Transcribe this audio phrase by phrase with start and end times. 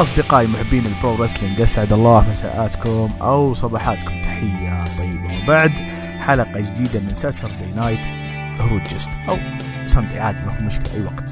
[0.00, 4.22] أصدقائي محبين ال pro wrestling أسعد الله مساءاتكم أو صباحاتكم.
[4.22, 5.42] تحية طيبة.
[5.44, 5.72] وبعد
[6.20, 7.98] حلقة جديدة من Saturday Night
[8.60, 9.36] هروج جست أو
[9.86, 11.30] Sunday عادي ما في مشكلة أي وقت.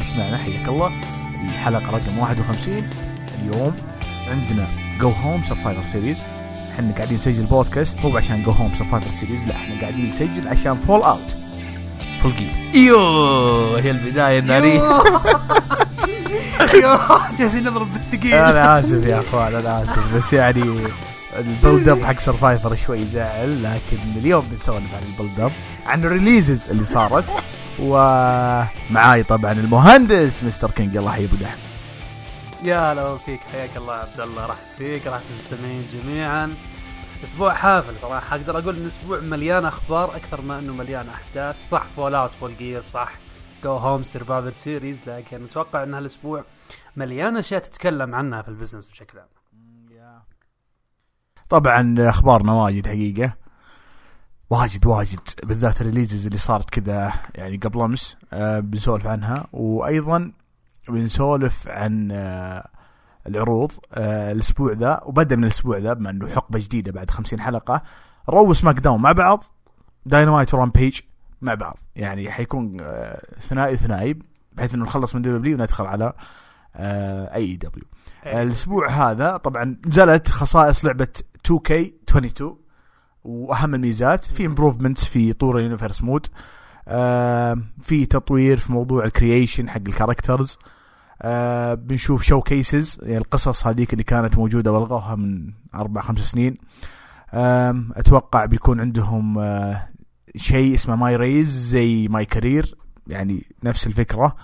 [0.00, 0.90] تسمعنا حياك الله.
[1.48, 2.82] الحلقة رقم 51
[3.42, 3.72] اليوم
[4.30, 4.66] عندنا
[5.00, 6.16] go home Survivor Series
[6.74, 10.74] إحنا قاعدين نسجل بودكاست مو عشان go home Survivor Series لا إحنا قاعدين نسجل عشان
[10.74, 11.36] fallout
[12.22, 14.80] Full Gear أيوه هي البداية النارية
[16.74, 18.34] أيوه جالسين نضرب بالثقيل.
[18.34, 20.16] أنا آسف يا أخوان أنا آسف.
[20.16, 20.88] بس يعني
[21.38, 25.52] ال build up حق Survivor شوي زعل لكن اليوم بنسولف عن ال build up
[25.86, 27.24] عن ال releases اللي صارت
[27.80, 30.96] ومعاي طبعا المهندس مستر كينج.
[30.96, 31.58] الله يحيي أبو دحم
[32.62, 34.46] يا هلا فيك حياك الله يا عبد الله.
[34.46, 36.54] راح فيك راح المستمعين جميعا.
[37.24, 38.36] أسبوع حافل صراحة.
[38.36, 41.56] أقدر أقول إن أسبوع مليان أخبار أكثر ما إنه مليان أحداث.
[41.70, 43.12] صح fallout Full Gear صح.
[43.64, 46.44] go home Survivor Series لكن أتوقع ان هالاسبوع
[46.96, 49.28] مليان أشياء تتكلم عنها في ال business بشكل عام.
[51.48, 53.32] طبعا أخبارنا واجد حقيقة.
[54.50, 55.20] واجد واجد.
[55.42, 59.46] بالذات ال releases اللي صارت كذا يعني قبل أمس آه بنسولف عنها.
[59.52, 60.32] وأيضا
[60.88, 62.68] بنسولف عن آه
[63.26, 65.00] العروض آه الأسبوع ذا.
[65.04, 67.82] وبدا من الأسبوع ذا بما إنه حقبة جديدة بعد 50 حلقة.
[68.28, 69.44] Raw SmackDown مع بعض.
[70.06, 71.00] Dynamite و Rampage
[71.42, 71.78] مع بعض.
[71.96, 74.18] يعني حيكون آه ثنائي ثنائي
[74.52, 76.12] بحيث إنه نخلص من W وندخل على
[76.76, 77.84] آه AEW
[78.26, 81.08] الأسبوع هذا طبعا نزلت خصائص لعبة
[81.48, 82.42] 2K22
[83.24, 86.26] وأهم الميزات في improvements في طور ال Universe mode
[86.88, 90.58] آه في تطوير في موضوع ال creation حق ال characters
[91.22, 96.56] آه بنشوف showcases يعني القصص هذيك اللي كانت موجودة والغوها من أربع خمس سنين.
[97.34, 99.88] آه أتوقع بيكون عندهم آه
[100.36, 102.74] شيء اسمه MyRise زي MyCareer
[103.06, 104.36] يعني نفس الفكرة.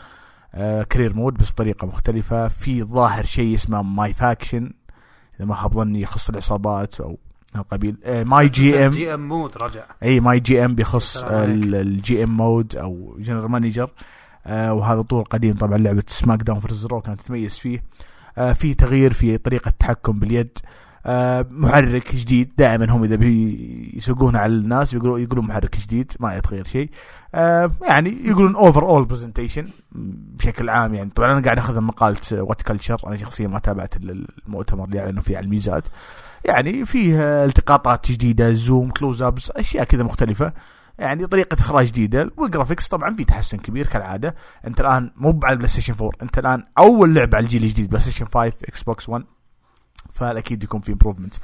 [0.54, 2.48] آه career mode بس بطريقة مختلفة.
[2.48, 4.72] في ظاهر شيء اسمه MyFaction
[5.36, 7.18] إذا ما خاب ظني يخص العصابات أو
[7.56, 7.96] القبيل.
[8.04, 11.24] آه MyGM GM mode رجع إي MyGM بيخص.
[11.26, 13.90] ال GM mode أو general manager
[14.46, 17.84] آه وهذا طور قديم طبعا لعبة SmackDown versus Raw كانت تتميز فيه.
[18.38, 20.58] آه في تغيير في طريقة التحكم باليد.
[20.58, 20.83] آه
[21.50, 22.52] محرك جديد.
[22.58, 26.90] دائما هم إذا بيسوقون على الناس يقولوا يقولون محرك جديد ما يتغير شيء.
[27.34, 31.10] آه يعني يقولون overall presentation بشكل عام يعني.
[31.10, 35.44] طبعا أنا قاعد أخذ مقاله WhatCulture أنا شخصيا ما تابعت المؤتمر اللي اعلنوا فيه عن
[35.44, 35.88] الميزات.
[36.44, 40.52] يعني فيه التقاطات جديدة zoom close-ups أشياء كذا مختلفة.
[40.98, 42.30] يعني طريقة إخراج جديدة.
[42.36, 44.34] وال graphics طبعا في تحسن كبير كالعادة.
[44.66, 48.02] أنت الآن مو على البلاي ستيشن 4 أنت الآن أول لعبة على الجيل الجديد بلاي
[48.02, 49.24] ستيشن 5 إكس بوكس 1
[50.14, 51.34] فاكيد يكون في improvement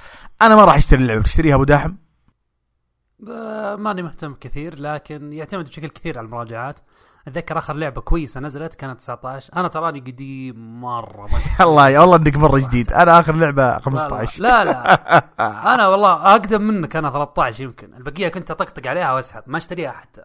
[0.42, 1.22] أنا ما راح أشتري اللعبة.
[1.22, 1.94] تشتريها أبو داحم؟
[3.78, 6.80] ماني مهتم كثير لكن يعتمد بشكل كثير على المراجعات.
[7.28, 11.28] أتذكر آخر لعبة كويسة نزلت كانت 19 أنا تراني قديم مرة
[11.60, 12.92] الله والله إنك مرة جديد.
[12.92, 14.64] أنا آخر لعبة 15 لا.
[14.64, 14.94] لا
[15.75, 17.94] أنا والله أقدم منك أنا 13 يمكن.
[17.94, 20.22] البقية كنت أطقطق عليها وأسحب ما أشتريها حتى.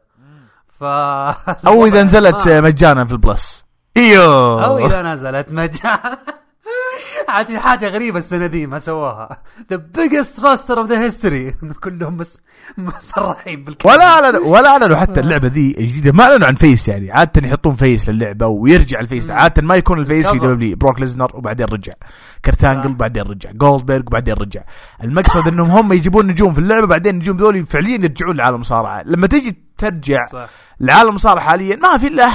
[0.68, 3.66] ف أو إذا نزلت مجانا في ال Plus.
[3.98, 4.66] إيوه.
[4.66, 6.18] أو إذا نزلت مجانا.
[7.30, 11.52] عاد في حاجة غريبة السنة دي ما سووها the biggest roster of the history
[11.84, 12.42] كلهم بس
[12.78, 16.12] مسرحين بالكلمة ولا اعلنوا ولا أعلنوا حتى اللعبة ذي الجديدة.
[16.12, 17.12] ما أعلنوا عن face يعني.
[17.12, 20.40] عادة يحطون face للعبة ويرجع ال face عادة ما يكون ال face في.
[20.40, 21.94] دبليو بروك ليسنر وبعدين رجع.
[22.46, 22.90] كرت انجل.
[22.90, 23.52] وبعدين رجع.
[23.52, 24.62] جولدبرغ وبعدين رجع.
[25.04, 29.28] المقصد إنهم هم يجيبون نجوم في اللعبة بعدين النجوم ذولي فعليا يرجعون لعالم المصارعه لما
[29.28, 30.50] تجي ترجع صح.
[30.80, 32.30] لعالم المصارعه حاليا ما في إلا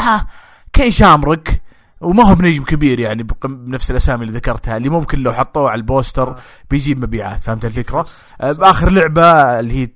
[0.73, 1.63] كين شامروك
[2.01, 5.87] وما هو بنجم كبير يعني بنفس الأسامي اللي ذكرتها اللي ممكن لو حطوه على ال
[5.87, 6.43] poster صح.
[6.71, 8.07] بيجيب مبيعات فهمت الفكرة؟
[8.41, 9.23] آه، بآخر لعبة
[9.61, 9.89] اللي هي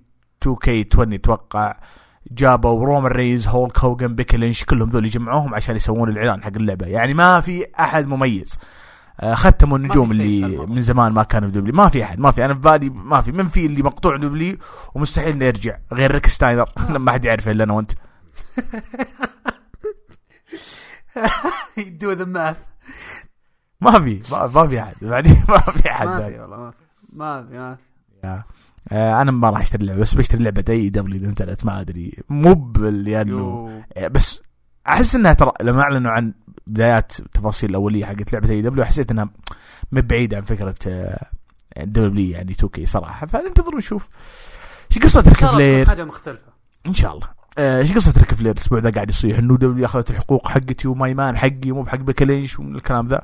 [0.44, 1.76] 2K20 أتوقع
[2.32, 6.86] جابوا رومان رينز هولك هوجن بيكي لينش كلهم ذول يجمعوهم عشان يسوون الإعلان حق اللعبة.
[6.86, 8.58] يعني ما في أحد مميز.
[9.20, 10.56] آه، ختموا النجوم اللي.
[10.66, 11.74] من زمان ما كانوا في دبليو.
[11.74, 12.44] ما في أحد ما في.
[12.44, 13.32] أنا في بالي ما في.
[13.32, 14.56] من في اللي مقطوع دبليو
[14.94, 17.92] ومستحيل إنه يرجع غير ريك ستاينر لما حد يعرفه إلا أنا وأنت.
[22.00, 22.56] do the math
[23.80, 24.94] ما في ما, في أحد.
[25.02, 26.28] بعدين ما في أحد ما.
[26.28, 26.76] في والله ما في
[27.12, 28.42] ما في ما في.
[28.92, 32.22] آه، أنا ما راح أشتري اللعبة بس بشتري لعبه AEW إذا نزلت ما أدري.
[32.28, 33.82] مو لأنه.
[33.96, 34.40] آه، بس
[34.88, 36.34] أحس إنها ترى لما أعلنوا عن
[36.66, 39.28] بدايات التفاصيل الأولية حقت لعبة AEW حسيت إنها
[39.92, 40.74] من بعيدة عن فكرة
[41.76, 43.26] دبليو يعني 2 كي صراحة.
[43.26, 44.08] فننتظر ونشوف.
[44.90, 46.52] إيش قصة ريك فلير حاجة مختلفة.
[46.86, 47.26] إن شاء الله.
[47.26, 50.97] آه، إيش قصة ريك فلير الأسبوع ذا قاعد يصيح؟ إنه دبليو أخذت الحقوق حقتي و
[50.97, 53.22] My Man حقي ومو بحق بيكي لينش ومن الكلام ذا.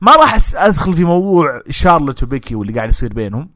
[0.00, 3.50] ما راح أدخل في موضوع شارلوت وبيكي واللي قاعد يصير بينهم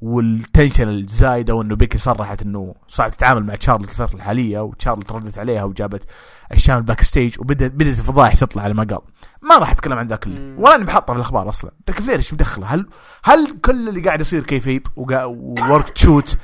[0.00, 5.38] وال tension الزايدة وإنه بيكي صرحت إنه صعب تتعامل مع تشارلت الفترة الحالية وتشارلت ردت
[5.38, 6.04] عليها وجابت
[6.52, 8.98] اشياء من ال backstage وبدات بدأت الفضايح تطلع على ما قال.
[9.42, 10.62] ما راح أتكلم عن ذاك ال- مم.
[10.62, 11.70] ولا اني بحطها في الأخبار أصلا.
[11.88, 12.86] ريك فلير إيش مدخله؟ هل
[13.24, 16.36] هل كل اللي قاعد يصير kayfabe worked shoot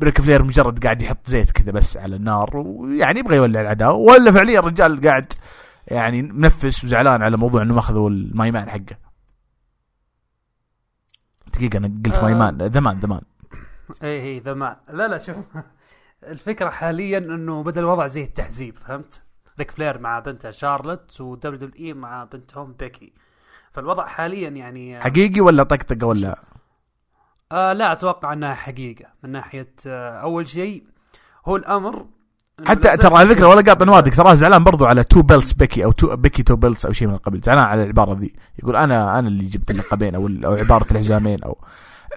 [0.00, 3.94] وريك فلير مجرد قاعد يحط زيت كذا بس على النار ويعني يبغى يولع العداوة.
[3.94, 5.32] ولا فعليا الرجال قاعد
[5.88, 8.98] يعني منفس وزعلان على موضوع انه ماخذوا ال My Man حقه.
[11.54, 12.22] دقيقة أنا قلت آه.
[12.22, 12.72] My Man.
[12.72, 13.20] The Man The Man
[14.02, 14.76] اي اي The Man.
[14.92, 15.36] لا لا شوف.
[16.24, 19.20] الفكرة حاليا إنه بدا الوضع زي التحزيب فهمت؟
[19.58, 23.12] ريك فلير مع بنته شارلوت ودبليو دبليو إي مع بنتهم بيكي.
[23.72, 26.38] فالوضع حاليا يعني حقيقي ولا طقطقة ولا؟
[27.52, 30.84] آه لا أتوقع إنها حقيقة من ناحية آه أول شيء
[31.46, 32.06] هو الأمر
[32.66, 35.92] حتى ترى على فكرة ولا قاطع نوادك ترى زعلان برضو على تو بيلتس بيكي أو
[35.92, 38.34] تو بيكي تو بيلتس أو شيء من قبل زعلان على العبارة ذي.
[38.58, 41.58] يقول أنا أنا اللي جبت اللقبين أو أو عبارة الحزامين أو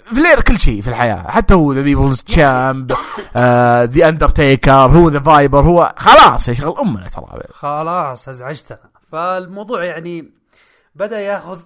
[0.06, 1.32] فلير كل شيء في الحياة.
[1.32, 2.92] حتى هو ذا بيبلز تشامب
[3.86, 7.26] ذا اندرتيكر هو ذا فايبر هو خلاص يشغل امنا ترى.
[7.54, 8.80] خلاص أزعجتنا.
[9.12, 10.32] فالموضوع يعني
[10.96, 11.60] بدأ ياخذ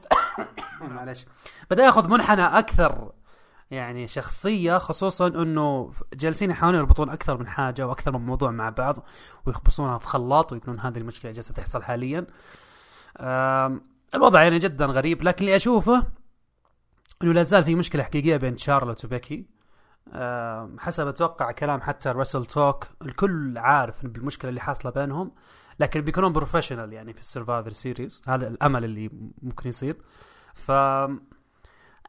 [0.95, 1.25] معلش.
[1.71, 3.11] بدأ ياخذ منحنى أكثر
[3.71, 9.05] يعني شخصية خصوصا إنه جالسين يحاولون يربطون أكثر من حاجة وأكثر من موضوع مع بعض
[9.45, 12.27] ويخبصونها في خلاط ويكونون هذه المشكلة جالسة تحصل حاليا.
[14.15, 16.03] الوضع يعني جدا غريب لكن اللي أشوفه
[17.23, 19.45] إنه لا زال في مشكلة حقيقية بين شارلوت وبيكي
[20.79, 25.31] حسب أتوقع كلام حتى ال WrestleTalk الكل عارف إن بالمشكلة اللي حاصلة بينهم
[25.79, 29.09] لكن بيكونون professional يعني في ال Survivor Series هذا الأمل اللي
[29.41, 29.97] ممكن يصير.
[30.53, 30.71] ف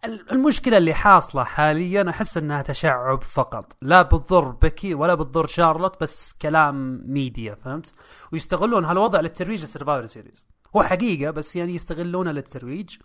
[0.04, 3.76] المشكلة اللي حاصلة حاليا أحس إنها تشعب فقط.
[3.82, 7.94] لا بتضر بيكي ولا بتضر شارلوت بس كلام ميديا فهمت؟
[8.32, 10.48] ويستغلون هالوضع للترويج لل Survivor Series.
[10.76, 12.96] هو حقيقة بس يعني يستغلونه للترويج.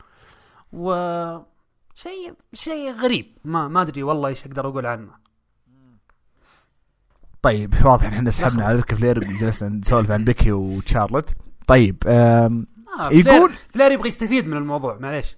[0.73, 0.93] و
[1.95, 3.37] شيء شيء غريب.
[3.45, 5.11] ما ما أدري والله إيش أقدر أقول عنه.
[7.41, 11.29] طيب واضح إن إحنا سحبنا على ريك فلير جلسنا نسولف عن بيكي وشارلوت.
[11.67, 12.51] طيب آه
[13.11, 15.35] يقول- فلير يبغى يستفيد من الموضوع معليش.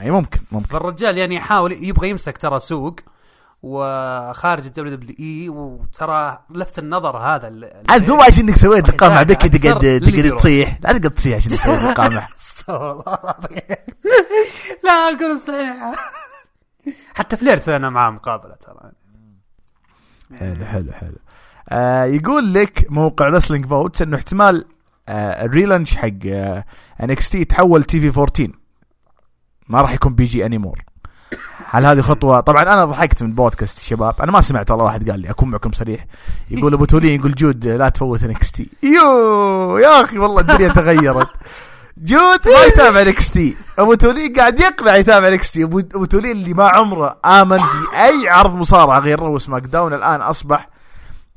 [0.00, 0.66] اي ممكن ممكن.
[0.68, 3.00] فالرجال يعني يحاول يبغى يمسك ترى سوق
[3.62, 9.22] وخارج الدبليو دبليو إي وترى لفت النظر هذا عاد مو عشان إنك سويت لقاء مع
[9.22, 10.36] بيكي تقعد تقعد.
[10.36, 10.78] تصيح.
[10.82, 12.28] لا تقعد تصيح عشان تسوي لقاء معه
[14.84, 15.94] لا أقول صحيح.
[17.14, 18.90] حتى فلير سوينا معاه مقابلة ترى.
[20.38, 21.16] حلو حلو حلو.
[21.68, 24.64] آه يقول لك موقع WrestleVotes إنه احتمال
[25.08, 26.64] آه ال relaunch حق آه
[27.02, 28.48] NXT يتحول TV 14
[29.68, 30.78] ما راح يكون PG anymore
[31.70, 35.20] هل هذه خطوة؟ طبعا أنا ضحكت من بودكاست الشباب أنا ما سمعت والله واحد قال
[35.20, 36.06] لي أكون معكم صريح.
[36.50, 41.28] يقول أبو تولين يقول جود لا تفوت NXT يو يا أخي والله الدنيا تغيرت.
[41.98, 47.16] جود ما يتابع NXT أبو تولين قاعد يقنع يتابع NXT ابو تولين اللي ما عمره
[47.24, 50.68] آمن في أي عرض مصارعة غير Raw SmackDown الآن أصبح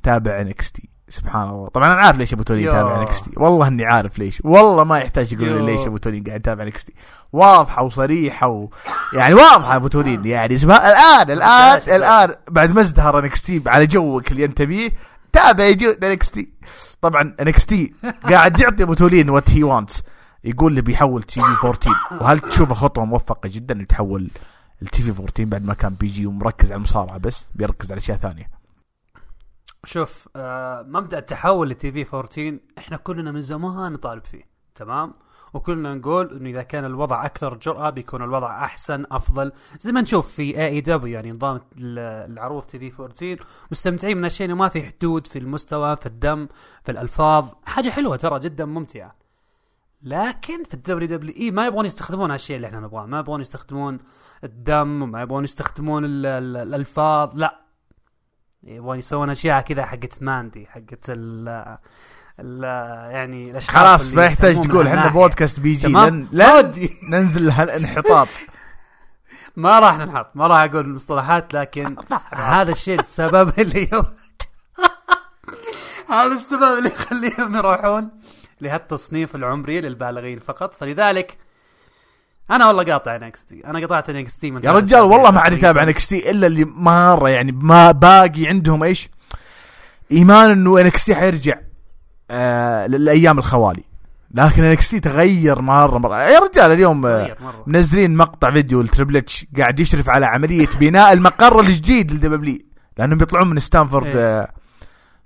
[0.04, 1.68] تابع NXT سبحان الله.
[1.68, 2.70] طبعا أنا عارف ليش أبو تولين يا.
[2.70, 4.42] يتابع NXT والله إني عارف ليش.
[4.44, 5.76] والله ما يحتاج يقولوا لي.
[5.76, 6.94] ليش أبو تولين قاعد يتابع NXT
[7.34, 8.70] واضحة وصريحة و...
[9.14, 11.82] يعني واضحة أبو تولين يعني اسمها الان الان.
[11.96, 14.92] الآن بعد ما ازدهر NXT على جوك اللي أنت بيه
[15.34, 16.50] تابع يجود NXT
[17.02, 17.94] طبعا NXT
[18.30, 20.04] قاعد يعطي أبو تولين what he wants
[20.44, 21.92] يقول لي بيحول TV 14
[22.22, 24.28] وهل تشوفه خطوة موفقة جدا انه يتحول
[24.82, 28.61] ال TV 14 بعد ما كان PG ومركز على المصارعة بس؟ بيركز على أشياء ثانية.
[29.86, 34.44] شوف آه مبدأ التحول ل TV 14 إحنا كلنا من زمان نطالب فيه
[34.76, 35.14] تمام؟
[35.54, 39.52] وكلنا نقول إنه إذا كان الوضع أكثر جرأة بيكون الوضع أحسن أفضل.
[39.80, 44.70] زي ما نشوف في AEW يعني نظام ال- العروض TV 14 مستمتعين من الشيء ما
[44.70, 46.48] في حدود في المستوى في الدم
[46.84, 47.48] في الألفاظ.
[47.66, 49.16] حاجة حلوة ترى جدا ممتعة.
[50.04, 54.00] لكن في ال WWE ما يبغون يستخدمون هالشيء اللي إحنا نبغاه ما يبغون يستخدمون
[54.44, 57.61] الدم وما يبغون يستخدمون ال- ال- الألفاظ لا.
[58.64, 61.50] يبغون يسوون أشياء كذا حقت ماندي حقت ال
[62.40, 62.64] ال
[63.14, 65.08] يعني الأشخاص خلاص ما يحتاج تقول إحنا.
[65.08, 68.28] بودكاست PG تمام؟ لن, ودي ننزل هالانحطاط
[69.56, 71.96] ما راح ننحط ما راح أقول المصطلحات لكن
[72.34, 73.90] هذا الشيء السبب اللي
[76.10, 78.10] هذا السبب اللي يخليهم يروحون
[78.62, 81.38] لهالتصنيف العمري للبالغين فقط فلذلك
[82.52, 85.54] أنا والله قاطع NXT أنا قطعت NXT من يا رجال والله ما عاد.
[85.54, 89.10] يتابع NXT إلا اللي مرة يعني ما باقي عندهم إيش؟
[90.12, 91.56] إيمان إنه NXT حيرجع
[92.32, 93.84] آه للأيام الخوالي
[94.34, 97.64] لكن NXT تغير مرة مرة يا رجال اليوم آه مرة.
[97.68, 102.58] منزلين مقطع فيديو ل Triple H قاعد يشرف على عملية بناء المقر الجديد ل WWE
[102.98, 104.16] لأنهم بيطلعون من ستانفورد إيه.
[104.42, 104.52] آه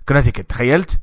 [0.08, 0.98] كونيتيكت تخيلت؟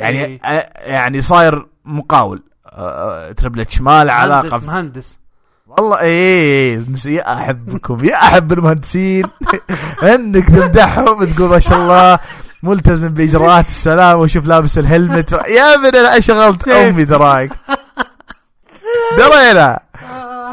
[0.00, 0.40] يعني إيه.
[0.44, 5.20] آه يعني صاير مقاول آه آه Triple H ما له علاقة مهندس مهندس.
[5.66, 9.24] والله إيه يا أحبكم يا أحب المهندسين.
[10.14, 12.18] إنك تمدحهم تقول ما شاء الله
[12.62, 15.32] ملتزم بإجراءات السلامة وشوف لابس ال helmet.
[15.32, 17.50] يا ابن أنا شغلت أمي تراك.
[19.18, 19.80] درينا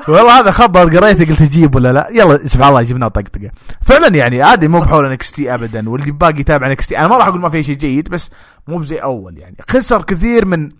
[0.07, 3.51] والله هذا خبر قريته قلت أجيب ولا لا؟ يلا سبحان الله جبناه طقطقة.
[3.81, 6.97] فعلا يعني عادي مو بحول NXT ابدا واللي باقي يتابع NXT.
[6.97, 8.29] أنا ما راح أقول ما في شيء جيد بس
[8.67, 9.55] مو بزي أول يعني.
[9.69, 10.71] خسر كثير من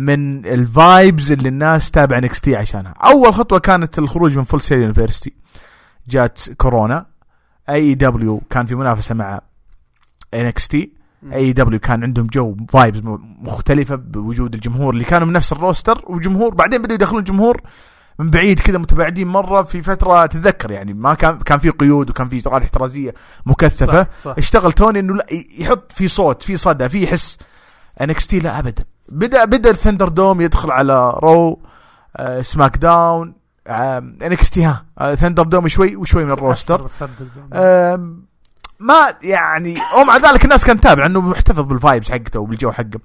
[0.00, 2.92] من ال vibes اللي الناس تابع NXT عشانها.
[2.92, 5.32] أول خطوة كانت الخروج من Full Sail University
[6.08, 7.06] جات كورونا.
[7.68, 9.40] AEW كان في منافسة مع
[10.34, 10.92] NXT
[11.32, 13.02] AEW كان عندهم جو vibes
[13.40, 17.60] مختلفة بوجود الجمهور اللي كانوا من نفس ال roster وجمهور بعدين بدأوا يدخلون جمهور
[18.18, 20.92] من بعيد كذا متباعدين مرة في فترة تتذكر يعني.
[20.94, 23.14] ما كان كان في قيود وكان في اجراءات احترازية
[23.46, 24.02] مكثفة.
[24.02, 24.34] صح, صح.
[24.38, 25.26] اشتغل توني إنه لا
[25.58, 27.38] يحط في صوت في صدى في حس
[28.00, 28.84] NXT لا ابدا.
[29.10, 31.60] بدا بدا ال ThunderDome يدخل على Raw
[32.16, 33.34] آه SmackDown
[33.66, 36.88] NXT ها آه ThunderDome شوي وشوي من ال roster.
[38.80, 43.00] ما يعني ومع ذلك الناس كانت تتابع انه محتفظ بال vibes حقته وبالجو حقه.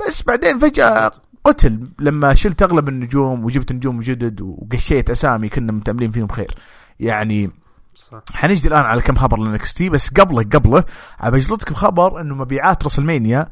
[0.00, 1.12] بس بعدين فجأة
[1.44, 6.54] قتل لما شلت أغلب النجوم وجبت نجوم جدد وقشيت أسامي كنا متأملين فيهم خير
[7.00, 7.50] يعني
[7.94, 8.22] صح.
[8.32, 10.84] حنجي الآن على كم خبر ل NXT بس قبله قبله
[11.20, 13.48] ابى اجلطك بخبر إنه مبيعات WrestleMania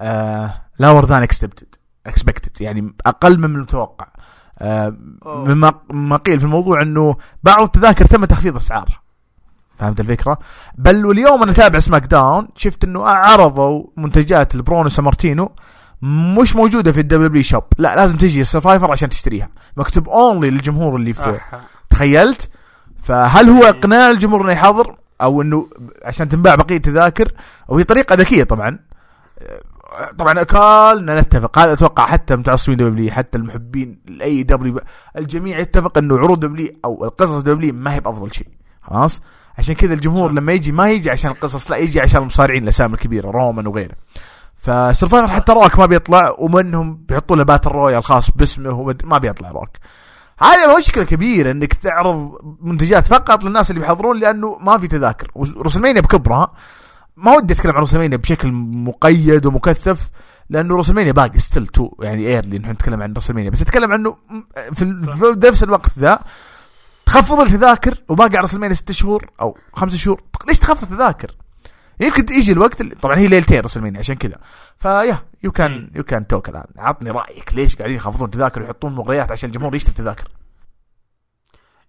[0.00, 1.74] آه lower than expected
[2.06, 4.06] expected يعني أقل من المتوقع
[4.58, 4.96] آه.
[5.26, 9.00] مما ما قيل في الموضوع إنه بعض التذاكر تم تخفيض أسعارها.
[9.76, 10.38] فهمت الفكرة؟
[10.78, 12.48] بل واليوم أنا اتابع SmackDown.
[12.56, 15.52] شفت إنه عرضوا منتجات البرونو سامارتينو
[16.02, 17.62] مش موجودة في ال WWE Shop.
[17.78, 19.48] لا لازم تجي ال Survivor عشان تشتريها.
[19.76, 21.36] مكتوب only للجمهور اللي في.
[21.36, 21.60] أح.
[21.90, 22.50] تخيلت؟
[23.02, 25.68] فهل هو إقناع الجمهور إنه يحضر؟ أو إنه
[26.02, 27.32] عشان تنباع بقية التذاكر؟
[27.68, 28.78] وهي طريقة ذكية طبعا.
[30.18, 31.58] طبعا كلنا نتفق.
[31.58, 34.80] هذا أتوقع حتى متعصبين WWE حتى المحبين ال AEW
[35.18, 38.48] الجميع يتفق إنه عروض WWE أو القصص WWE ما هي بأفضل شيء.
[38.82, 39.22] خلاص؟
[39.58, 40.32] عشان كذا الجمهور.
[40.32, 43.94] لما يجي ما يجي عشان القصص لا يجي عشان المصارعين الأسامي الكبيرة رومان وغيره.
[44.56, 49.50] ف Survivor حتى روك ما بيطلع ومنهم بيحطوا له battle royal خاص باسمه ما بيطلع
[49.50, 49.70] روك.
[50.40, 55.30] هذه مشكلة كبيرة إنك تعرض منتجات فقط للناس اللي بيحضرون لأنه ما في تذاكر.
[55.34, 56.52] و WrestleMania بكبرها
[57.24, 60.10] ما ودي أتكلم عن WrestleMania بشكل مقيد ومكثف
[60.50, 64.16] لأنه WrestleMania باقي still too يعني early نحن نتكلم عن WrestleMania بس أتكلم عنه
[64.72, 64.84] في
[65.44, 66.18] نفس الوقت ذا.
[67.06, 70.22] تخفض التذاكر وباقي على WrestleMania ست شهور أو خمس شهور.
[70.48, 71.34] ليش تخفض التذاكر؟
[72.00, 74.36] يمكن يجي الوقت اللي طبعا هي ليلتين رسلمانيا عشان كذا.
[74.78, 76.66] فيا يو كان يو كان توك الآن.
[76.76, 80.28] عطني رأيك ليش قاعدين يخفضون تذاكر ويحطون مغريات عشان الجمهور يشتري تذاكر.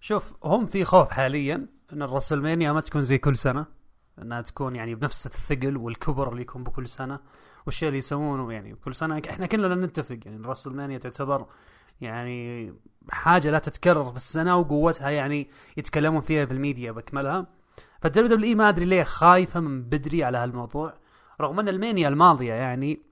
[0.00, 3.81] شوف هم في خوف حاليا إن الرسلمانيا ما تكون زي كل سنة.
[4.18, 7.20] انها تكون يعني بنفس الثقل والكبر اللي يكون بكل سنة.
[7.66, 11.46] والشيء اللي يسوونه يعني كل سنة إحنا كلنا نتفق يعني الرسلمانيا تعتبر
[12.00, 12.72] يعني
[13.10, 17.46] حاجة لا تتكرر في السنة وقوتها يعني يتكلمون فيها في الميديا بأكملها.
[18.00, 20.94] فال WWE ما أدري ليه خايفة من بدري على هالموضوع
[21.40, 23.02] رغم إن ال Mania الماضية يعني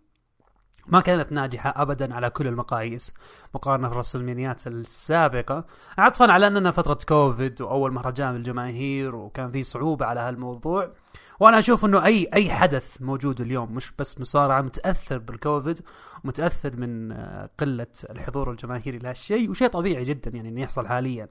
[0.90, 3.12] ما كانت ناجحة ابدا على كل المقاييس.
[3.54, 5.64] مقارنة في الرسلمانيات السابقة
[5.98, 10.92] عطفا على أننا فترة كوفيد وأول مهرجان للجماهير وكان في صعوبة على هالموضوع.
[11.40, 15.80] وأنا أشوف إنه أي أي حدث موجود اليوم مش بس مصارعة متأثر بالكوفيد
[16.24, 21.28] ومتأثر من آه، قلة الحضور الجماهيري لهالشيء وشيء طبيعي جدا يعني إنه يحصل حاليا.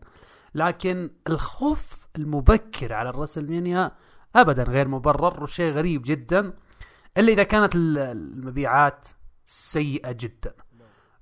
[0.55, 3.91] لكن الخوف المبكر على ال WrestleMania
[4.35, 6.53] ابدا غير مبرر وشيء غريب جدا.
[7.17, 9.07] إلا إذا كانت ال- المبيعات
[9.49, 10.53] سيئة جدا.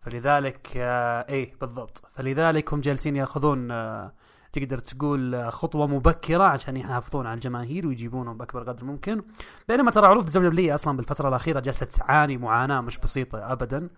[0.02, 2.04] فلذلك آه إيه بالضبط.
[2.14, 4.14] فلذلك هم جالسين يأخذون آه
[4.54, 9.24] تقدر تقول آه، خطوة مبكرة عشان يحافظون على الجماهير ويجيبونهم بأكبر قدر ممكن.
[9.68, 13.90] بينما ترى عروض ال WWE أصلا بالفترة الأخيرة جالسه تعاني معاناة مش بسيطة ابدا.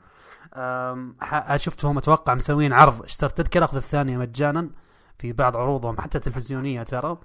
[1.55, 3.03] شفتهم أتوقع مسوين عرض.
[3.03, 4.69] اشتر تذكرة أخذ الثانية مجانا
[5.17, 7.17] في بعض عروضهم حتى تلفزيونية ترى.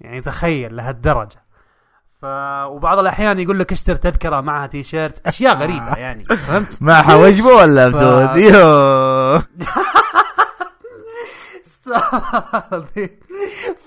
[0.00, 1.45] يعني تخيل لهالدرجة.
[2.20, 2.24] ف
[2.66, 7.48] وبعض الأحيان يقول لك اشتر تذكرة معها تي شيرت أشياء غريبة يعني فهمت؟ معها وجبة
[7.48, 9.40] ولا ف- بدون يو.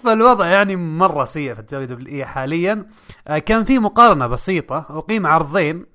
[0.04, 2.86] فالوضع يعني مرة سيء في ال WWE حاليا.
[3.28, 4.86] آه، كان في مقارنة بسيطة.
[4.90, 5.86] أقيم عرضين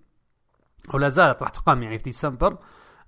[0.94, 2.56] ولا زالت راح تقام يعني في ديسمبر.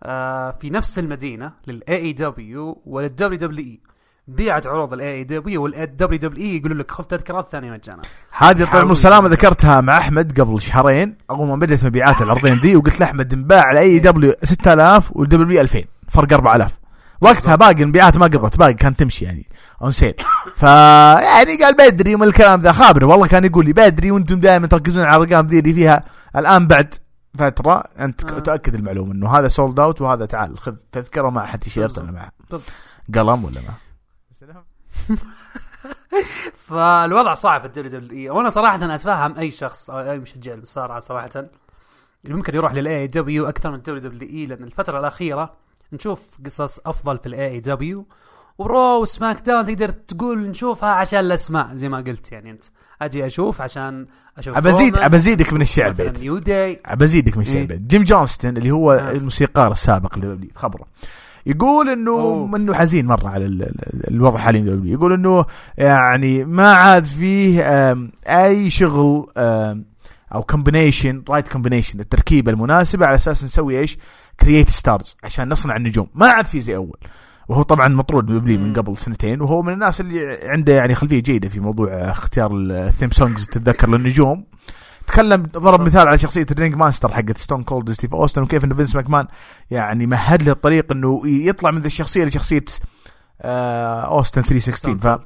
[0.02, 3.80] آه، في نفس المدينة للاي اي دبليو وللدبليو دبليو اي
[4.28, 8.64] بيعت عروض الاي اي دبليو والدبليو دبليو اي يقولوا لك خذ تذكره الثانية مجانا هذه
[8.64, 8.90] طيب.
[8.90, 13.62] السلامة ذكرتها مع أحمد قبل شهرين اول ما بدأت مبيعات العرضين ذي وقلت لأحمد انباع
[13.62, 16.78] على اي دبليو 6000 والدبليو بي 2000 فرق 4000
[17.21, 19.47] وقتها باقي المبيعات ما قضت باقي كانت تمشي يعني
[19.83, 20.14] on sale
[20.56, 24.66] ف يعني قال بدري ومن الكلام ذا خابر والله كان يقول لي بدري وأنتم دائما
[24.66, 26.04] تركزون على الأرقام ذي اللي فيها
[26.37, 26.95] الآن بعد
[27.38, 27.85] فترة.
[27.99, 28.38] أنت آه.
[28.38, 32.30] تاكد المعلومة إنه هذا sold out وهذا تعال خذ تذكرة مع حد تيشيرت ولا مع
[32.50, 32.73] بالضبط.
[33.14, 33.75] قلم ولا مع
[36.69, 41.31] فالوضع صعب في ال WWE وأنا صراحة أتفهم أي شخص أو أي مشجع المصارعه صراحة.
[42.25, 45.55] اللي ممكن يروح لل AEW أكثر من ال WWE لأن الفترة الأخيرة
[45.93, 48.07] نشوف قصص أفضل في ال AEW و Raw
[48.59, 52.65] و SmackDown تقدر تقول نشوفها عشان الأسماء زي ما قلت يعني أنت.
[53.03, 54.07] أجي أشوف عشان
[54.38, 56.21] أشوف ابزيد ابزيدك من الشعر بيت.
[56.21, 57.65] New Day بزيدك من إيه.
[57.65, 58.93] الشيء جيم جونستون اللي هو.
[58.93, 60.87] الموسيقار السابق ل WWE خبره.
[61.47, 62.57] يقول إنه أوه.
[62.57, 65.45] إنه حزين مرة على ال- ال- الوضع حاليا WWE يقول إنه
[65.79, 67.62] يعني ما عاد فيه
[68.26, 69.26] أي شغل
[70.35, 73.99] أو combination right combination التركيبة المناسبة على أساس نسوي إيش؟
[74.40, 76.99] create stars عشان نصنع النجوم ما عاد في زي أول
[77.49, 78.73] وهو طبعا مطرود من WWE من.
[78.73, 83.11] قبل سنتين وهو من الناس اللي عنده يعني خلفية جيدة في موضوع اختيار ال theme
[83.11, 84.45] songs تتذكر للنجوم
[85.07, 88.97] تكلم ضرب مثال على شخصية ال Ringmaster حقت ستون كولد ستيف أوستن وكيف ان فينس
[88.97, 89.27] ماكمان
[89.71, 92.65] يعني مهد له الطريق إنه يطلع من ذا الشخصية لشخصية
[93.43, 95.21] آه أوستن 316 ف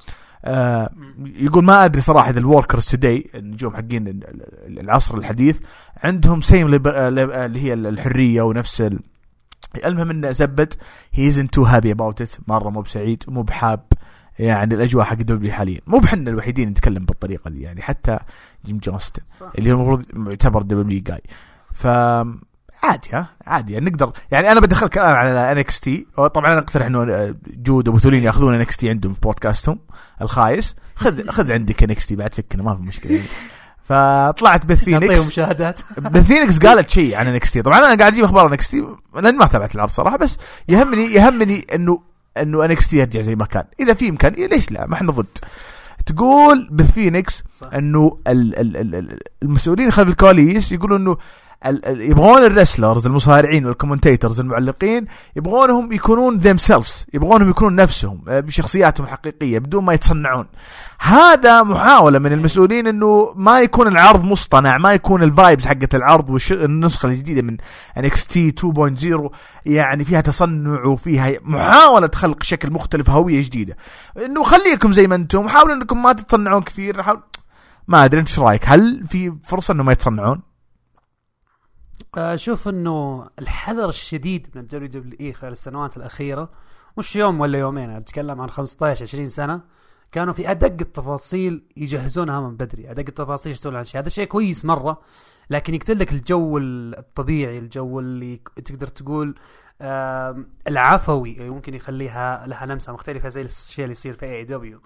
[0.45, 0.91] آه
[1.25, 4.25] يقول ما أدري صراحة إذا ال workers today النجوم حقين ال-
[4.67, 5.59] ال- العصر الحديث
[6.05, 8.99] عندهم same اللي هي الحرية ونفس ال...
[9.85, 10.75] المهم إنه زبدة
[11.13, 13.85] he isn't too happy about it مرة مو بسعيد مو بحاب
[14.39, 15.81] يعني الأجواء حق WWE حاليا.
[15.87, 17.83] مو بحنا الوحيدين نتكلم بالطريقة دي يعني.
[17.83, 18.19] حتى
[18.65, 19.53] جيم جونستون صح.
[19.59, 21.23] اللي هو المفروض يعتبر WWE جاي
[21.73, 21.87] ف
[22.83, 26.07] عادي ها؟ عادي يعني نقدر يعني أنا بدخلك الآن على NXT.
[26.17, 29.79] طبعا أنا أقترح إنه جود أبو تولين يأخذون NXT عندهم في بودكاستهم
[30.23, 30.77] الخايس.
[30.97, 33.27] خذ خذ عندك NXT بعد فكنا ما في مشكلة يعني.
[33.89, 35.81] فطلعت بث نعطيهم فينيكس مشاهدات.
[36.13, 37.63] بث فينيكس قالت شيء عن NXT.
[37.63, 42.03] طبعا أنا قاعد أجيب أخبار NXT لأن ما تابعت العرض صراحة بس يهمني يهمني إنه
[42.37, 43.65] إنه NXT يرجع زي ما كان.
[43.81, 45.39] إذا في إمكانية ليش لا؟ ما إحنا ضد.
[46.11, 47.73] تقول بث فينيكس صح.
[47.75, 51.17] إنه ال ال ال ال المسؤولين خلف الكواليس يقولوا إنه
[51.87, 55.05] يبغون ال wrestlers المصارعين وال commentators المعلقين
[55.37, 60.47] يبغونهم يكونون themselves يبغونهم يكونون نفسهم آه، بشخصياتهم الحقيقيه بدون ما يتصنعون.
[61.01, 66.31] هذا محاولة من المسؤولين إنه ما يكون العرض مصطنع ما يكون ال vibes حقت العرض
[66.31, 67.57] والنسخه الجديدة من
[67.99, 69.31] NXT 2.0
[69.67, 73.77] يعني فيها تصنع وفيها محاولة خلق شكل مختلف هوية جديدة.
[74.25, 77.21] إنه خليكم زي ما أنتم حاولوا إنكم ما تتصنعون كثير حاول
[77.89, 80.50] ما أدري أنت إيش رأيك؟ هل في فرصة إنه ما يتصنعون؟
[82.15, 86.49] أشوف إنه الحذر الشديد من ال WWE خلال السنوات الأخيرة
[86.97, 89.61] مش يوم ولا يومين أتكلم عن 15 20 سنة
[90.13, 94.01] كانوا في أدق التفاصيل يجهزونها من بدري أدق التفاصيل يشتغلون على شيء.
[94.01, 95.01] هذا شيء كويس مرة
[95.51, 99.35] لكن يقتل لك الجو الطبيعي الجو اللي تقدر تقول
[100.69, 104.81] العفوي اللي ممكن يخليها لها لمسة مختلفة زي الشيء اللي يصير في AEW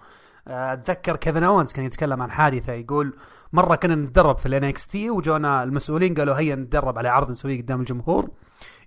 [0.49, 3.15] أتذكر كيفن اونز كان يتكلم عن حادثة يقول
[3.55, 7.81] مرة كنا نتدرب في ال NXT وجونا المسؤولين قالوا هيا نتدرب على عرض نسويه قدام
[7.81, 8.31] الجمهور.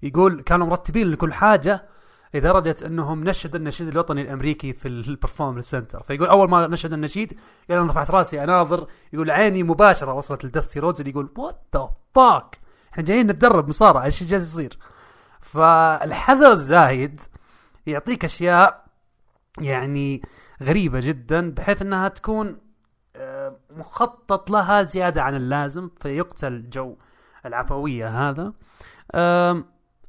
[0.03, 1.85] يقول كانوا مرتبين لكل حاجة
[2.33, 7.39] لدرجة أنهم نشدوا النشيد الوطني الأمريكي في ال Performance Center فيقول أول ما نشد النشيد
[7.69, 8.87] قال أنا رفعت رأسي أناظر.
[9.13, 12.59] يقول عيني مباشرة وصلت لدستي رودز اللي يقول what the fuck
[12.93, 14.77] إحنا جايين نتدرب مصارعة إيش جالس يصير؟
[15.41, 17.21] فالحذر الزايد
[17.85, 18.85] يعطيك أشياء
[19.61, 20.21] يعني
[20.63, 22.66] غريبة جدا بحيث إنها تكون
[23.77, 26.95] مخطط لها زيادة عن اللازم فيقتل جو
[27.45, 28.53] العفوية هذا.
[29.15, 29.65] آم،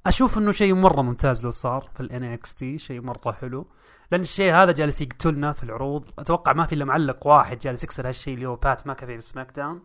[0.07, 3.67] أشوف إنه شيء مرة ممتاز لو صار في NXT شيء مرة حلو.
[4.13, 6.05] لأن الشيء هذا جالس يقتلنا في العروض.
[6.19, 9.83] أتوقع ما في إلا معلق واحد جالس يكسر هالشيء اللي هو بات ماكافي في SmackDown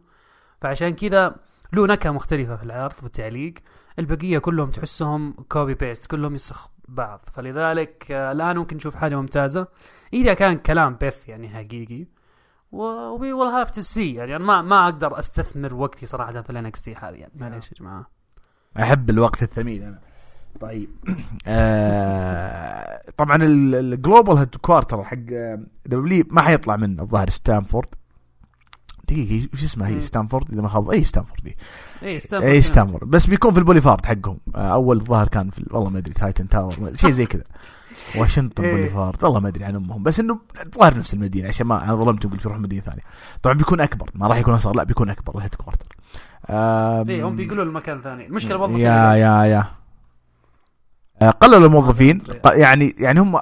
[0.62, 1.36] فعشان كذا
[1.74, 3.54] له نكهة مختلفة في العرض والتعليق
[4.00, 7.26] البقية كلهم تحسهم copy paste كلهم ينسخ بعض.
[7.34, 9.68] فلذلك آه، الآن ممكن نشوف حاجة ممتازة.
[10.14, 12.06] إذا كان كلام بث يعني حقيقي
[12.74, 16.96] we will have to see يعني ما ما أقدر أستثمر وقتي صراحة في ال NXT
[16.96, 17.30] حاليا.
[17.36, 18.06] معليش يا جماعة.
[18.80, 20.00] أحب الوقت الثمين أنا.
[20.60, 20.90] طيب.
[21.48, 25.18] آه طبعا ال global headquarter حق
[25.86, 27.88] دبليو ما حيطلع من الظاهر ستانفورد
[29.04, 30.02] دقيقة إيش اسمها هي.
[30.02, 31.58] ستانفورد إذا ما خاب اي ستانفورد دي
[32.04, 34.38] اي ستانفورد اي ستانفورد بس بيكون في البوليفارد حقهم.
[34.56, 37.44] آه أول الظاهر كان في والله ما أدري تايتن تاور شيء زي كذا.
[38.18, 38.72] واشنطن إيه.
[38.76, 41.48] بوليفارد والله ما أدري عن أمهم بس إنه الظاهر نفس المدينة.
[41.48, 43.02] عشان ما أنا ظلمتهم قلت بيروح مدينة ثانية.
[43.44, 44.10] طبعا بيكون أكبر.
[44.16, 45.88] ما راح يكون أصغر لا بيكون أكبر الهيد كوارتر
[46.50, 48.28] آم، اي هم بيقولوا المكان ثاني.
[48.28, 49.66] المشكلة برضه يا يا يا.
[51.22, 52.22] آه، قللوا الموظفين.
[52.46, 53.40] يعني يعني هم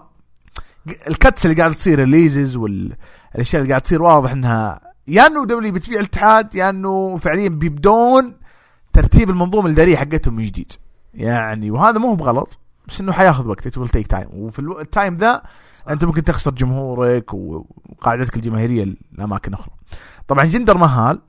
[1.07, 5.45] ال cuts اللي قاعد تصير ال releases والاشياء اللي قاعد تصير واضح إنها يا إنه
[5.45, 8.33] W بتبيع الاتحاد يا إنه فعليا بيبدون
[8.93, 10.71] ترتيب المنظومة الإدارية حقتهم من جديد.
[11.13, 12.59] يعني وهذا مو بغلط.
[12.87, 13.67] بس إنه حياخذ وقت.
[13.79, 14.27] Will take time.
[14.33, 15.41] وفي ال time ذا
[15.89, 19.73] أنت ممكن تخسر جمهورك وقاعدتك الجماهيرية لأماكن أخرى.
[20.27, 21.21] طبعا جندر مهال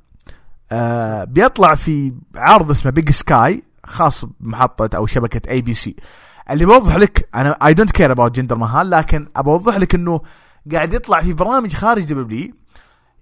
[0.73, 5.97] آه بيطلع في عرض اسمه Big Sky خاص بمحطة أو شبكة ABC
[6.51, 10.21] اللي بوضح لك أنا I don't care about جندر مهال لكن أبوضح لك إنه
[10.73, 12.55] قاعد يطلع في برامج خارج W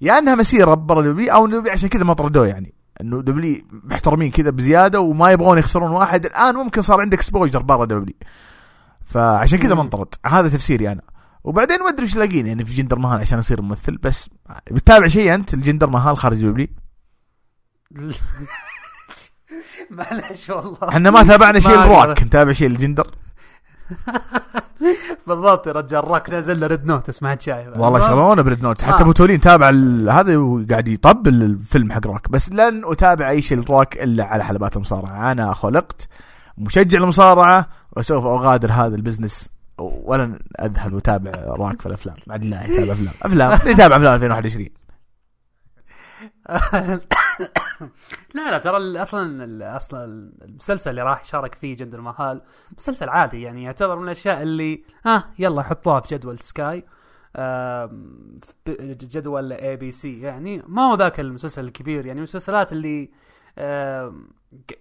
[0.00, 2.74] يا إنها مسيرة برا W أو W عشان كذا ما طردوه يعني.
[3.00, 6.26] إنه W محترمين كذا بزيادة وما يبغون يخسرون واحد.
[6.26, 8.14] الآن ممكن صار عندك exposure برا W.
[9.04, 9.82] فعشان كذا ما.
[9.82, 10.14] انطرد.
[10.26, 11.02] هذا تفسيري أنا.
[11.44, 14.30] وبعدين ما أدري إيش لاقين يعني في جندر مهال عشان يصير ممثل بس
[14.70, 16.66] بتتابع شيء أنت لجندر مهال خارج W؟
[19.90, 20.88] معلش والله.
[20.88, 22.22] إحنا ما تابعنا شيء للروك.
[22.22, 23.06] نتابع شيء لجندر؟
[25.26, 28.82] بالضبط يا رجال روك نزل له Red Notice اسمها شايف والله شلون ب Red Notice؟
[28.82, 29.02] حتى آه.
[29.02, 29.68] ابو تولين تابع
[30.12, 34.76] هذا وقاعد يطبل الفيلم حق روك بس لن أتابع أي شيء لروك إلا على حلبات
[34.76, 35.32] المصارعة.
[35.32, 36.08] أنا خلقت
[36.58, 42.16] مشجع المصارعة وسوف أغادر هذا ال business ولن أذهب واتابع روك في الأفلام.
[42.30, 43.14] عاد لا يتابع أفلام.
[43.22, 44.68] أفلام يتابع أفلام 2021
[48.34, 50.04] لا لا ترى أصلا أصلا
[50.42, 52.42] المسلسل اللي راح يشارك فيه جندر مهال
[52.76, 56.84] مسلسل عادي يعني يعتبر من الأشياء اللي ها يلا حطوها في جدول Sky
[58.88, 63.10] جدول ABC يعني ما هو ذاك المسلسل الكبير يعني المسلسلات اللي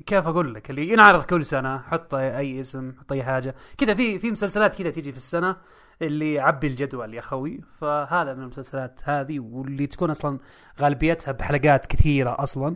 [0.06, 4.20] كيف أقول لك؟ اللي ينعرض كل سنة حط أي اسم حط أي حاجة كذا في
[4.20, 5.56] في مسلسلات كذا تيجي في السنة
[6.02, 10.40] اللي يعبي الجدول يا خوي فهذا من المسلسلات هذه واللي تكون أصلا
[10.82, 12.76] غالبيتها بحلقات كثيرة أصلا.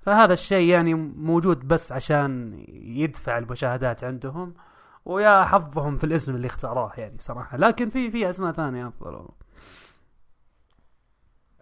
[0.00, 4.54] فهذا الشيء يعني موجود بس عشان يدفع المشاهدات عندهم
[5.04, 7.56] ويا حظهم في الاسم اللي اختاروه يعني صراحة.
[7.56, 9.14] لكن في في أسماء ثانية أفضل.
[9.14, 9.46] والله.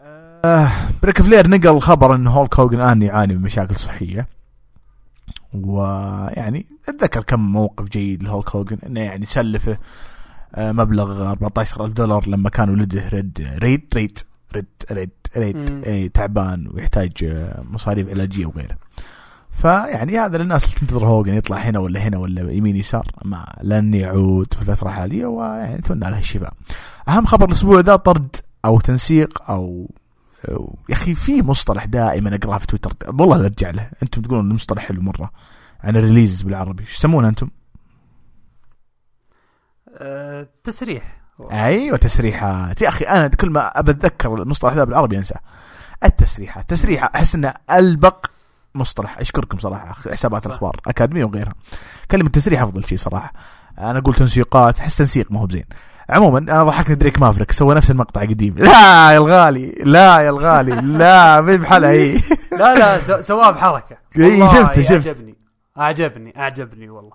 [0.00, 0.70] آه
[1.02, 4.28] ريك فلير نقل خبر إن هولك هوجن الان يعاني من مشاكل صحية.
[5.54, 9.78] ويعني أتذكر كم موقف جيد لهولك هوجن إنه يعني سلفه
[10.58, 14.18] مبلغ 14000 دولار لما كان ولده ريد ريد ريد
[14.54, 15.84] ريد ريد ريد.
[15.86, 18.76] اي تعبان ويحتاج آه، مصاريف علاجية وغيره.
[19.50, 23.94] فيعني هذا للناس اللي تنتظر هوجن يطلع هنا ولا هنا ولا يمين يسار ما لن
[23.94, 26.52] يعود في الفترة الحالية ويعني نتمنى له الشفاء.
[27.08, 29.90] أهم خبر الأسبوع ذا طرد أو تنسيق أو
[30.48, 32.92] أو- يا أخي في مصطلح دائما أقرأه في تويتر.
[33.08, 35.30] والله ارجع له أنتم تقولون المصطلح حلو مرة.
[35.80, 36.82] عن ال release بالعربي.
[36.82, 37.48] إيش يسمونه أنتم؟
[40.64, 41.24] تسريح.
[41.52, 42.82] أيوه تسريحات.
[42.82, 45.40] يا أخي أنا كل ما أتذكر المصطلح ذا بالعربي أنساه.
[46.04, 46.70] التسريحات.
[46.70, 48.26] تسريحه أحس إنه ألبق
[48.74, 49.18] مصطلح.
[49.18, 50.46] أشكركم صراحة حسابات صح.
[50.46, 51.54] الأخبار أكاديمية وغيرها.
[52.10, 53.32] كلمة تسريح أفضل شيء صراحة.
[53.78, 55.64] أنا أقول تنسيقات أحس تنسيق ما هو بزين.
[56.10, 58.54] عموما أنا ضحكني دريك مافريك سوى نفس المقطع قديم.
[58.58, 62.14] لا يا الغالي لا يا الغالي لا ما بحالها هي.
[62.58, 63.96] لا لا سواه بحركة.
[64.16, 65.08] والله شفته، شفته.
[65.08, 65.34] أعجبني
[65.78, 67.12] أعجبني أعجبني والله.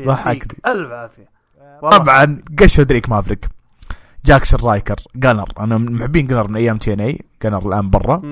[0.00, 0.58] ضحكني.
[0.66, 1.35] الف عافية.
[1.82, 3.48] طبعا قشوا دريك مافريك.
[4.24, 5.48] جاكسون رايكر جانر.
[5.60, 7.20] أنا من محبين جانر من أيام TNA.
[7.42, 8.22] جانر الآن برا.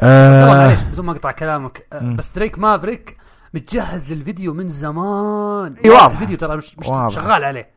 [0.00, 1.86] آه معليش بدون ما اقطع كلامك.
[2.00, 2.16] مم.
[2.16, 3.16] بس دريك مافريك
[3.54, 5.76] متجهز للفيديو من زمان.
[5.84, 6.12] إي، واضح.
[6.12, 7.08] الفيديو ترى مش, مش واضح.
[7.08, 7.70] شغال عليه.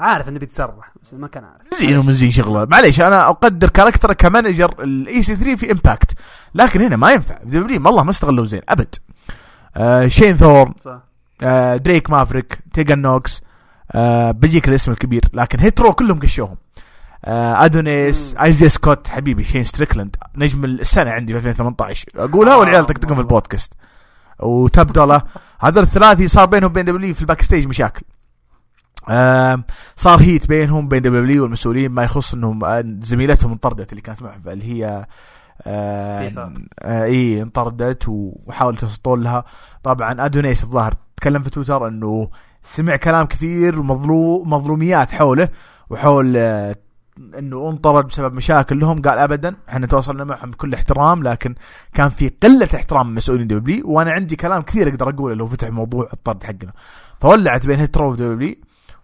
[0.00, 1.80] عارف إنه بيتسرح بس ما كان عارف.
[1.80, 2.64] زين ومن زين شغلة.
[2.70, 6.12] معليش أنا أقدر character ه ك manager ل EC3 في Impact
[6.54, 7.38] لكن هنا ما ينفع.
[7.54, 8.94] والله ما استغلوا زين أبد.
[9.76, 10.98] آه شين ثورن صح.
[11.42, 13.42] آه دريك مافريك تيجن نوكس
[13.92, 15.22] آه بيجيك الاسم الكبير.
[15.32, 16.56] لكن Hit Row كلهم قشوهم.
[17.24, 18.42] آه أدونيس مم.
[18.42, 20.16] ايزي سكوت حبيبي شين ستريكلاند.
[20.36, 23.20] نجم السنة عندي في 2018 اقولها والعيال آه، تقدقون في والله.
[23.22, 23.72] البودكاست.
[24.40, 25.22] وتبدله
[25.60, 28.02] هذول الثلاثي صار بينهم بين W في ال backstage مشاكل.
[29.10, 29.64] آم،
[29.96, 34.42] صار heat بينهم بين W والمسؤولين ما يخص إنهم آه، زميلتهم انطردت اللي كانت معهم
[34.48, 35.06] اللي هي
[35.66, 36.52] آه.
[36.82, 39.44] آه إي انطردت وحاولوا يتوسطون لها.
[39.82, 42.30] طبعا أدونيس الظاهر تكلم في تويتر إنه
[42.64, 45.48] سمع كلام كثير ومظلوم مظلوميات حوله
[45.90, 46.76] وحول آه
[47.38, 51.54] إنه انطرد بسبب مشاكل لهم قال ابدا إحنا تواصلنا معهم بكل احترام لكن
[51.94, 55.68] كان في قلة احترام من مسؤولين W وأنا عندي كلام كثير أقدر أقوله لو فتح
[55.68, 56.72] موضوع الطرد حقنا.
[57.20, 58.54] فولعت بين Hit Row و W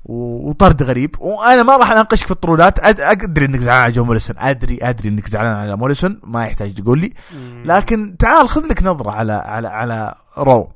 [0.04, 4.04] و- وطرد غريب وأنا ما راح أناقشك في الطرودات أد- أدري إنك زعلان على جو
[4.04, 7.12] موريسون أدري أدري إنك زعلان على موريسون ما يحتاج تقول لي.
[7.64, 10.68] لكن تعال خذ لك نظرة على على على Raw.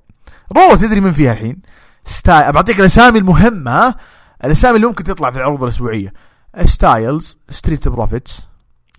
[0.57, 1.57] Raw تدري من فيها الحين؟
[2.05, 3.71] ستايل بعطيك الأسامي المهمة.
[3.71, 3.97] ها؟
[4.45, 6.13] الأسامي اللي ممكن تطلع في العروض الأسبوعية.
[6.65, 8.49] ستايلز Street Profits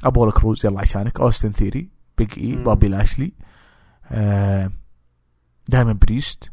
[0.04, 1.20] ابولو كروز يلا عشانك.
[1.20, 2.63] اوستن ثيري بيج اي مم.
[2.63, 3.34] بوبي لاشلي
[4.12, 4.72] آه
[5.70, 6.52] دايمن بريست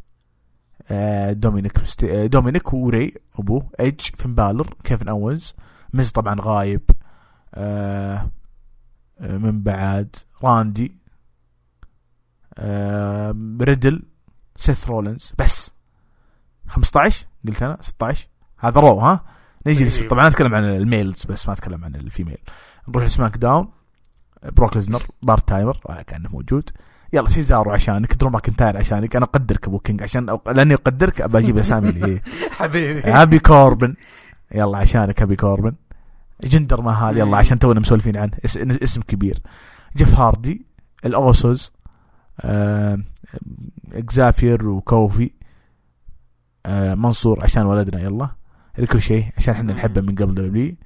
[0.90, 1.72] آه دومينيك
[2.04, 3.70] آه دومينيك وري أبوه.
[3.80, 5.54] ايدج فين بالر كيفن اونز
[5.92, 6.90] مز طبعا غايب.
[7.54, 8.30] آه
[9.20, 10.16] آه، من بعد.
[10.44, 10.96] راندي
[12.58, 14.02] آه ريدل
[14.56, 15.61] سيث رولنز بس.
[16.72, 18.26] 15 قلت أنا 16
[18.58, 19.24] هذا Raw ها؟
[19.66, 20.08] لس- تقريباً.
[20.08, 22.38] طبعا أتكلم عن ال males بس ما أتكلم عن ال female.
[22.88, 23.68] نروح ل SmackDown
[24.52, 26.70] بروك ليزنر part timer ولا كأنه موجود.
[27.12, 29.16] يلا سيزارو عشانك درو ماكنتاير عشانك.
[29.16, 30.40] أنا أقدرك ابو كينج عشان أو...
[30.46, 32.20] لأني أقدرك أبى أجيب أسامي اللي
[32.58, 33.00] حبيبي.
[33.02, 33.94] هابي كوربن.
[34.54, 35.72] يلا عشانك هابي كوربن.
[36.44, 38.32] جندر مهال يلا عشان تونا مسولفين عنه.
[38.44, 38.56] اس...
[38.56, 39.38] اسم كبير.
[39.96, 40.66] جيف هاردي
[41.04, 41.72] الاوسوس
[42.40, 42.98] آه...
[43.92, 45.24] إكزافير وكوفي.
[45.24, 45.41] آه...
[46.94, 48.28] منصور عشان ولدنا يلا.
[48.78, 50.76] ريكوشي عشان إحنا نحبه من قبل W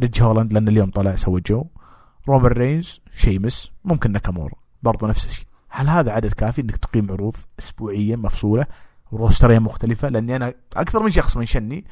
[0.00, 1.64] ريج هولاند لأن اليوم طلع سوى جو.
[2.28, 4.54] رومان رينز شيمس ممكن ناكامورا.
[4.82, 5.46] برضو نفس الشيء.
[5.68, 8.66] هل هذا عدد كافي إنك تقيم عروض اسبوعيا مفصولة؟
[9.12, 11.84] و rosterين مختلفة لأني أنا أكثر من شخص منشني.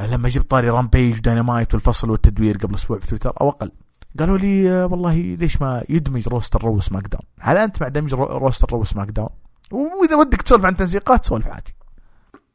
[0.00, 3.72] لما جبت طاري رامبيج وداينامايت والفصل والتدوير قبل أسبوع في تويتر أو أقل.
[4.18, 8.14] قالوا لي آه، والله ليش ما يدمج roster رو سماك داون؟ هل أنت مع دمج
[8.14, 9.28] رو- roster رو سماك داون؟
[9.72, 11.74] وإذا ودك تسولف عن تنسيقات سولف عادي.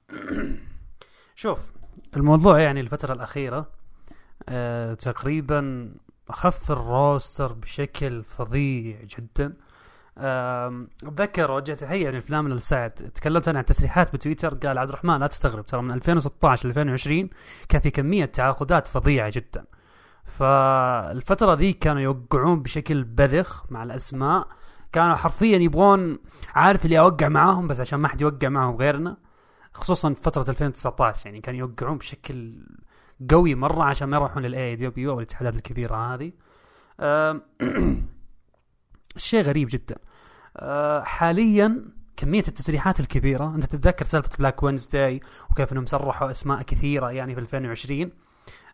[1.36, 1.60] شوف
[2.18, 3.70] الموضوع يعني الفترة الأخيرة
[4.50, 5.92] آه تقريبا
[6.30, 9.54] أخف ال roster بشكل فظيع جدا.
[10.18, 15.28] أتذكر وجه تحية يعني فلان السعد تكلمت أنا عن تصريحات بتويتر قال عبد الرحمن لا
[15.28, 17.30] تستغرب ترى من 2016 ل 2020
[17.70, 19.66] كان في كمية تعاقدات فظيعة جدا.
[20.26, 24.48] فالفترة ذي كانوا يوقعون بشكل بذخ مع الأسماء.
[24.92, 26.20] كانوا حرفيا يبغون
[26.56, 29.18] عارف اللي أوقع معاهم؟ بس عشان ما حد يوقع معاهم غيرنا.
[29.78, 32.64] خصوصا في فترة 2019 يعني كانوا يوقعون بشكل
[33.32, 36.32] قوي مرة عشان ما يروحون للاي دبليو أو الاتحادات الكبيرة هذه.
[39.18, 39.96] شيء غريب جدا.
[40.58, 41.86] آه، حاليا
[42.18, 47.42] كمية التسريحات الكبيرة أنت تتذكر سالفة بلاك وينزداي وكيف إنهم سرحوا أسماء كثيرة يعني في
[47.42, 48.12] 2020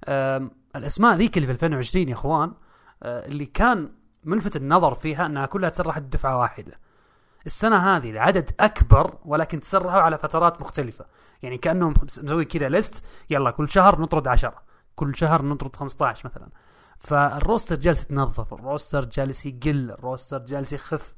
[0.08, 2.54] آم، الأسماء ذيك اللي في 2020 يا إخوان
[3.04, 3.92] آه، اللي كان
[4.24, 6.80] ملفت النظر فيها إنها كلها تسرحت دفعة واحدة.
[7.46, 11.06] السنة هذه العدد أكبر ولكن تسرحوا على فترات مختلفة.
[11.44, 14.54] يعني كأنهم مسوي كذا ليست يلا كل شهر نطرد 10
[14.96, 16.50] كل شهر نطرد 15 مثلا.
[16.98, 21.14] فال roster جالس يتنظف ال roster جالس يقل ال roster جالس يخف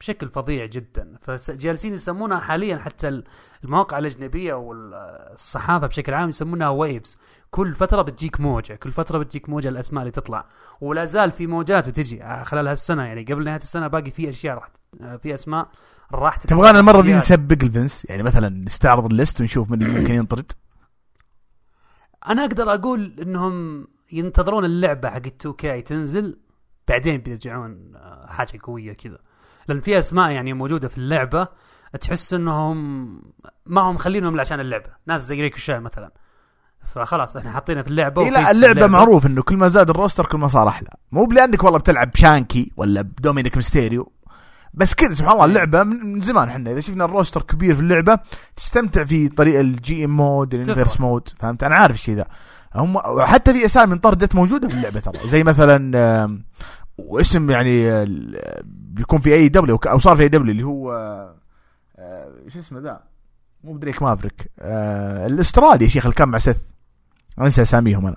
[0.00, 1.18] بشكل فظيع جدا.
[1.22, 3.22] فجالسين يسمونها حاليا حتى
[3.64, 7.18] المواقع الأجنبية والصحافة بشكل عام يسمونها waves
[7.50, 10.46] كل فترة بتجيك موجة كل فترة بتجيك موجة الأسماء اللي تطلع.
[10.80, 12.44] ولا زال في موجات بتجي.
[12.44, 14.68] خلال هالسنة يعني قبل نهاية السنة باقي في أشياء راح
[15.22, 15.68] في أسماء
[16.12, 17.14] راح تبغانا المرة دي.
[17.14, 20.52] نسبق الفانز يعني مثلا نستعرض ال list ونشوف من اللي ممكن ينطرد؟
[22.28, 26.38] أنا أقدر أقول إنهم ينتظرون اللعبة حق 2 كي تنزل
[26.88, 29.18] بعدين بيرجعون آه، حاجة قوية كذا.
[29.68, 31.48] لأن في أسماء يعني موجودة في اللعبة
[32.00, 32.76] تحس إنهم
[33.66, 34.90] ما هم مخلينهم عشان اللعبة.
[35.06, 36.12] ناس زي ريكوشيه مثلا.
[36.94, 39.95] فخلاص إحنا حاطينها في اللعبة إيه لا في اللعبة معروف إنه كل ما زاد ال
[39.95, 40.88] roster كل ما صار أحلى.
[41.12, 44.12] مب لازم والله بتلعب بشانكي ولا بدومينيك ميستيريو.
[44.74, 45.50] بس كذا سبحان الله إيه.
[45.50, 46.72] اللعبة من زمان إحنا.
[46.72, 48.18] إذا شفنا ال roster كبير في اللعبة
[48.56, 51.00] تستمتع في طريقة ال GM mode ال universe.
[51.00, 52.26] mode فهمت؟ أنا عارف الشيء ذا.
[52.74, 55.28] هم حتى في أسامي انطردت موجودة في اللعبة ترى.
[55.28, 56.38] زي مثلا
[56.98, 58.04] واسم يعني
[58.64, 60.92] بيكون في AEW أو صار في AEW اللي هو
[61.98, 63.00] آه، شو اسمه ذا؟
[63.64, 64.50] مو دريك مافريك.
[64.58, 66.62] آه، الأسترالي يا شيخ اللي كان مع سيث.
[67.40, 68.16] أنسى أساميهم أنا.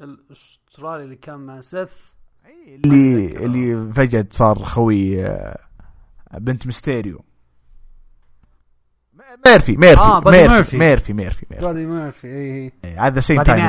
[0.00, 1.90] الأسترالي اللي كان مع سيث.
[2.84, 3.26] اللي.
[3.44, 5.58] اللي فجأة صار خوي آه،
[6.34, 7.24] بنت ميستيريو.
[9.46, 10.76] ميرفي ميرفي آه، ميرفي ميرفي.
[10.78, 11.46] ميرفي ميرفي.
[11.50, 13.64] ميرفي بادي ميرفي اي هذا same time.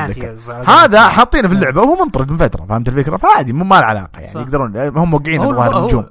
[0.68, 4.20] هذا حاطينه في اللعبة وهو منطرد من فترة فهمت الفكرة؟ فعادي مو ما له علاقة
[4.20, 4.40] يعني صح.
[4.40, 6.06] يقدرون هم موقعين هو- الظاهر نجوم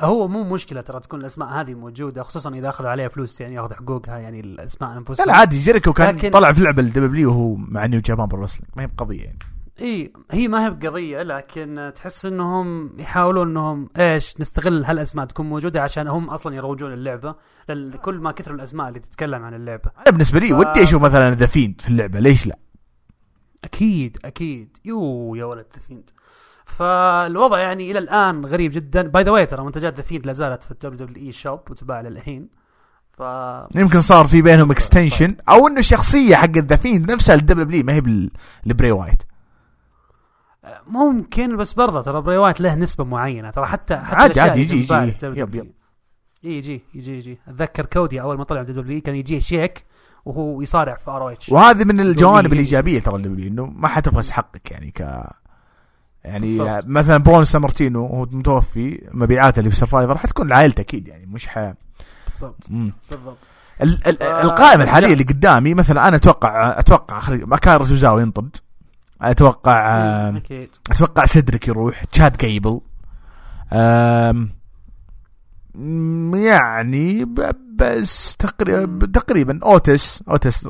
[0.00, 3.74] هو مو مشكلة ترى تكون الأسماء هذه موجودة خصوصا إذا أخذوا عليها فلوس يعني ياخذ
[3.74, 7.54] حقوقها يعني الأسماء لا انفسهم لا عادي جيريكو كان لكن- طلع في لعبه الدبليو وهو
[7.54, 8.46] مع نيو جابان برو
[8.76, 9.38] ما هي بقضية يعني.
[9.80, 15.82] إي هي ما هي بقضية لكن تحس إنهم يحاولون إنهم إيش نستغل هالأسماء تكون موجودة
[15.82, 17.34] عشان هم أصلا يروجون اللعبة
[17.68, 19.90] لأن كل ما كثروا الأسماء اللي تتكلم عن اللعبة.
[19.98, 22.58] أنا بالنسبة لي ف- ودي أشوف مثلا ذا فيند في اللعبة ليش لا؟
[23.64, 24.76] أكيد أكيد.
[24.84, 26.10] يو يا ولد ذا فيند
[26.64, 29.02] فالوضع يعني إلى الآن غريب جدا.
[29.08, 32.00] by the way ترى منتجات ذا فيند لا زالت في الدبليو دبليو إي شوب وتباع
[32.00, 32.48] للحين.
[33.12, 33.22] ف
[33.76, 38.00] يمكن صار في بينهم extension أو إنه الشخصية حق ذا فيند نفسها الدبليو ما هي
[38.00, 38.30] بال-
[38.66, 39.22] لبري وايت.
[40.86, 44.76] ممكن بس برضه ترى بري وايت له نسبة معينة ترى حتى حتى عادي- عادي يجي-
[44.82, 44.94] يجي.
[45.40, 45.54] yep-.
[45.54, 45.72] yep.
[46.44, 49.84] إيه يجي يجي يجي أتذكر كودي أول ما طلع دبليو كان يجيه شيك
[50.24, 52.54] وهو يصارع في ROH وهذه من الجوانب يجي.
[52.54, 55.00] الإيجابية ترى اللي إنه ما حتبغى حقك يعني ك
[56.24, 56.86] يعني بالضبط.
[56.86, 61.58] مثلا برون سامارتينو وهو متوفي مبيعاته اللي في سرفايفر حتكون لعائلته أكيد يعني مش ح
[62.40, 62.92] بالضبط مم.
[63.10, 63.38] بالضبط
[63.82, 68.56] ال- ال- ف- القائمة الحالية اللي قدامي مثلا أنا أتوقع أتوقع خلي ماكارو سوزاو ينطرد
[69.30, 69.96] أتوقع
[70.28, 70.68] آم، أكيد.
[70.90, 72.04] أتوقع سيدريك يروح.
[72.04, 72.36] تشاد
[75.74, 77.24] م- يعني
[77.76, 80.68] بس تقريبا تقريبا أوتس أوتس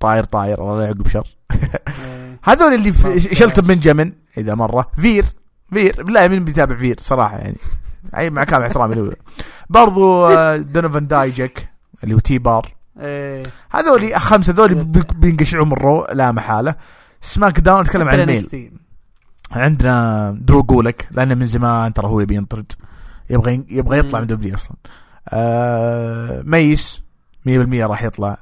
[0.00, 2.38] طاير طاير الله لا يعقب شر إيه.
[2.48, 3.34] هذول اللي في بالضبط.
[3.34, 4.90] شلت بنجامين إذا مرة.
[4.96, 5.24] فير
[5.72, 6.02] فير.
[6.02, 7.56] بالله مين بيتابع فير؟ صراحة يعني.
[8.16, 9.12] أي مع كامل احترامي له
[9.70, 11.68] برضو آه، دومينيك دايجاك
[12.04, 12.72] اللي هو تي بار.
[13.00, 13.42] إيه.
[13.70, 16.74] هذول خمسة هذول بي- بينقشعوا من رو لا محالة.
[17.24, 18.42] سماك داون نتكلم عن ال male.
[18.42, 18.56] NXT.
[19.56, 22.72] عندنا درو جولاك لأنه من زمان ترى هو يبي ينطرد.
[23.30, 24.20] يبغى يبغى يطلع.
[24.20, 24.76] من دبليو أصلا.
[25.28, 27.02] آه ميس
[27.46, 27.50] 100%
[27.86, 28.38] راح يطلع.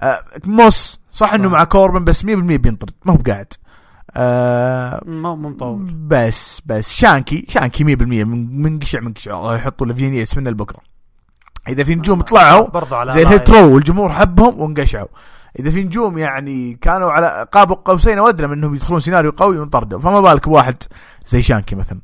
[0.00, 1.48] آه موس صح إنه.
[1.48, 3.52] مع كوربن بس 100% بينطرد ما هو بقاعد.
[4.16, 10.50] آه مو مطول بس بس شانكي شانكي 100% من منقشع منقشع الله يحطوا لفيني يتمنى
[10.50, 10.80] لبكرة.
[11.68, 13.22] إذا في نجوم طلعوا برضو على زي.
[13.22, 15.08] الهيت رو والجمهور حبهم وانقشعوا.
[15.58, 19.98] إذا في نجوم يعني كانوا على قاب قوسين وادنى من إنهم يدخلون سيناريو قوي وانطردوا
[19.98, 20.82] فما بالك بواحد
[21.26, 21.98] زي شانكي مثلا.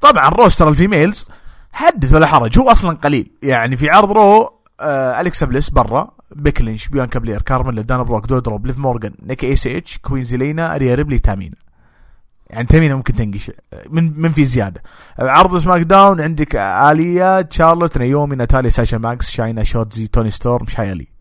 [0.00, 1.28] طبعا roster ال females
[1.72, 3.30] حدث ولا حرج هو أصلا قليل.
[3.42, 8.26] يعني في عرض رو آه أليكسا بليس آه بيكي لينش بيانكا بلير كارميلا دانا بروك
[8.26, 11.56] دودروب ليف مورجان نيكي ASH كوين زيلينا ريا ريبلي تامينا.
[12.50, 13.52] يعني تامينا ممكن تنقشع
[13.90, 14.82] من من في زيادة.
[15.18, 20.90] عرض سماك داون عندك آليا شارلوت نيومي ناتاليا ساشا بانكس شاينا شوتزي توني ستورم زايا
[20.90, 21.15] لي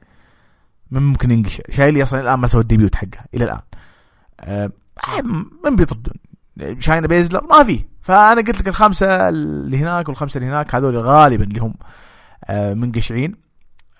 [0.91, 3.59] ممكن ينقشع زايا لي أصلا الآن ما سوى ال debut حقها إلى الآن.
[4.39, 4.71] آه،
[5.65, 6.13] من بيطردون.
[6.79, 7.85] شاينا بيزلر ما في.
[8.01, 11.73] فأنا قلت لك الخمسة اللي هناك والخمسة اللي هناك هذول غالبا اللي هم
[12.45, 13.35] آه، منقشعين.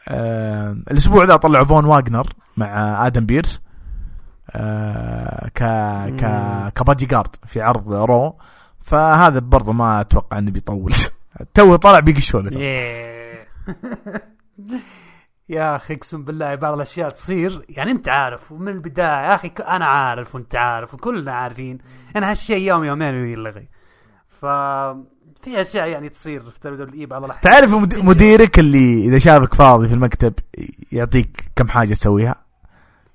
[0.10, 2.68] آه، الأسبوع ذا طلعوا فون واجنر مع
[3.08, 3.62] آدم بيرس.
[4.52, 5.64] آه، ك
[6.22, 6.24] ك.
[6.76, 8.38] كبادي جارد في عرض رو.
[8.80, 10.94] فهذا برضه ما أتوقع إنه بيطول.
[11.54, 12.52] تو طلع بيقشعونه.
[15.50, 17.66] يا أخي اقسم بالله بعض الأشياء تصير.
[17.70, 21.78] يعني أنت عارف ومن البداية يا أخي أنا عارف وأنت عارف وكلنا عارفين
[22.16, 23.68] أنا هالشيء يوم يومين ويلغي
[24.42, 24.46] ف
[25.44, 29.54] في أشياء يعني تصير في دبليو دبليو بعض الاحيان تعرف مد- مديرك اللي إذا شافك
[29.54, 30.34] فاضي في المكتب
[30.92, 32.36] يعطيك كم حاجة تسويها؟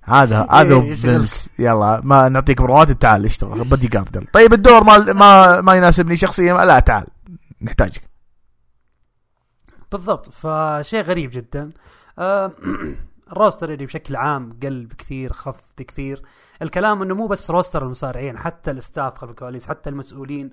[0.02, 1.12] هذا هذا إيه، يشغلك.
[1.16, 4.26] فينس يلا ما نعطيك رواتب تعال اشتغل بدي جارد يلا.
[4.32, 7.06] طيب الدور ما ما ما يناسبني شخصيا ما- لا تعال
[7.62, 8.02] نحتاجك.
[9.92, 10.30] بالضبط.
[10.32, 11.60] فشيء غريب جدا.
[11.62, 11.70] آه،
[13.32, 16.22] ال roster اللي بشكل عام قل بكثير خف بكثير.
[16.62, 20.52] الكلام إنه مو بس roster المصارعين حتى ال staff خلف الكواليس حتى المسؤولين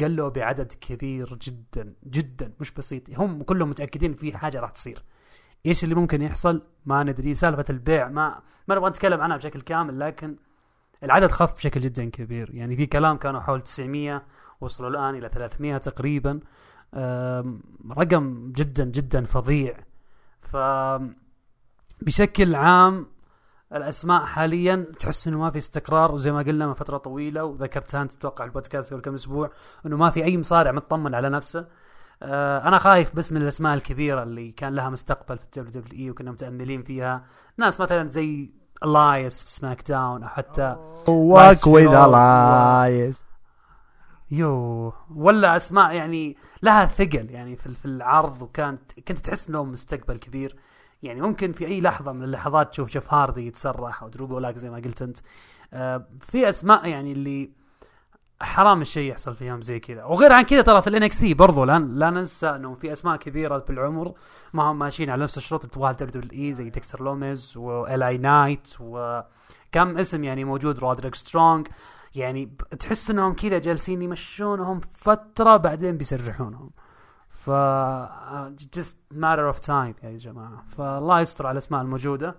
[0.00, 3.18] قلوا بعدد كبير جدا جدا مش بسيط.
[3.18, 5.02] هم كلهم متأكدين في حاجة راح تصير.
[5.66, 7.34] إيش اللي ممكن يحصل؟ ما ندري.
[7.34, 10.36] سالفة البيع ما ما نبغى نتكلم عنها بشكل كامل لكن
[11.02, 12.54] العدد خف بشكل جدا كبير.
[12.54, 14.22] يعني في كلام كانوا حول 900
[14.60, 16.40] وصلوا الآن إلى 300 تقريبا.
[17.98, 19.87] رقم جدا جدا فظيع.
[20.52, 20.56] ف
[22.02, 23.06] بشكل عام
[23.72, 28.12] الأسماء حاليا تحس إنه ما في استقرار وزي ما قلنا من فترة طويلة وذكرتها أنت
[28.12, 29.50] تتوقع البودكاست قبل كم أسبوع
[29.86, 31.66] إنه ما في أي مصارع مطمن على نفسه.
[32.22, 36.30] آه أنا خايف بس من الأسماء الكبيرة اللي كان لها مستقبل في ال WWE وكنا
[36.30, 37.24] متأملين فيها.
[37.56, 38.50] ناس مثلا زي
[38.84, 40.76] الايس في SmackDown أو حتى
[41.08, 41.94] واك وذ.
[41.94, 43.27] الايس
[44.30, 50.18] يو ولا أسماء يعني لها ثقل يعني في في العرض وكانت كنت تحس انهم مستقبل
[50.18, 50.56] كبير.
[51.02, 54.76] يعني ممكن في أي لحظة من اللحظات تشوف جيف هاردي يتسرح أو درو زي ما
[54.76, 55.18] قلت أنت.
[55.72, 57.50] آه، في أسماء يعني اللي
[58.40, 60.04] حرام الشيء يحصل فيهم زي كذا.
[60.04, 63.64] وغير عن كذا ترى في ال NXT برضو لا, لا ننسى انه في أسماء كبيرة
[63.68, 64.14] بالعمر.
[64.52, 68.74] ما هم ماشيين على نفس الشروط اللي تبغاها WWE زي ديكستر لوميز و LA Knight
[68.80, 71.68] وكم اسم يعني موجود رودريك سترونج.
[72.14, 76.70] يعني تحس إنهم كذا جالسين يمشونهم فترة بعدين بيسرحونهم.
[77.28, 77.50] ف
[78.76, 80.64] just matter of time يا جماعة.
[80.76, 82.34] فالله يستر على الأسماء الموجودة.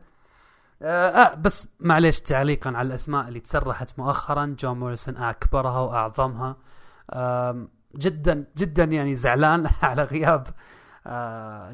[0.81, 4.55] آه, آه بس معليش تعليقا على الأسماء اللي تسرحت مؤخرا.
[4.59, 6.57] جون موريسون أكبرها وأعظمها.
[7.13, 10.53] آم، جدا جدا يعني زعلان على غياب آه،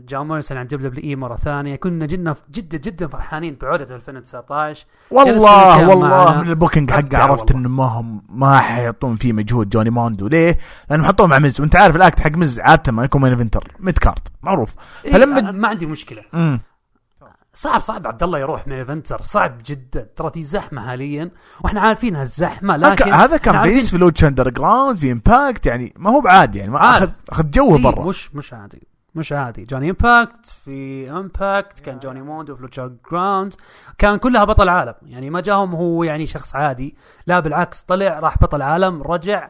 [0.10, 1.76] جون موريسون عن WWE مرة ثانية.
[1.76, 6.42] كنا جدا جدا جدا فرحانين بعودة 2019 والله والله.
[6.42, 7.52] من ال booking حقه عرفت.
[7.52, 10.58] إنه ما هم ما حيحطون فيه مجهود جوني موندو ليه؟
[10.90, 13.72] لأنهم حطوه مع مز وأنت عارف ال act حق مز عادة ما يكون main eventer
[13.80, 14.76] mid card معروف
[15.12, 16.22] فلما- إيه ما عندي مشكلة.
[16.34, 16.60] امم
[17.54, 20.08] صعب صعب عبد الله يروح main eventer صعب جدا.
[20.16, 21.32] ترى في زحمة حاليا.
[21.64, 26.22] وإحنا عارفين هالزحمة لكن هذا كان بيس في Lucha Underground في Impact يعني ما هو
[26.22, 27.04] بعادي يعني ما عارف.
[27.04, 28.04] اخذ أخذ جوه إيه، برا.
[28.04, 28.88] مش مش عادي.
[29.16, 29.66] مش عادي.
[29.66, 33.56] جوني امباكت في Impact كان جوني موندو في Lucha Underground
[33.98, 34.94] كان كلها بطل عالم.
[35.06, 36.96] يعني ما جاهم هو يعني شخص عادي.
[37.28, 39.50] لا بالعكس طلع راح بطل عالم رجع.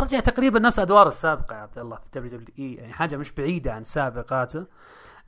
[0.00, 3.84] رجع تقريبا نفس ادوار السابقة يا عبد الله في WWE يعني حاجة مش بعيدة عن
[3.84, 4.66] سابقاته.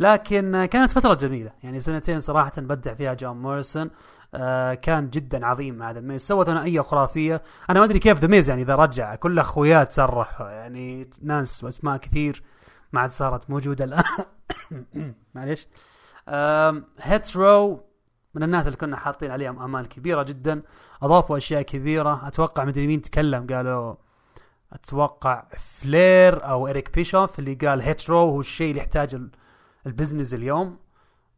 [0.01, 1.51] لكن كانت فترة جميلة.
[1.63, 3.91] يعني سنتين صراحة بدع فيها جون موريسون.
[4.35, 6.21] آه كان جدا عظيم مع ذا ميز.
[6.23, 7.43] سوى ثنائية خرافية.
[7.71, 9.15] أنا ما أدري كيف ذا ميز يعني إذا رجع.
[9.15, 12.43] كل اخوياه سرحوا يعني ناس واسماء كثير.
[12.93, 14.05] ما عاد صارت موجودة الآن.
[15.35, 15.67] معليش.
[16.99, 17.81] Hit Row
[18.35, 20.63] من الناس اللي كنا حاطين عليهم آمال كبيرة جدا.
[21.03, 22.29] أضافوا أشياء كبيرة.
[22.29, 23.95] أتوقع مدري مين تكلم قالوا
[24.73, 29.31] أتوقع فلير أو اريك بيشوف اللي قال Hit Row هو الشيء اللي يحتاجه ال-
[29.87, 30.79] ال business اليوم.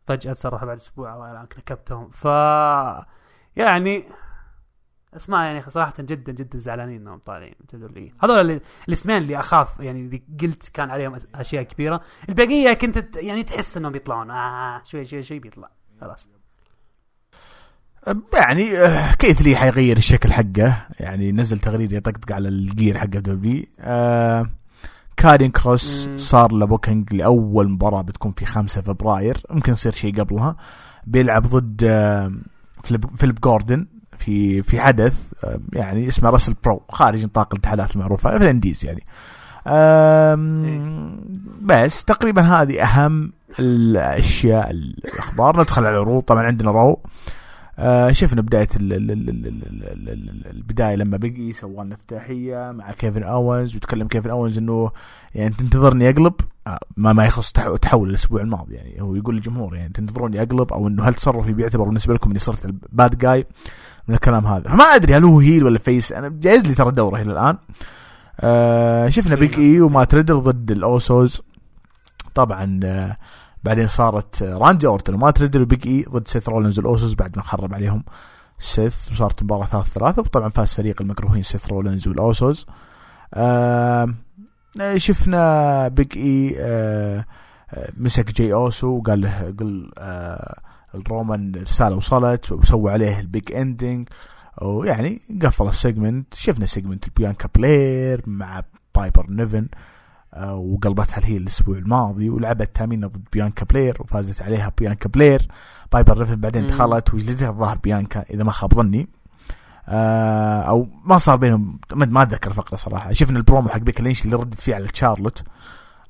[0.07, 2.11] فجأة تسرح بعد أسبوع الله يلعنك نكبتهم.
[2.11, 2.25] ف
[3.57, 4.05] يعني
[5.17, 9.69] أسماء يعني صراحة جدا جدا زعلانين إنهم طالعين من WWE هذول اللي- الاسمين اللي أخاف
[9.81, 12.01] يعني اللي قلت كان عليهم أشياء كبيرة.
[12.29, 14.31] البقية كنت يعني تحس إنهم بيطلعون.
[14.31, 15.71] آه شوي شوي شوي بيطلع.
[16.01, 16.29] خلاص.
[18.35, 23.07] يعني آه، كيث لي حيغير الشكل حقه؟ يعني نزل تغريدة يطقطق على ال gear حقه
[23.07, 24.47] دبليو آه
[25.17, 26.09] كارين كروس.
[26.17, 29.37] صار له booking لأول مباراة بتكون في 5 فبراير.
[29.51, 30.57] ممكن يصير شيء قبلها.
[31.07, 32.33] بيلعب ضد آه
[33.17, 33.87] فليب جوردن
[34.21, 35.19] في في حدث
[35.73, 39.05] يعني اسمه WrestlePro خارج نطاق الاتحادات المعروفة في ال indies يعني.
[41.63, 45.61] بس تقريبا هذه أهم الأشياء الأخبار.
[45.61, 47.01] ندخل على العروض طبعا عندنا Raw.
[47.79, 48.69] آه، شفنا بداية
[50.51, 54.91] البداية لما بقي سوى لنا افتتاحيه مع كيفن أوينز وتكلم كيفن أوينز إنه
[55.35, 56.35] يعني تنتظرني أقلب.
[56.67, 60.89] آه، ما ما يخص تحول الأسبوع الماضي يعني هو يقول للجمهور يعني تنتظروني أقلب أو
[60.89, 63.47] إنه هل تصرفي بيعتبر بالنسبة لكم إني صرت ال bad guy
[64.11, 64.69] من الكلام هذا.
[64.69, 67.59] فما أدري هل هو heel ولا face أنا جايز لي ترى دوره إلى الآن.
[68.41, 71.43] آه شفنا بيج اي ومات ريدل ضد الأوسوز.
[72.35, 73.17] طبعا آه
[73.65, 77.43] بعدين صارت آه، راندي أورتن ومات ريدل وبيج اي ضد سيث رولينز والاوسوس بعد ما
[77.43, 78.05] خرب عليهم.
[78.59, 82.67] سيث وصارت مباراة ثلاث ثلاثة وطبعا فاز فريق المكروهين سيث رولينز والاوسوس
[83.35, 84.15] آه
[84.81, 87.25] آه، شفنا بيج اي آه
[87.71, 90.61] آه، مسك جي أوسو وقال له قل آه
[90.95, 94.09] الرومان رسالة وصلت وسووا عليه ال Big Ending
[94.63, 98.63] ويعني قفل ال segment شفنا segment البيانكا بلير مع
[98.95, 99.69] بايبر نيفن
[100.35, 105.49] آه، وقلبتها ال heel الأسبوع الماضي ولعبت تامينا ضد بيانكا بلير وفازت عليها بيانكا بلير
[105.93, 106.67] بايبر نيفن بعدين.
[106.67, 109.09] دخلت وجلدتها الظاهر بيانكا إذا ما خاب ظني.
[109.89, 113.13] آه أو ما صار بينهم ما أتذكر الفقرة صراحة.
[113.13, 115.43] شفنا البرومو حق بيكي لينش اللي ردت فيه على تشارلوت.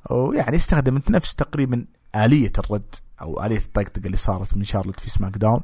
[0.09, 1.85] ويعني استخدمت نفس تقريبا
[2.15, 5.59] آلية الرد أو آلية الطقطقه اللي صارت من شارلوت في SmackDown.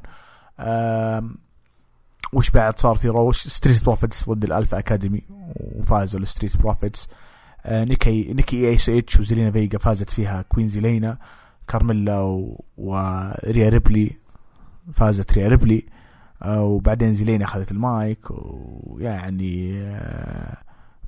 [2.34, 5.22] وش بعد صار في Raw ستريت بروفيتس ضد الالفا اكاديمي
[5.56, 7.08] وفازوا الستريت بروفيتس
[7.66, 11.18] آه نيكي نيكي اي سي اتش وزيلينا فيجا فازت فيها queen زيلينا.
[11.68, 12.64] كارميلا و...
[12.78, 14.12] وريا ريبلي
[14.94, 15.86] فازت ريا ريبلي.
[16.44, 20.58] آه وبعدين زيلينا أخذت المايك ويعني آه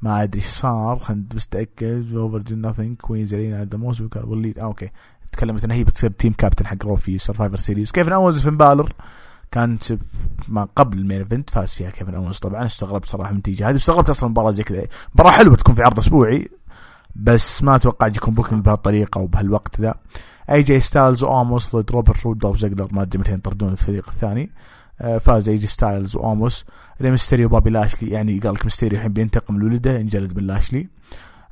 [0.01, 0.99] ما أدري إيش صار.
[0.99, 4.17] خلينا بس اتاكد over do nothing queen زيلينا the most
[4.57, 4.89] okay.
[5.31, 8.93] تكلمت إنها هي بتصير team captain حق Raw في Survivor Series كيفن اونز فين بالر
[9.51, 9.83] كانت
[10.47, 13.73] ما قبل ال main event فاز فيها كيفن اونز طبعا استغربت صراحة من النتيجه هذه
[13.73, 14.85] واستغربت أصلا مباراة زي كذا.
[15.15, 16.49] مباراة حلوة تكون في عرض أسبوعي
[17.15, 19.95] بس ما توقعت يكون booking بهالطريقة وبهالوقت ذا.
[20.51, 24.51] اي جي ستايلز واوموس ضد روبرت رود دولف زيجلر ما أدري متى ينطردون الفريق الثاني.
[25.01, 26.65] آه، فاز اي جي ستايلز واوموس
[27.01, 30.87] ريمستيريو وبابي لاشلي يعني قال لك ميستيريو الحين بينتقم لولده انجلد من لاشلي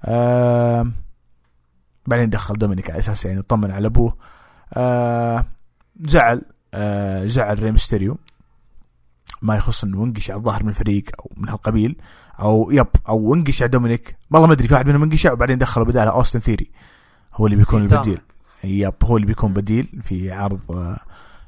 [0.06, 0.92] آه
[2.08, 4.18] بعدين دخل دومينيك على أساس يعني يطمن على أبوه.
[4.74, 5.46] آه
[6.06, 6.42] زعل
[6.74, 8.18] آه زعل ريمستيريو
[9.42, 11.96] ما يخص إنه انقشع الظاهر من الفريق أو من هالقبيل
[12.40, 14.18] أو yep أو انقشع دومينيك.
[14.32, 16.72] والله ما أدري في واحد منهم انقشع وبعدين دخلوا بداله أوستن ثيوري.
[17.34, 18.22] هو اللي بيكون البديل.
[18.64, 20.96] yep هو اللي بيكون بديل في عرض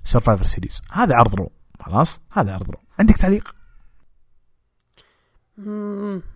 [0.03, 1.51] سرفايفر سيريز هذا عرض رو.
[1.80, 2.78] خلاص؟ هذا عرض رو.
[2.99, 3.55] عندك تعليق؟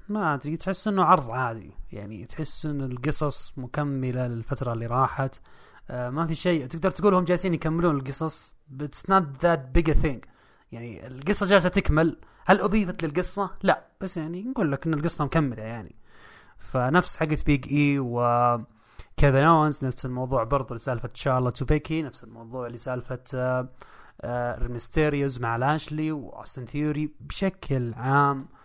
[0.10, 1.72] ما أدري تحس إنه عرض عادي.
[1.92, 5.42] يعني تحس إن القصص مكملة للفترة اللي راحت.
[5.90, 6.66] آه ما في شيء.
[6.66, 10.26] تقدر تقول هم جالسين يكملون القصص بس not that big thing
[10.72, 12.18] يعني القصة جالسة تكمل.
[12.46, 13.86] هل أضيفت للقصة؟ لا.
[14.02, 15.96] بس يعني نقول لك إن القصة مكملة يعني.
[16.58, 18.22] فنفس حقت بيج اي و
[19.18, 23.70] كيفن اونز نفس الموضوع برضو لسالفة شارلوت وبيكي نفس الموضوع لسالفة آه
[24.22, 28.40] آه ميستيريوز مع لاشلي واوستن ثيوري بشكل عام.
[28.40, 28.63] آه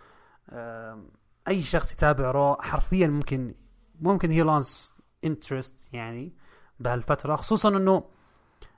[1.47, 3.55] أي شخص يتابع رو حرفيا ممكن
[3.99, 4.91] ممكن he loses
[5.23, 6.33] interest يعني
[6.79, 8.03] بهالفترة خصوصا إنه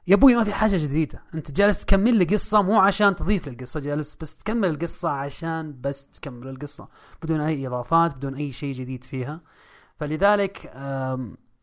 [0.07, 1.24] يا أبوي ما في حاجة جديدة.
[1.36, 6.07] أنت جالس تكمل لي قصة مو عشان تضيف للقصه جالس بس تكمل القصة عشان بس
[6.07, 6.88] تكمل القصة
[7.24, 9.41] بدون أي إضافات بدون أي شيء جديد فيها.
[9.99, 10.72] فلذلك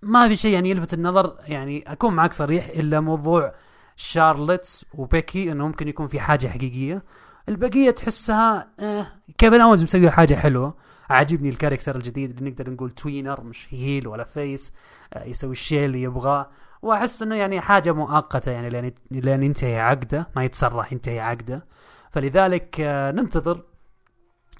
[0.02, 3.54] ما في شيء يعني يلفت النظر يعني أكون معك صريح إلا موضوع
[3.96, 7.02] شارلوت وبيكي إنه ممكن يكون في حاجة حقيقية.
[7.48, 9.06] البقية تحسها آه
[9.38, 10.74] كيفن اونز مسوي حاجة حلوة.
[11.10, 14.72] عاجبني ال character الجديد اللي نقدر نقول tweener مش heel ولا face
[15.14, 16.50] آه يسوي الشيء اللي يبغاه.
[16.82, 21.66] وأحس إنه يعني حاجة مؤقتة يعني لين لين ينتهي عقده ما يتسرح ينتهي عقده.
[22.10, 23.62] فلذلك آه ننتظر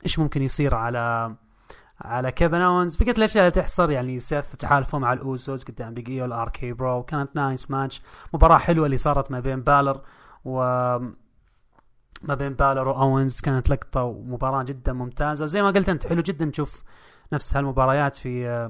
[0.05, 1.35] إيش ممكن يصير على
[2.01, 6.23] على كيفن اونز بقية الأشياء اللي تحصل يعني سيث تحالفوا مع الاوسوس قدام بيج اي
[6.23, 8.03] والار كي برو كانت nice match
[8.35, 10.01] مباراة حلوة اللي صارت ما بين بالر
[10.45, 10.61] و
[12.23, 15.45] ما بين بالر واونز كانت لقطة ومباراة جدا ممتازة.
[15.45, 16.83] وزي ما قلت أنت حلو جدا تشوف
[17.33, 18.69] نفس هالمباريات في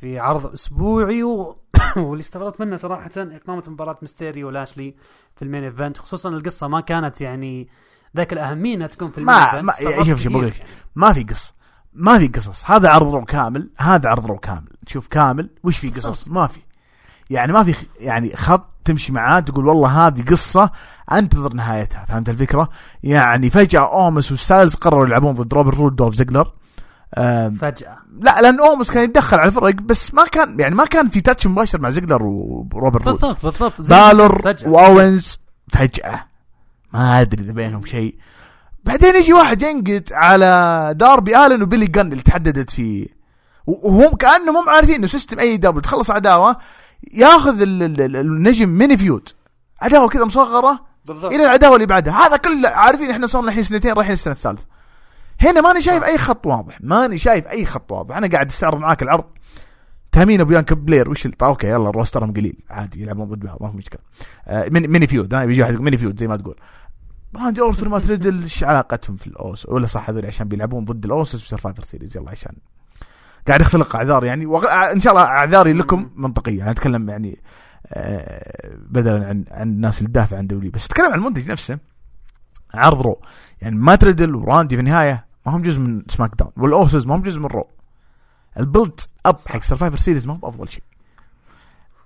[0.00, 1.22] في عرض أسبوعي.
[1.22, 1.56] و...
[1.96, 4.94] واللي استغربت منه صراحة إقامة مباراة ميستيريو ولاشلي
[5.36, 5.98] في ال main event.
[5.98, 7.68] خصوصا القصة ما كانت يعني
[8.16, 9.64] ذاك الأهمية إنها تكون في ال main ما, event.
[9.98, 10.52] ما شوف بقول.
[10.94, 11.54] ما في قصص
[11.92, 12.70] ما في قصص.
[12.70, 14.68] هذا عرض رو كامل هذا عرض رو كامل.
[14.86, 16.60] تشوف كامل وش في قصص؟ ما في.
[17.30, 20.70] يعني ما في يعني خط تمشي معاه تقول والله هذه قصة
[21.12, 22.04] أنتظر نهايتها.
[22.04, 22.68] فهمت الفكرة؟
[23.02, 26.52] يعني فجأة أومس وستايلز قرروا يلعبون ضد روبرت رود دولف زيجلر.
[27.60, 27.98] فجأة.
[28.20, 31.46] لا لأن أومس كان يتدخل على الفرق بس ما كان يعني ما كان في touch
[31.46, 33.20] مباشر مع زيجلر وروبرت رود.
[33.20, 33.80] بالضبط بالضبط.
[33.80, 34.68] بالور فجأة.
[34.68, 36.24] وأوينز فجأة.
[36.92, 38.14] ما أدري إذا بينهم شيء.
[38.84, 43.06] بعدين يجي واحد ينقد على داربي آلن وبيلي جن اللي تحددت فيه
[43.66, 46.56] وهم كأنهم هم عارفين إنه system اي دبليو تخلص عداوة.
[47.14, 49.28] ياخذ ال- ال- ال- النجم mini feud
[49.82, 51.32] عداوة كذا مصغرة بالضبط.
[51.32, 52.26] إلى العداوة اللي بعدها.
[52.26, 54.64] هذا كله عارفين إحنا صرنا الحين سنتين رايحين السنة الثالثة.
[55.40, 56.78] هنا ماني شايف أي خط واضح.
[56.80, 58.16] ماني شايف أي خط واضح.
[58.16, 59.24] أنا قاعد أستعرض معاك العرض.
[60.12, 61.10] تامينا بيانكا بلير.
[61.10, 64.00] وش ال- okay يلا roster هم قليل عادي يلعبون ضد بعض ما في مشكلة.
[64.46, 66.56] آه mini, feud ها بيجي واحد mini feud زي ما تقول.
[67.36, 71.40] راندي اورتون مات ريدل إيش علاقتهم في الأوس؟ ولا صح هذول عشان بيلعبون ضد الاوسس
[71.40, 72.16] في سرفايفر سيريز.
[72.16, 72.52] يلا عشان
[73.50, 74.66] قاعد يخلق أعذار يعني وغ...
[74.92, 76.62] إن شاء الله أعذاري لكم منطقية.
[76.62, 77.42] أنا أتكلم يعني
[77.86, 80.68] آه بدلا عن عن الناس اللي تدافع عن دولي.
[80.68, 81.78] بس أتكلم عن المنتج نفسه.
[82.74, 83.20] عرض رو.
[83.60, 87.22] يعني مات ريدل وراندي في النهاية ما هم جزء من سماك داون والاوسس ما هم
[87.22, 87.68] جزء من رو.
[88.58, 90.82] ال build up حق سرفايفر سيريز ما هو بأفضل شيء.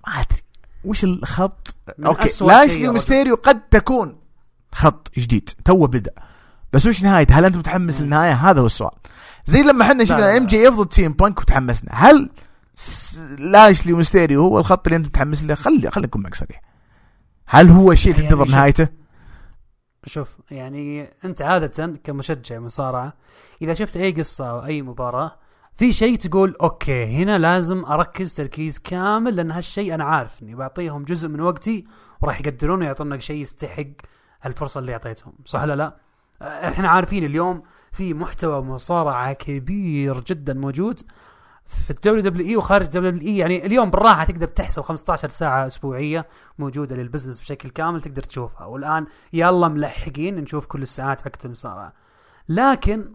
[0.06, 0.40] ما أدري.
[0.84, 1.74] وش الخط؟
[2.06, 2.44] okay.
[2.44, 2.88] لاشلي رجل.
[2.88, 4.16] وميستيريو قد تكون
[4.72, 5.50] خط جديد.
[5.64, 6.12] تو بدأ.
[6.72, 8.00] بس وش نهايته؟ هل أنت متحمس.
[8.00, 8.98] للنهاية؟ هذا هو السؤال.
[9.44, 10.36] زي لما إحنا شفنا.
[10.36, 11.90] ام جي اف ضد سي ام بانك وتحمسنا.
[11.94, 12.30] هل
[13.38, 16.62] لاشلي وميستيريو هو الخط اللي أنت متحمس له؟ خلي خلينا نكون معك صريح.
[17.46, 18.88] هل هو اللي يعني تنتظر نهايته؟
[20.06, 23.12] شوف يعني أنت عادة كمشجع مصارعة
[23.62, 25.38] إذا شفت أي قصة أو أي مباراة
[25.76, 31.04] في شيء تقول okay هنا لازم أركز تركيز كامل لأن هالشيء أنا عارف اني بعطيهم
[31.04, 31.86] جزء من وقتي
[32.22, 33.86] وراح يقدرون ويعطونك شيء يستحق
[34.42, 35.32] هالفرصه اللي أعطيتهم.
[35.44, 35.96] صح ولا لا؟
[36.42, 37.62] إحنا عارفين اليوم
[37.94, 41.00] في محتوى مصارعة كبير جدا موجود
[41.66, 43.38] في الدبليو دبليو إي وخارج الدبليو دبليو إي.
[43.38, 46.26] يعني اليوم بالراحة تقدر تحسب 15 ساعة أسبوعية
[46.58, 48.66] موجودة لل business بشكل كامل تقدر تشوفها.
[48.66, 51.92] والآن يلا ملحقين نشوف كل الساعات حقت المصارعة.
[52.48, 53.12] لكن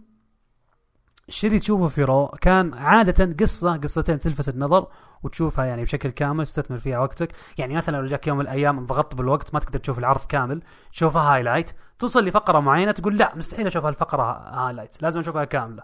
[1.44, 4.88] اللي تشوفه في رو كان عادة قصة قصتين تلفت النظر
[5.24, 7.32] وتشوفها يعني بشكل كامل تستثمر فيها وقتك.
[7.58, 10.62] يعني مثلا لو جاك يوم من الأيام انضغطت بالوقت ما تقدر تشوف العرض كامل
[10.92, 15.84] تشوفها highlight توصل لفقرة معينة تقول لا مستحيل أشوف هالفقرة highlight لازم أشوفها كاملة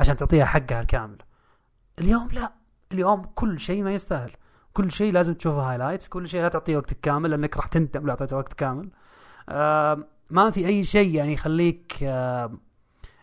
[0.00, 1.18] عشان تعطيها حقها الكامل.
[1.98, 2.52] اليوم لا
[2.92, 4.30] اليوم كل شيء ما يستاهل.
[4.72, 8.10] كل شيء لازم تشوفه highlight كل شيء لا تعطيه وقتك كامل لأنك راح تندم لو
[8.10, 8.88] أعطيته وقت كامل.
[9.48, 12.50] آه ما في أي شيء يعني يخليك آه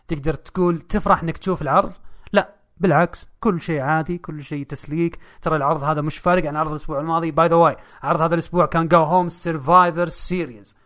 [0.08, 1.92] تقدر تقول تفرح إنك تشوف العرض؟
[2.32, 5.18] لا بالعكس كل شيء عادي كل شيء تسليك.
[5.42, 7.30] ترى العرض هذا مش فارق عن عرض الأسبوع الماضي.
[7.30, 10.76] by the way عرض هذا الأسبوع كان go home Survivor Series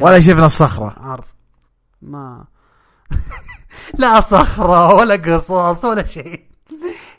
[0.00, 0.94] ولا شفنا الصخرة.
[1.00, 1.24] عرض.
[2.02, 2.44] ما.
[3.98, 6.48] لا صخرة ولا قصص ولا شيء.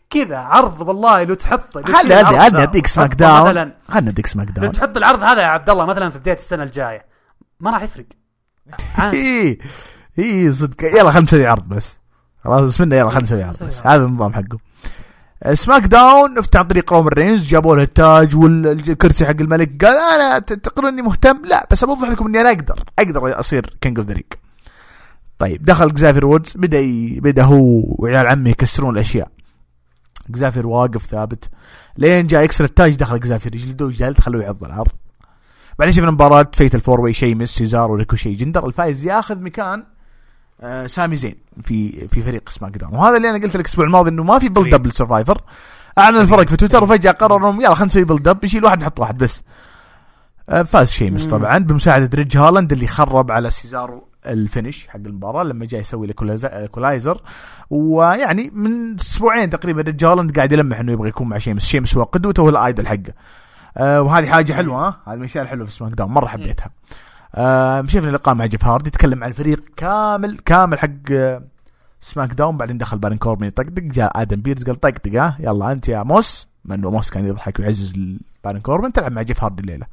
[0.10, 3.50] كذا عرض والله لو تحطه لو خلي خلي ذا اديك SmackDown.
[3.50, 4.72] مثلا خلنا نديك سماك لو داون.
[4.72, 7.06] تحط العرض هذا يا عبد الله مثلا في بداية السنة الجاية
[7.60, 8.06] ما راح يفرق.
[8.98, 9.60] عادي.
[10.20, 10.84] إي صدق.
[10.84, 12.00] يلا خلينا نسوي عرض بس.
[12.44, 13.88] خلاص اسمنا يلا خلينا نسوي عرض بس.
[13.88, 14.58] هذا النظام حقه.
[15.54, 19.86] SmackDown افتح عن طريق رومان رينز جابوا له التاج والكرسي حق الملك.
[19.86, 22.84] قال أنا ت- تقولون إني مهتم؟ لا بس أوضح لكم إني أنا أقدر.
[23.00, 24.34] أقدر أصير King of the Ring
[25.40, 27.20] طيب دخل جزافير وودز بدأ ي...
[27.20, 29.32] بدأ هو وعيال عمه يكسرون الأشياء.
[30.30, 31.50] جزافير واقف ثابت.
[31.98, 34.92] لين جاء يكسر التاج دخل جزافير يجلدوه جلد خلوه يعض الأرض.
[35.80, 39.84] بعدين شفنا مباراة fatal four way شيمس سيزار وريكوشي جندر الفايز ياخذ مكان
[40.62, 44.24] آه سامي زين في في فريق SmackDown وهذا اللي أنا قلت لك الأسبوع الماضي إنه
[44.24, 45.42] ما في build up لل Survivor
[45.98, 49.18] أعلن الفرق في تويتر وفجأة قرروا يلا خلينا نسوي build up نشيل واحد نحط واحد
[49.18, 49.42] بس.
[50.50, 51.28] آه فاز شيمس.
[51.28, 56.08] طبعا بمساعدة ريج هالاند اللي خرب على سيزارو ال finish حق المباراة لما جاي يسوي
[56.08, 57.22] له Neutraliz- Neutralizer
[57.70, 61.66] ويعني من أسبوعين تقريبا ريج هالاند قاعد يلمح إنه يبغى يكون مع شيمس.
[61.66, 63.14] شيمس هو قدوته هو ال idol حقه.
[63.78, 66.70] آه وهذه حاجة حلوة ها؟ هذه من الاشياء الحلوه في SmackDown مرة حبيتها.
[67.36, 71.44] آه شفنا لقاء مع جيف هاردي يتكلم عن الفريق كامل كامل حق آه
[72.02, 76.04] SmackDown بعدين دخل بارن كوربن يطقطق جاء آدم بيرس قال طقطق ها يلا انت يا
[76.04, 76.48] موس.
[76.66, 77.94] مع انه موس كان يضحك ويعزز
[78.44, 79.86] بارن كوربن تلعب مع جيف هاردي الليلة.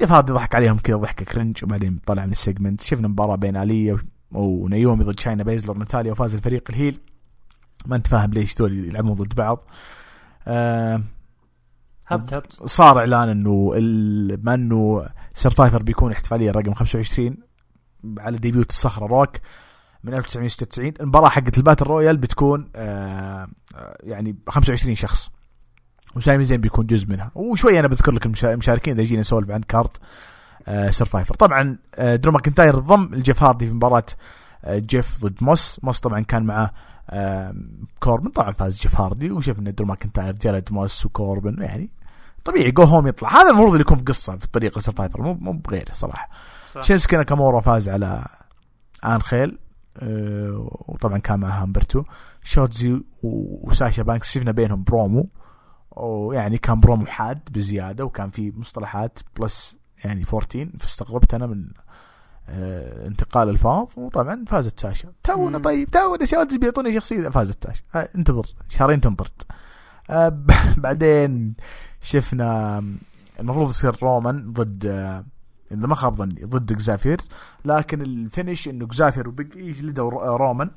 [0.00, 3.56] جيف هاردي ضحك عليهم كذا ضحكة cringe وبعدين طلع من ال segment شفنا مباراة بين
[3.56, 3.96] آلية
[4.32, 7.00] ونيومي ضد شاينا بيزلر ناتاليا وفاز الفريق ال heel.
[7.86, 9.64] ما انت فاهم ليش دول يلعبون ضد بعض.
[10.46, 11.02] آه
[12.10, 13.70] هبت هبت صار إعلان إنه
[14.36, 17.36] بما إنه Survivor بيكون احتفاليه رقم 25
[18.18, 19.36] على debut الصخرة روك
[20.04, 25.30] من 1996 المباراة حقت ال battle royal بتكون آه آه، يعني 25 شخص.
[26.16, 27.30] وسامي زين بيكون جزء منها.
[27.34, 29.96] وشوي أنا بذكر لك المشا- المشاركين إذا جينا نسولف عن card
[30.68, 34.04] آه Survivor طبعا آه درو ماكنتاير ضم الجيف هاردي في مباراة
[34.64, 35.80] آه جيف ضد موس.
[35.82, 36.70] موس طبعا كان معه
[37.10, 37.54] آه
[38.00, 38.30] كوربن.
[38.30, 39.30] طبعا فاز جيف هاردي.
[39.30, 41.90] وشفنا درو ماكنتاير جلد موس وكوربن يعني
[42.44, 43.28] طبيعي go home يطلع.
[43.28, 46.28] هذا المفروض اللي يكون في قصة في الطريق ل Survivor مو مو بغيره صراحة.
[46.80, 48.26] شينسكي ناكامورا فاز على
[49.04, 49.58] انخيل
[49.96, 52.04] آه، وطبعا كان معها همبرتو
[52.44, 55.28] شوتزي وساشا بانكس شفنا بينهم برومو.
[55.90, 61.64] ويعني كان برومو حاد بزيادة وكان في مصطلحات plus يعني 14 فاستغربت أنا من
[62.48, 65.12] آه، انتقال الفاظ وطبعا فازت ساشا.
[65.24, 65.58] تونا.
[65.58, 67.82] طيب تونا شوتزي بيعطوني شخصية فازت ساشا.
[67.94, 69.42] آه، انتظر شهرين تنطرد
[70.10, 70.28] آه،
[70.76, 71.54] بعدين
[72.00, 72.82] شفنا
[73.40, 75.24] المفروض يصير رومان ضد آه،
[75.72, 77.18] إذا ما خاب ظني ضد اكزافير
[77.64, 80.70] لكن ال finish إنه إكزافير وبيج اي جلدوا رو- رومان.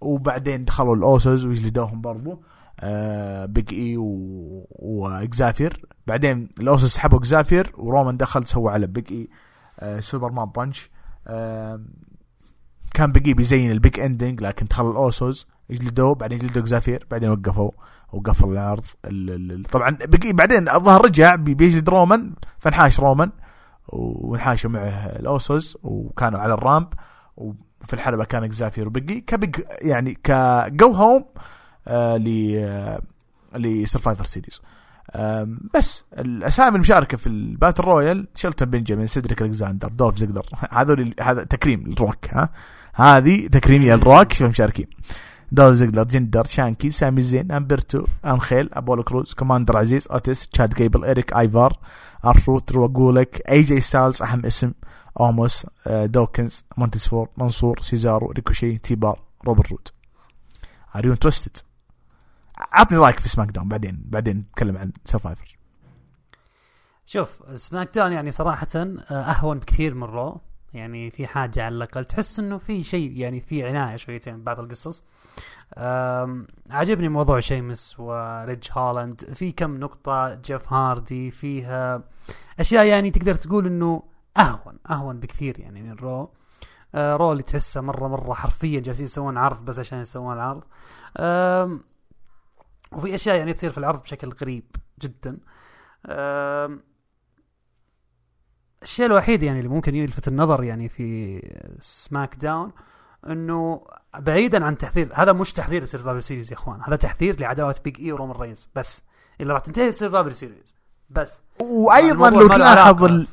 [0.00, 2.42] وبعدين دخلوا الأوسوس وجلدوهم برضو
[2.80, 9.28] آه بيج إي و- واكزافير بعدين الأوسوس سحبوا إكزافير ورومان دخل سوى على بيج إي
[9.80, 10.90] آه Superman punch.
[11.26, 11.80] آه
[12.94, 15.46] كان بيج إي بيزين ال Big Ending لكن دخل الأوسوس.
[15.70, 17.06] يجلدوه بعدين جلدوا إكزافير.
[17.10, 17.70] بعدين وقفوا.
[18.12, 23.30] وقفل العرض ال- ال- ال- طبعا اي بعدين الظاهر رجع بي- بيجلد رومان فانحاش رومان
[23.88, 26.86] وانحاشوا معه الأوسوس وكانوا على ال ramp
[27.36, 31.24] وفي الحلبة كان إكزافير وبيجي كبيج يعني ك go home
[31.88, 33.00] آه ل آه
[33.56, 34.62] ل Survivor Series
[35.74, 41.44] بس الأسامي المشاركة في ال battle royal شلتون بنجامين سيدريك ألكساندر دولف زيجلر هذول هذا
[41.44, 42.48] تكريم للروك ها؟
[42.94, 44.86] هذه تكريمية للروك شو مشاركين
[45.52, 51.04] دولف زيجلر جندر شانكي سامي زين أمبرتو أنخيل أبولو كروز كوماندر عزيز اوتس تشاد جيبل
[51.04, 51.78] إريك آيفار
[52.24, 54.72] آر تروث درو جولاك إي جي ستايلز أهم اسم
[55.20, 59.88] أوموس آه، دوكنز مونتسفورد منصور سيزارو ريكوشي تيبار روبرت رود
[60.96, 61.56] are you interested
[62.58, 65.58] عطني رأيك في SmackDown بعدين بعدين نتكلم عن Survivor.
[67.06, 70.40] شوف SmackDown يعني صراحة آه، أهون بكثير من Raw.
[70.74, 75.02] يعني في حاجة على الأقل تحس إنه في شيء يعني في عناية شويتين ببعض القصص.
[76.70, 79.24] عجبني موضوع شيمس وريج هالاند.
[79.34, 82.02] في كم نقطة جيف هاردي فيها
[82.60, 84.02] أشياء يعني تقدر تقول إنه
[84.36, 86.30] أهون أهون بكثير يعني من Raw.
[86.94, 90.62] آه، Raw اللي تحسه مرة مرة حرفيا جالسين يسوون عرض بس عشان يسوون
[91.18, 91.84] آم،
[92.92, 94.64] وفي أشياء يعني تصير في العرض بشكل غريب
[95.02, 95.38] جدا.
[98.82, 101.40] الشيء الوحيد يعني اللي ممكن يلفت النظر يعني في
[101.80, 102.72] SmackDown
[103.32, 103.80] إنه
[104.18, 108.00] بعيدا عن تحذير هذا مش تحذير ل Survivor Series يا إخوان هذا تحذير لعداوة بيج
[108.00, 109.02] اي ورومان رينز بس.
[109.40, 110.74] اللي راح تنتهي في Survivor Series
[111.10, 111.40] بس.
[111.60, 113.26] وأيضا لو تلاحظ ال-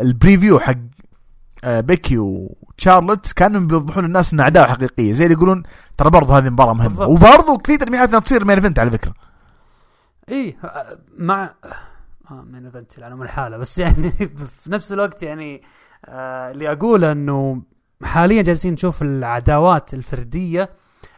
[0.00, 0.74] ال preview حق
[1.64, 5.12] آه، بيكي وشارلوت كانوا بيوضحون للناس انها عداوة حقيقية.
[5.12, 5.62] زي اللي يقولون
[5.96, 6.88] ترى برضه هذه مباراة مهمة.
[6.88, 7.08] بالضبط.
[7.10, 9.14] وبرضه في تلميحات إنها تصير main event على فكرة.
[10.28, 11.54] إي آه، مع
[12.30, 14.10] main event على الحاله بس يعني
[14.62, 15.62] في نفس الوقت يعني
[16.04, 17.62] آه اللي أقوله إنه
[18.04, 20.70] حاليا جالسين نشوف العداوات الفردية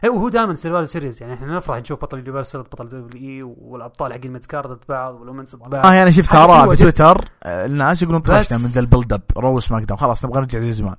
[0.03, 4.13] إيه، وهو دائما سيرفايفر سيريز يعني إحنا نفرح نشوف بطل ال Universal بطل WWE والأبطال
[4.13, 6.75] حقين midcard ضد بعض وال women's ضد بعض والله أنا شفت حاجة آراء في.
[6.75, 10.59] تويتر آه، الناس يقولون طفشنا من ذا ال build up Raw SmackDown خلاص نبغى نرجع
[10.59, 10.95] زي زمان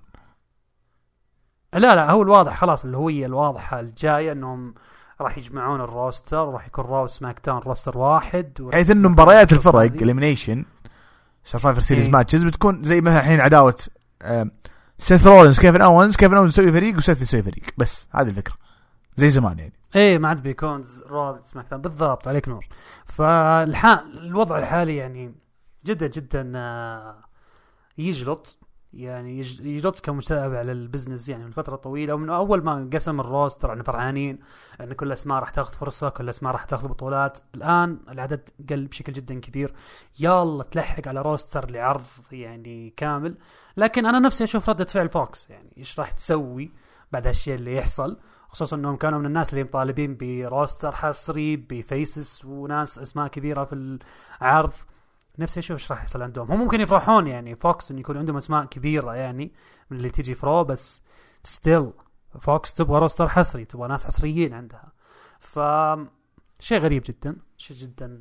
[1.74, 4.74] لا لا هو الواضح خلاص الهويه الواضحة الجاية إنهم
[5.20, 10.03] راح يجمعون ال roster وراح يكون Raw SmackDown roster واحد حيث إنه مباريات الفرق هذه.
[10.03, 10.64] elimination
[11.45, 12.09] Survivor Series.
[12.09, 13.76] matches بتكون زي مثلا الحين عداوة
[14.99, 17.62] سيث رولنز كيفن اونز كيفن اونز يسوي فريق وسيث يسوي فريق.
[17.78, 18.55] بس هذه الفكرة.
[19.16, 19.72] زي زمان يعني.
[19.96, 22.66] إيه ما عاد بيكون ز- Raw ضد Smack بالضبط عليك نور.
[23.05, 25.34] فالحال الوضع الحالي يعني
[25.86, 27.24] جدا جدا آه،
[27.99, 28.59] يجلط.
[28.93, 33.28] يعني يج- يجلط كمتابع لل business يعني من فترة طويلة ومن أول ما قسم ال
[33.28, 34.39] roster إحنا فرحانين
[34.80, 37.39] إن كل الأسماء راح تاخذ فرصة كل الأسماء راح تاخذ بطولات.
[37.55, 39.74] الآن العدد قل بشكل جدا كبير.
[40.20, 43.34] يلا تلحق على roster لعرض يعني كامل.
[43.76, 46.70] لكن أنا نفسي أشوف ردة فعل Fox يعني إيش راح تسوي
[47.12, 48.18] بعد هالشيء اللي يحصل.
[48.49, 53.64] خصوصا إنهم كانوا من الناس اللي مطالبين ب roster حصري ب faces وناس أسماء كبيرة
[53.64, 53.99] في
[54.43, 54.72] العرض.
[55.39, 56.53] نفسي أشوف إيش راح يحصل عندهم.
[56.53, 59.53] هم ممكن يفرحون يعني Fox انه يكون عندهم أسماء كبيرة يعني
[59.91, 61.03] من اللي تيجي ف Raw بس
[61.45, 61.93] still
[62.41, 64.93] Fox تبغى roster حصري تبغى ناس حصريين عندها.
[65.39, 65.59] ف
[66.61, 67.36] شيء غريب جدا.
[67.57, 68.20] شيء جدا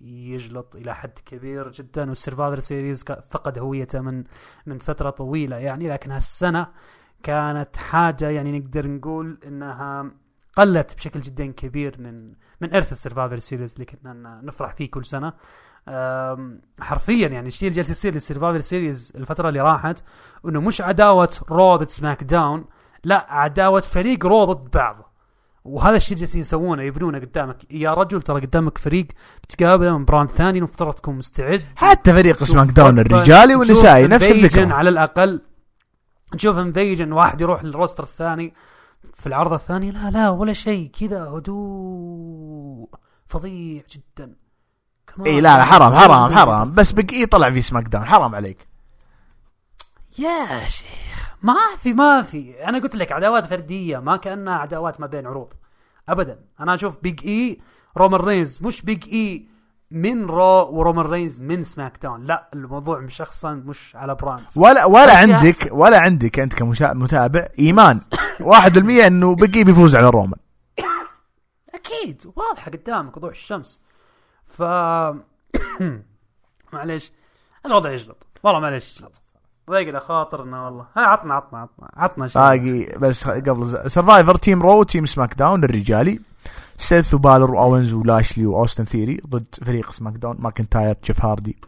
[0.00, 4.24] يجلط إلى حد كبير جدا وال Survivor Series فقد هويته من
[4.66, 5.88] من فترة طويلة يعني.
[5.88, 6.66] لكن هالسنة
[7.22, 10.10] كانت حاجة يعني نقدر نقول إنها
[10.56, 15.04] قلت بشكل جدا كبير من من إرث ال Survivor Series اللي كنا نفرح فيه كل
[15.04, 15.32] سنة.
[16.80, 20.04] حرفيا يعني الشيء اللي جالس يصير لل Survivor Series الفترة اللي راحت
[20.46, 22.64] إنه مش عداوة Raw ضد SmackDown
[23.04, 25.14] لا عداوة فريق Raw ضد بعض.
[25.64, 27.72] وهذا الشيء جالسين يسوونه يبنونه قدامك.
[27.72, 29.06] يا رجل ترى قدامك فريق
[29.42, 31.62] بتقابله من brand ثاني المفترض تكون مستعد.
[31.76, 34.74] حتى فريق SmackDown الرجالي والنسائي نفس الفكرة.
[34.74, 35.42] على الأقل.
[36.34, 38.54] نشوف invasion واحد يروح لل roster الثاني.
[39.14, 42.88] في العرض الثاني لا لا ولا شيء كذا هدوء
[43.26, 44.34] فظيع جدا.
[45.26, 46.72] اي لا لا حرام حرام حرام.
[46.72, 48.04] بس Big E طلع في SmackDown.
[48.06, 48.58] حرام عليك.
[50.18, 51.30] يا شيخ.
[51.42, 52.64] ما في ما في.
[52.68, 55.52] أنا قلت لك عداوات فردية ما كأنها عداوات ما بين عروض.
[56.08, 56.38] ابدا.
[56.60, 57.60] أنا أشوف Big E
[57.96, 59.48] رومان رينز مش Big E
[59.90, 65.68] من Raw ورومان رينز من SmackDown لا الموضوع مشخصا مش على brands ولا ولا عندك
[65.70, 68.00] ولا عندك أنت كمتابع إيمان.
[68.40, 70.40] 1% إنه Big E بيفوز على رومان
[71.74, 72.32] أكيد.
[72.36, 73.80] واضحة قدامك وضوح الشمس.
[74.46, 74.62] ف
[76.72, 77.12] معليش
[77.66, 78.26] الوضع يجلط.
[78.42, 79.20] والله معليش يجلط.
[79.70, 80.86] ضيق خاطرنا والله.
[80.96, 82.42] هاي عطنا عطنا عطنا عطنا شيء.
[82.42, 86.20] باقي بس قبل Survivor team Raw team SmackDown الرجالي
[86.78, 91.58] سيث وبالر واونز ولاشلي واوستن ثيري ضد فريق SmackDown ماكنتاير جيف هاردي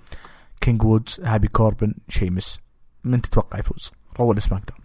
[0.60, 2.60] King Woods Happy Corbin شيمس
[3.04, 4.80] من تتوقع يفوز؟ Raw ولا SmackDown؟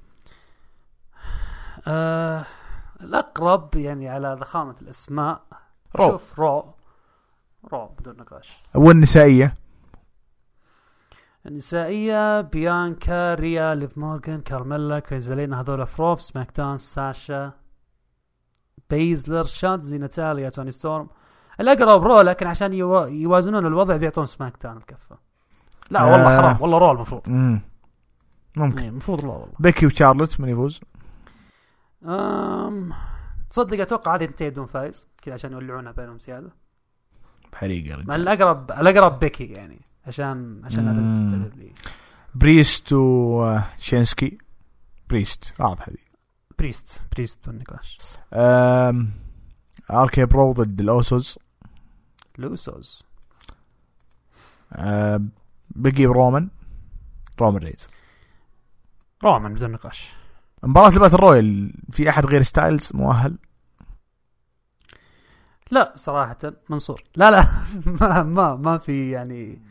[1.87, 2.45] آه
[3.01, 5.41] الأقرب يعني على ضخامة الأسماء.
[5.95, 6.73] Raw شوف Raw
[7.63, 8.63] Raw بدون نقاش.
[8.75, 9.53] والنسائية؟
[11.45, 17.51] النسائية بيانكا ريا ليف مورغان كارميلا Queen Zelina هذول ف Raw ف SmackDown ساشا
[18.89, 21.09] بيزلر شاتزي ناتاليا توني ستورم.
[21.59, 23.03] الأقرب Raw لكن عشان يو...
[23.03, 25.17] يوازنون الوضع بيعطون SmackDown الكفة.
[25.89, 26.11] لا آه.
[26.11, 27.61] والله حرام والله Raw المفروض مم.
[28.57, 28.79] ممكن.
[28.79, 29.55] إيه، المفروض Raw والله.
[29.59, 30.81] بيكي وشارلوت من يفوز؟
[32.03, 32.93] أم...
[33.49, 36.60] تصدق أتوقع هذه تنتهي بدون فايز كذا عشان يولعونها بينهم زيادة.
[37.53, 41.71] بحريقه الأقرب الأقرب بيكي يعني عشان عشان لي.
[42.35, 44.37] بريست وشينسكي
[45.09, 45.97] بريست واضح هذه.
[46.59, 47.97] بريست بريست بدون نقاش
[49.91, 51.39] RK-Bro ضد ال Usos
[52.39, 53.03] ال Usos
[55.69, 56.49] Big E رومان
[57.41, 57.89] رومان رينز.
[59.23, 60.13] رومان بدون نقاش.
[60.63, 63.37] مباراة ال battle royal في أحد غير ستايلز مؤهل؟
[65.71, 66.37] لا صراحة
[66.69, 67.03] منصور.
[67.15, 67.45] لا لا
[68.01, 69.61] ما ما ما في يعني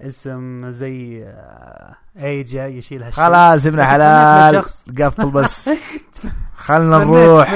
[0.00, 3.24] اسم زي آه، أي جاي يشيل هالشيء.
[3.24, 4.64] خلاص ابن حلال.
[4.98, 5.70] قفل بس.
[6.66, 7.54] خلنا نروح.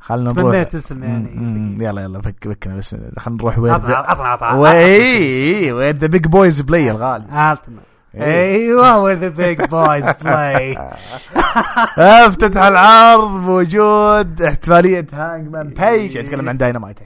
[0.00, 0.52] خلنا نروح.
[0.52, 1.84] تمنيت اسم يعني.
[1.84, 2.96] يلا يلا فك فكنا بس.
[3.18, 3.58] خلنا نروح.
[3.58, 7.80] وين؟ عطنا عطنا عطنا وي وين؟ the big boys play الغالي عطنا
[8.14, 10.78] أيوه وين the big boys play
[11.98, 16.98] أفتتح العرض بوجود احتفاليه Hangman Page أتكلم عن داينامايت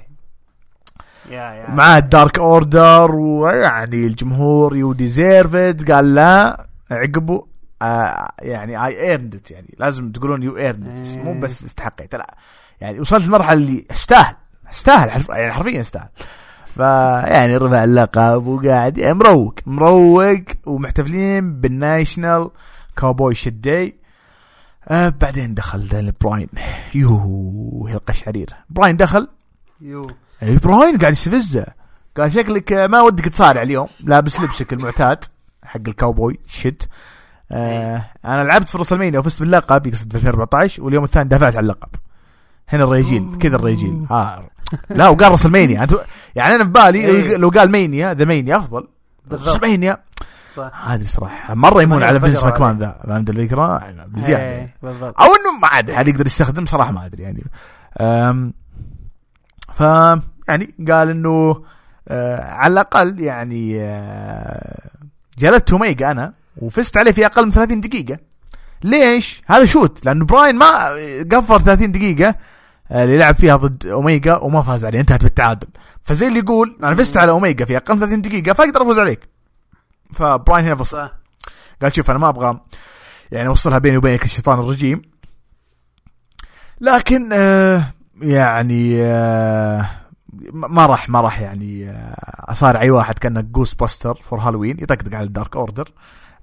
[1.75, 7.47] مع ال Dark Order ويعني الجمهور you deserve it قال لا عقبه
[7.83, 12.15] آه يعني I earned it يعني لازم تقولون you earned it مو بس استحقيت.
[12.15, 12.35] لا.
[12.81, 14.35] يعني وصلت المرحلة اللي استاهل
[14.73, 16.09] استاهل حرف يعني حرفيا استاهل
[16.77, 22.51] فيعني رفع اللقب وقاعد يعني مروق مروق ومحتفلين بال national
[22.97, 23.97] cowboy shit day
[24.89, 26.49] آه بعدين دخل براين.
[26.95, 29.29] يوه القشعرير براين دخل.
[29.81, 30.11] يو.
[30.43, 31.67] اي براين قاعد يستفزه.
[32.17, 35.25] قال شكلك ما ودك تصارع اليوم لابس لبسك المعتاد
[35.65, 36.89] حق ال cowboy shit
[37.53, 41.89] آه أنا لعبت في WrestleMania وفزت باللقب يقصد في 2014 واليوم الثاني دافعت على اللقب.
[42.69, 44.51] هنا الريجيل كذا الريجيل آه.
[44.91, 45.87] لا وقال رسلمانيا.
[46.37, 47.37] يعني أنا في بالي إيه.
[47.37, 48.89] لو قال مانيا ذا مانيا أفضل.
[49.33, 49.99] رسلمانيا
[50.55, 50.89] صح.
[50.89, 55.69] أدري صراحة مرة يمون على فينس ماكمان ذا فهمت الفكرة بزيادة إيه، أو إنه ما
[55.69, 57.45] أدري هل يقدر يستخدم صراحة ما أدري يعني.
[59.75, 59.81] ف
[60.49, 61.63] يعني قال إنه
[62.09, 64.89] آه على الأقل يعني آه
[65.39, 68.19] جلدت اوميجا أنا وفزت عليه في أقل من 30 دقيقة.
[68.85, 70.67] ليش؟ هذا shoot لأنه براين ما
[71.33, 72.35] قفر 30 دقيقة
[72.91, 75.69] آه، اللي لعب فيها ضد أوميجا وما فاز عليه انتهت بالتعادل.
[76.07, 79.29] فزي اللي يقول أنا فزت على أوميجا في أقل من 30 دقيقة فاقدر أفوز عليك.
[80.13, 81.09] فبراين هنا فصل.
[81.83, 82.61] قال شوف أنا ما أبغى
[83.33, 85.03] يعني أوصلها بيني وبينك الشيطان الرجيم.
[86.81, 87.93] لكن آه
[88.23, 89.87] يعني آه
[90.53, 91.93] ما راح ما راح يعني
[92.39, 95.89] اثار أي واحد كأنه Ghostbuster for Halloween يطقطق على ال Dark Order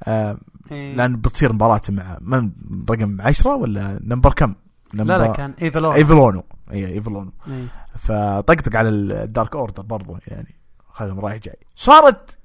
[0.04, 0.38] آه
[0.72, 0.96] إيه.
[0.96, 2.52] لأن بتصير مباراة مع من
[2.90, 4.56] رقم 10 ولا number كم؟
[4.94, 7.66] نمبر لا لا كان Evil Uno Evil Uno اي Evil Uno إيه.
[7.96, 10.56] فطقطق على ال Dark Order برضو يعني
[10.94, 11.58] خذهم رايح جاي.
[11.76, 12.38] صارت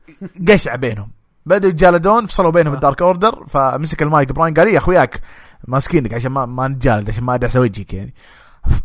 [0.48, 1.10] قشعة بينهم.
[1.46, 5.20] بدأوا يتجالدون فصلوا بينهم ال Dark Order فمسك المايك براين قال يا أخوياك
[5.68, 8.14] ماسكينك عشان ما ما نتجالد عشان ما أدعس وجهك يعني.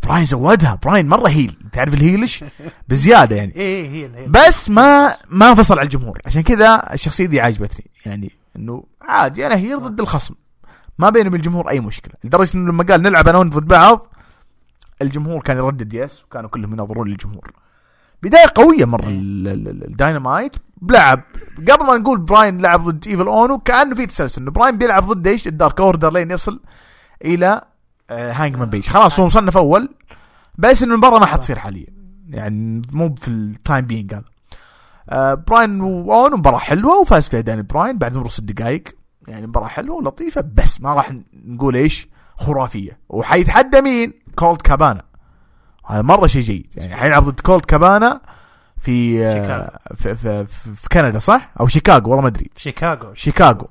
[0.02, 0.78] براين زودها.
[0.84, 2.44] براين مرة heel تعرف ال heelش
[2.88, 3.56] بزيادة يعني.
[3.56, 6.18] إيه heel heel بس ما ما انفصل على الجمهور.
[6.26, 7.90] عشان كذا الشخصية دي عاجبتني.
[8.06, 10.34] يعني إنه عادي أنا heel ضد الخصم.
[10.98, 12.14] ما بينه وبين الجمهور أي مشكلة.
[12.24, 14.06] لدرجة إنه لما قال نلعب أنا وأنت ضد بعض
[15.02, 17.52] الجمهور كان يردد yes وكانوا كلهم ينظرون للجمهور.
[18.22, 19.04] بداية قوية مرة.
[19.08, 19.10] إيه.
[19.10, 21.20] ال- ال- ال- الداينامايت بلعب.
[21.70, 25.26] قبل ما نقول براين لعب ضد Evil Uno كأنه في تسلسل إنه براين بيلعب ضد
[25.26, 26.60] إيش؟ ال Dark Order لين يصل
[27.24, 27.60] إلى
[28.10, 29.88] آه Hangman Page خلاص هو مصنف أول.
[30.58, 31.86] بس إنه المباراه ما حتصير حاليا.
[32.28, 34.24] يعني مو في ال timing هذا.
[35.10, 38.84] آه براين واونو مباراة حلوة وفاز فيها داني براين بعد مرور ست دقائق
[39.28, 41.12] يعني مباراه حلوة ولطيفة بس ما راح
[41.46, 42.98] نقول إيش؟ خرافية.
[43.08, 45.02] وحيتحدى مين؟ كولد كابانا.
[45.86, 46.66] هذا مرة شيء جيد.
[46.76, 48.20] يعني حيلعب ضد كولد كابانا
[48.78, 49.78] في آه،.
[49.94, 52.50] في, في, في, في كندا صح؟ أو شيكاغو والله ما أدري.
[52.56, 53.14] شيكاغو.
[53.14, 53.68] شيكاغو.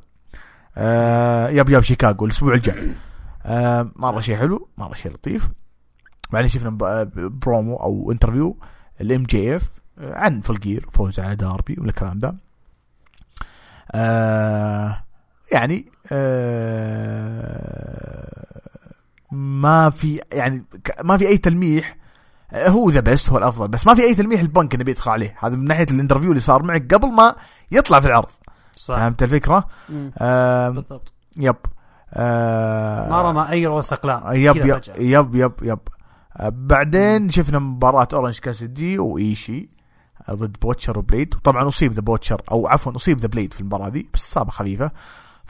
[0.78, 2.94] آه yep yep شيكاغو الأسبوع الجاي.
[3.46, 5.52] آه مرة شيء حلو مرة شيء لطيف.
[6.32, 8.58] بعدين شفنا ب- برومو أو interview
[9.02, 12.36] ال MJF عن فلقير فوز على داربي والكلام ده.
[13.92, 15.04] آه
[15.52, 18.46] يعني آه
[19.32, 20.66] ما في يعني
[21.04, 21.98] ما في أي تلميح.
[22.52, 25.36] آه، هو the best هو الأفضل بس ما في أي تلميح لبانك إنه بيدخل عليه.
[25.40, 27.36] هذا من ناحية ال interview اللي صار معك قبل ما
[27.72, 28.30] يطلع في العرض.
[28.76, 28.96] صح.
[28.96, 29.68] فهمت الفكرة؟
[30.18, 31.14] آه بالضبط.
[31.38, 31.56] yep.
[32.14, 34.36] آه ما رمى أي رؤوس أقلام.
[34.36, 34.96] yep yep فجأة.
[34.98, 35.80] yep yep yep.
[36.38, 39.70] آه بعدين شفنا مباراة Orange Cassidy وإيشي
[40.30, 43.60] آه، ضد Butcher و Blade وطبعا أصيب The Butcher أو عفوا أصيب The Blade في
[43.62, 44.92] المباراة دي بس إصابة خفيفة.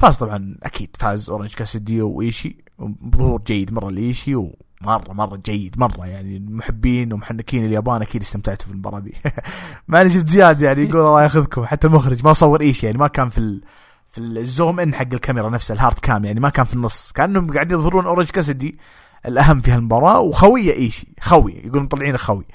[0.04, 6.06] فاز طبعا أكيد فاز Orange Cassidy وإيشي بظهور جيد مرة لإيشي ومرة مرة جيد مرة
[6.06, 9.14] يعني المحبين ومحنكين اليابان أكيد استمتعتوا في المباراة دي
[9.88, 13.08] ما أنا شفت زياد يعني يقول الله ياخذكم حتى المخرج ما صور إيشي يعني ما
[13.08, 13.62] كان في ال...
[14.10, 17.12] في ال zoom إن حق الكاميرا نفسها ال hard cam يعني ما كان في النص
[17.12, 18.80] كأنهم قاعدين يظهرون Orange Cassidy
[19.26, 22.46] الأهم في هالمباراة وخوية إيشي خوي يقولون مطلعين خوي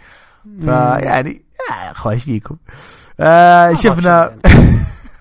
[0.61, 2.57] فيعني يا اخوان إيش فيكم؟
[3.21, 4.37] آه شفنا.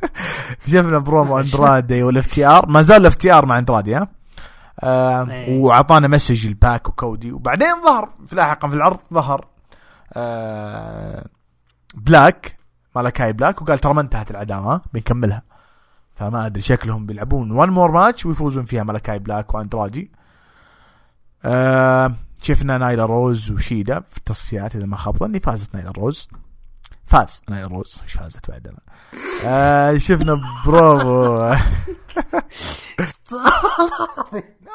[0.71, 1.39] شفنا برومو.
[1.39, 4.07] أندرادي وال FTR ما زال ال FTR مع أندرادي ها؟
[4.79, 5.59] آه إيه.
[5.59, 7.31] وأعطانا message لباك وكودي.
[7.31, 9.47] وبعدين ظهر في لاحقا في العرض ظهر
[10.13, 11.25] آه
[11.95, 12.57] Black
[12.95, 15.43] مالكاي بلاك وقال ترى ما انتهت العداوة ها؟ بنكملها.
[16.15, 17.51] فما أدري شكلهم بيلعبون.
[17.51, 20.11] one more match ويفوزون فيها مالكاي بلاك وأندرادي.
[21.45, 26.27] آه شفنا نايلا روز وشيدا في التصفيات إذا ما خاب ظني فازت نايلا روز.
[27.07, 27.41] فاز.
[27.49, 28.79] نايلا روز مش فازت بعد أنا
[29.45, 31.55] آه شفنا promo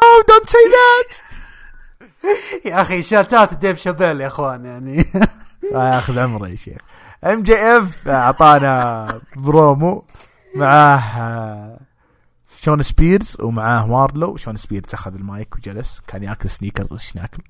[0.02, 1.16] no don't say that
[2.64, 5.04] يا أخي shoutout Dave Chappelle يا إخوان يعني.
[5.72, 6.78] ياخذ عمره يا شيخ.
[7.24, 10.04] MJF أعطانا برومو
[10.56, 11.78] معاه آه،
[12.60, 16.02] شون سبيرز ومعاه مارلو شون سبيرز أخذ المايك وجلس.
[16.06, 17.42] كان ياكل Snickers وش ياكل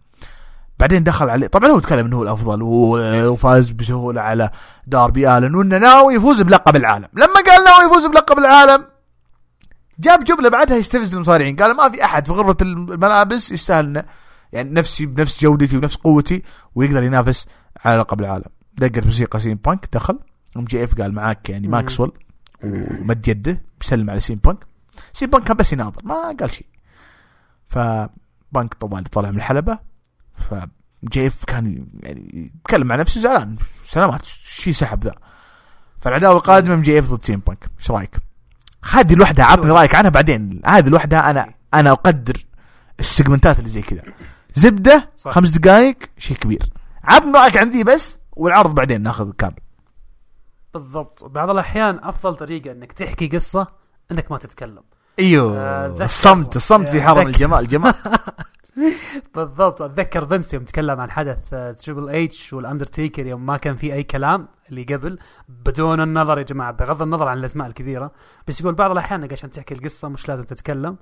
[0.83, 4.51] بعدين دخل عليه طبعا هو تكلم إنه هو الأفضل وفاز بسهولة على
[4.87, 5.55] داربي آلن.
[5.55, 7.09] وإنه ناوي يفوز بلقب العالم.
[7.13, 8.85] لما قال ناوي يفوز بلقب العالم
[9.99, 11.57] جاب جملة بعدها يستفز المصارعين.
[11.57, 14.05] قال ما في أحد في غرفة الملابس يستاهل انه
[14.53, 16.43] يعني نفسي بنفس جودتي وبنفس قوتي
[16.75, 17.47] ويقدر ينافس
[17.85, 18.51] على لقب العالم.
[18.75, 20.19] دقت موسيقى CM Punk دخل.
[20.57, 21.73] MJF قال معاك يعني مم.
[21.73, 22.13] ماكسويل
[22.65, 24.59] ومد يده بيسلم على CM Punk.
[25.13, 26.67] CM Punk كان بس يناظر ما قال شيء.
[27.69, 29.92] فبانك طبعا طلع من الحلبة.
[30.51, 35.15] MJF كان يعني يتكلم مع نفسه زعلان سلامات شي سحب ذا
[36.01, 38.17] فالعداوه القادمه MJF ضد CM Punk إيش رأيك؟
[38.93, 39.71] هذه لوحدها عطني.
[39.71, 42.37] رأيك عنها بعدين هذه لوحدها أنا أنا أقدر
[43.01, 44.03] ال segmentات اللي زي كذا
[44.55, 45.31] زبدة صح.
[45.31, 46.63] خمس دقائق شيء كبير
[47.05, 49.55] عطني رأيك عن ذي بس والعرض بعدين ناخذ كامل
[50.75, 53.67] بالضبط بعض الأحيان أفضل طريقة إنك تحكي قصة
[54.13, 56.05] إنك ما تتكلم آه، أيوه ذكر.
[56.05, 57.27] الصمت الصمت في حرم.
[57.27, 57.95] الجمال جمال
[59.35, 59.83] بالضبط.
[59.83, 61.51] أتذكر فينس يوم تكلم عن حدث
[61.85, 65.19] Triple H وال Undertaker يوم ما كان في أي كلام اللي قبل
[65.49, 68.13] بدون النظر يا جماعة بغض النظر عن الأسماء الكبيرة
[68.49, 70.97] بس يقول بعض الأحيان عشان تحكي القصة مش لازم تتكلم.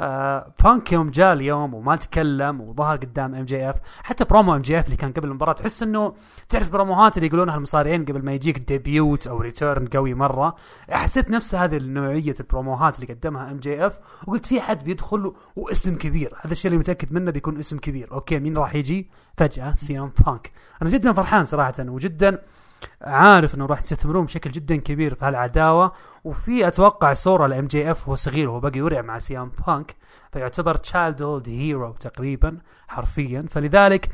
[0.00, 5.12] آه بانك يوم جاء اليوم وما تكلم وظهر قدام MJF حتى promo MJF اللي كان
[5.12, 6.14] قبل المباراة تحس إنه
[6.48, 10.56] تعرف promoهات اللي يقولونها المصارعين قبل ما يجيك debut أو return قوي مرة.
[10.90, 16.34] حسيت نفس هذه النوعية ال promoهات اللي قدمها MJF وقلت في حد بيدخل واسم كبير.
[16.40, 18.12] هذا الشيء اللي متأكد منه بيكون اسم كبير.
[18.12, 20.52] okay مين راح يجي؟ فجأة CM Punk.
[20.82, 22.38] أنا جدا فرحان صراحة وجدا
[23.02, 25.92] عارف إنه راح يستثمرون بشكل جدا كبير في هالعداوة
[26.24, 29.96] وفي أتوقع صورة ل MJF وهو صغير وهو باقي ورع مع CM Punk
[30.32, 32.58] فيعتبر childhood hero تقريبا
[32.88, 33.46] حرفيا.
[33.50, 34.08] فلذلك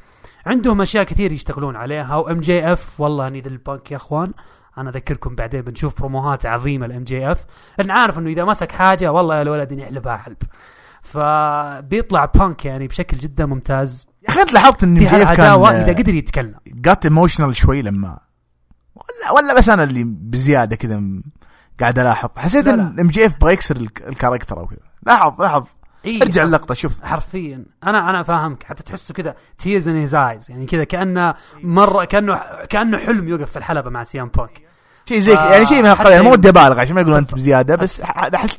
[0.46, 4.32] عندهم أشياء كثير يشتغلون عليها و MJF والله أني ذا البانك يا إخوان.
[4.78, 7.46] أنا أذكركم بعدين بنشوف بروموهات عظيمة ل MJF
[7.78, 10.36] لأن عارف إنه إذا مسك حاجة والله يا الولد يحلبها حلب
[11.02, 14.06] فبيطلع بانك يعني بشكل جدا ممتاز.
[14.22, 16.54] يا أخي أنت لاحظت إن في هالعداوة كان إذا قدر يتكلم.
[16.66, 18.18] جات emotional شوي لما
[19.00, 21.02] ولا ولا بس أنا اللي بزيادة كذا
[21.80, 22.28] قاعد ألاحظ.
[22.38, 24.78] حسيت لا إن MJF بغى يكسر الك- ال character أو كذا.
[25.06, 25.64] لاحظ لاحظ.
[26.04, 27.04] إيه ارجع اللقطة شوف.
[27.04, 27.64] حرفيا.
[27.84, 28.62] أنا أنا فاهمك.
[28.62, 32.40] حتى تحسه كذا tears in his eyes يعني كذا كأنه مره كانه
[32.70, 34.62] كأنه حلم يوقف في الحلبة مع CM Punk
[35.08, 37.34] شيء زي آه، يعني شيء من القبيل ما ي- ودي أبالغ عشان ما يقولون أنت
[37.38, 38.02] بزيادة بس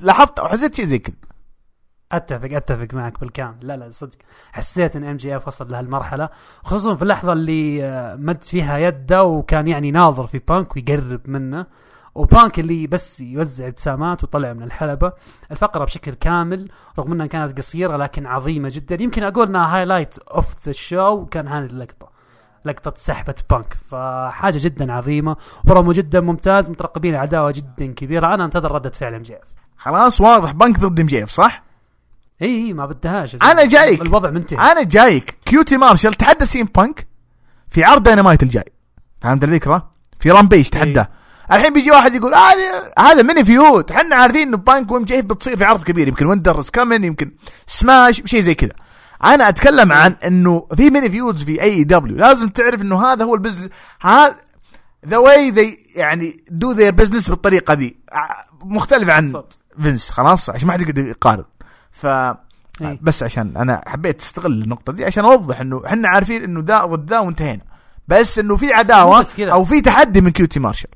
[0.02, 1.16] لاحظت أو حسيت شيء زي كذا.
[2.12, 3.56] اتفق أتفق معك بالكامل.
[3.62, 4.18] لا لا صدق.
[4.52, 6.30] حسيت إن MJF وصل لهالمرحلة
[6.64, 11.66] خصوصا في اللحظة اللي آه، مد فيها يده وكان يعني ناظر في بانك ويقرب منه
[12.16, 15.12] وبانك اللي بس يوزع ابتسامات وطلع من الحلبة.
[15.52, 19.04] الفقرة بشكل كامل رغم إنها كانت قصيرة لكن عظيمة جدا.
[19.04, 22.12] يمكن أقول إنها highlight of the show كان هذه اللقطة
[22.66, 23.74] لقطة سحبة بانك.
[23.74, 28.34] فحاجة جدا عظيمة برومو جدا ممتاز مترقبين عداوة جدا كبيرة.
[28.34, 29.48] أنا أنتظر ردة فعل MJF
[29.78, 30.52] خلاص واضح.
[30.52, 31.64] بانك ضد MJF صح؟
[32.42, 34.02] إي ما بدهاش أنا جايك.
[34.02, 34.72] الوضع منتهي.
[34.72, 35.38] أنا جايك.
[35.46, 37.08] كيوتي مارشال تحدى CM Punk
[37.70, 38.74] في عرض داينامايت الجاي.
[39.22, 41.10] فهمت الفكرة؟ في رامبيج تحداه
[41.52, 45.58] الحين بيجي واحد يقول هذا هذا mini feud إحنا عارفين إنه بانك و MJ بتصير
[45.58, 46.08] في عرض كبير.
[46.08, 47.32] يمكن Winter Is Coming يمكن
[47.68, 48.72] سماش شيء زي كذا.
[49.24, 53.39] أنا أتكلم عن إنه في mini feuds في AEW لازم تعرف إنه هذا هو ال
[53.39, 53.70] business.
[54.02, 54.36] هذا
[55.08, 57.98] the way they يعني do their business بالطريقة دي
[58.64, 59.44] مختلف عن.
[59.82, 61.44] فينس خلاص؟ عشان ما حد يقدر يقارن.
[61.92, 62.06] ف
[62.82, 63.00] إيه.
[63.02, 67.10] بس عشان أنا حبيت أستغل النقطة دي عشان أوضح إنه إحنا عارفين إنه ذا ضد
[67.10, 67.64] ذا وانتهينا
[68.08, 69.40] بس إنه في مو عداوه بس.
[69.40, 70.90] أو في تحدي من كيوتي مارشال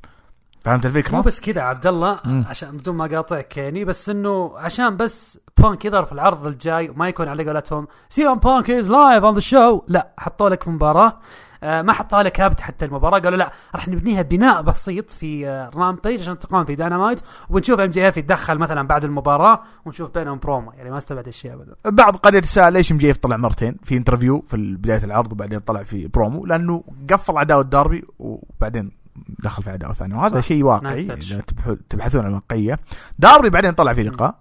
[0.64, 2.20] فهمت مو الفكرة؟ بس كذا عبد الله.
[2.48, 7.08] عشان بدون ما اقاطعك يعني بس إنه عشان بس بانك يظهر في العرض الجاي وما
[7.08, 11.18] يكون على قولتهم CM Punk is live on the show لا حطوا لك في مباراة
[11.62, 13.18] ما حطوا لك hype حتى المباراة.
[13.18, 18.16] قالوا لا راح نبنيها بناء بسيط في آه رامبيج عشان تقام في داينامايت ونشوف MJF
[18.16, 20.72] يتدخل مثلا بعد المباراة ونشوف بينهم برومو.
[20.72, 21.74] يعني ما استبعد الشيء ابدا.
[21.84, 26.06] بعض قد يتساءل ليش MJF طلع مرتين في interview في بداية العرض وبعدين طلع في
[26.06, 28.90] برومو؟ لأنه قفل عداوة داربي وبعدين
[29.38, 30.16] دخل في عداوة ثانية.
[30.16, 30.40] وهذا.
[30.40, 31.00] شيء واقعي.
[31.00, 32.78] إذا تبحث- تبحثون عن الواقعيه
[33.18, 34.34] داربي بعدين طلع في لقاء.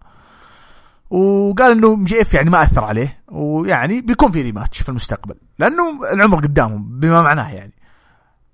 [1.10, 6.38] وقال إنه MJF يعني ما أثر عليه ويعني بيكون في rematch في المستقبل لأنه العمر
[6.40, 7.74] قدامهم بما معناه يعني.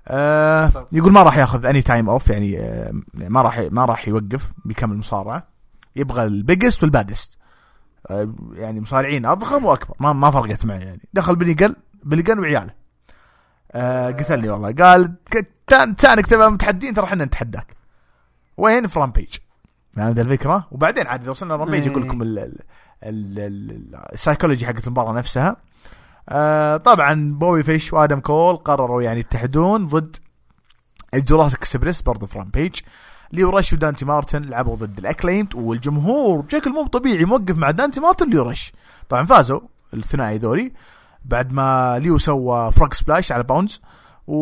[0.07, 4.51] آه يقول ما راح ياخذ any time off يعني آه ما راح ما راح يوقف
[4.65, 5.47] بيكمل مصارعه
[5.95, 7.37] يبغى ال biggest وال baddest
[8.09, 11.01] آه يعني مصارعين أضخم وأكبر ما ما فرقت معي يعني.
[11.13, 12.73] دخل بني قل بني قل وعياله.
[13.71, 14.71] آه قتل لي والله.
[14.71, 17.67] قال ك- كان تسانك تبغى متحدين ترى إحنا نتحداك.
[18.57, 19.35] وين؟ في رامبيج
[19.95, 20.67] فهمت الفكرة.
[20.71, 21.89] وبعدين عاد إذا وصلنا رامبيج إيه.
[21.91, 22.59] يقول لكم ال- ال-
[23.03, 25.55] ال- ال- السايكولوجي حقت المباراة نفسها.
[26.29, 30.15] آه طبعا بوبي فيش وآدم كول قرروا يعني يتحدون ضد
[31.13, 32.75] الجوراسيك اكسبريس برضه في رامبيج
[33.31, 38.29] ليو رش ودانتي مارتن لعبوا ضد الاكليمد والجمهور بشكل مو طبيعي موقف مع دانتي مارتن
[38.29, 38.73] ليو رش
[39.09, 39.59] طبعا فازوا
[39.93, 40.71] الثنائي ذولي
[41.25, 43.81] بعد ما ليو سوى frog splash على باونز
[44.27, 44.35] و...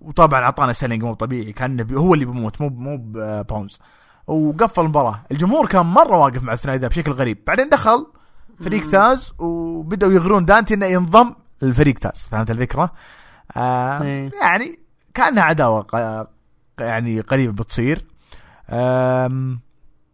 [0.00, 1.86] وطبعا أعطانا selling مو طبيعي كان.
[1.96, 2.96] هو اللي بيموت مو مو
[3.42, 3.80] باونز
[4.26, 5.22] وقفل المباراة.
[5.32, 7.38] الجمهور كان مرة واقف مع الثنائي ذا بشكل غريب.
[7.46, 8.06] بعدين دخل
[8.60, 12.28] فريق تاز وبدأوا يغرون دانتي إنه ينضم للفريق تاز.
[12.30, 12.92] فهمت الفكرة؟
[13.56, 14.30] آه إيه.
[14.42, 14.78] يعني
[15.14, 15.86] كأنها عداوة
[16.80, 18.04] يعني قريبة بتصير.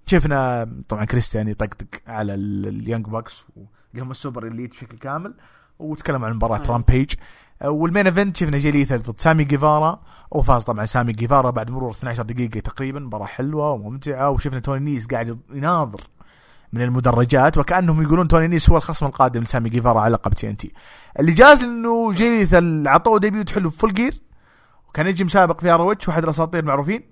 [0.07, 3.47] شفنا طبعا كريستيان يطقطق على ال- اليانج باكس
[3.93, 5.35] اللي هم السوبر إليت بشكل كامل.
[5.79, 6.69] وتكلم عن مباراة أيوة.
[6.69, 7.13] رامبيج.
[7.65, 10.01] وال main event شفنا جي ليثل ضد سامي جيفارا
[10.31, 13.01] وفاز طبعا سامي جيفارا بعد مرور 12 دقيقة تقريبا.
[13.01, 14.31] مباراة حلوة وممتعة.
[14.31, 16.01] وشفنا توني نيس قاعد يناظر
[16.73, 20.73] من المدرجات وكأنهم يقولون توني نيس هو الخصم القادم لسامي جيفارا على لقب TNT.
[21.21, 24.15] اللي جاز إنه جي ليثل عطوه debut حلو Full Gear
[24.89, 27.03] وكان يجي مسابق في ROH واحد الأساطير المعروفين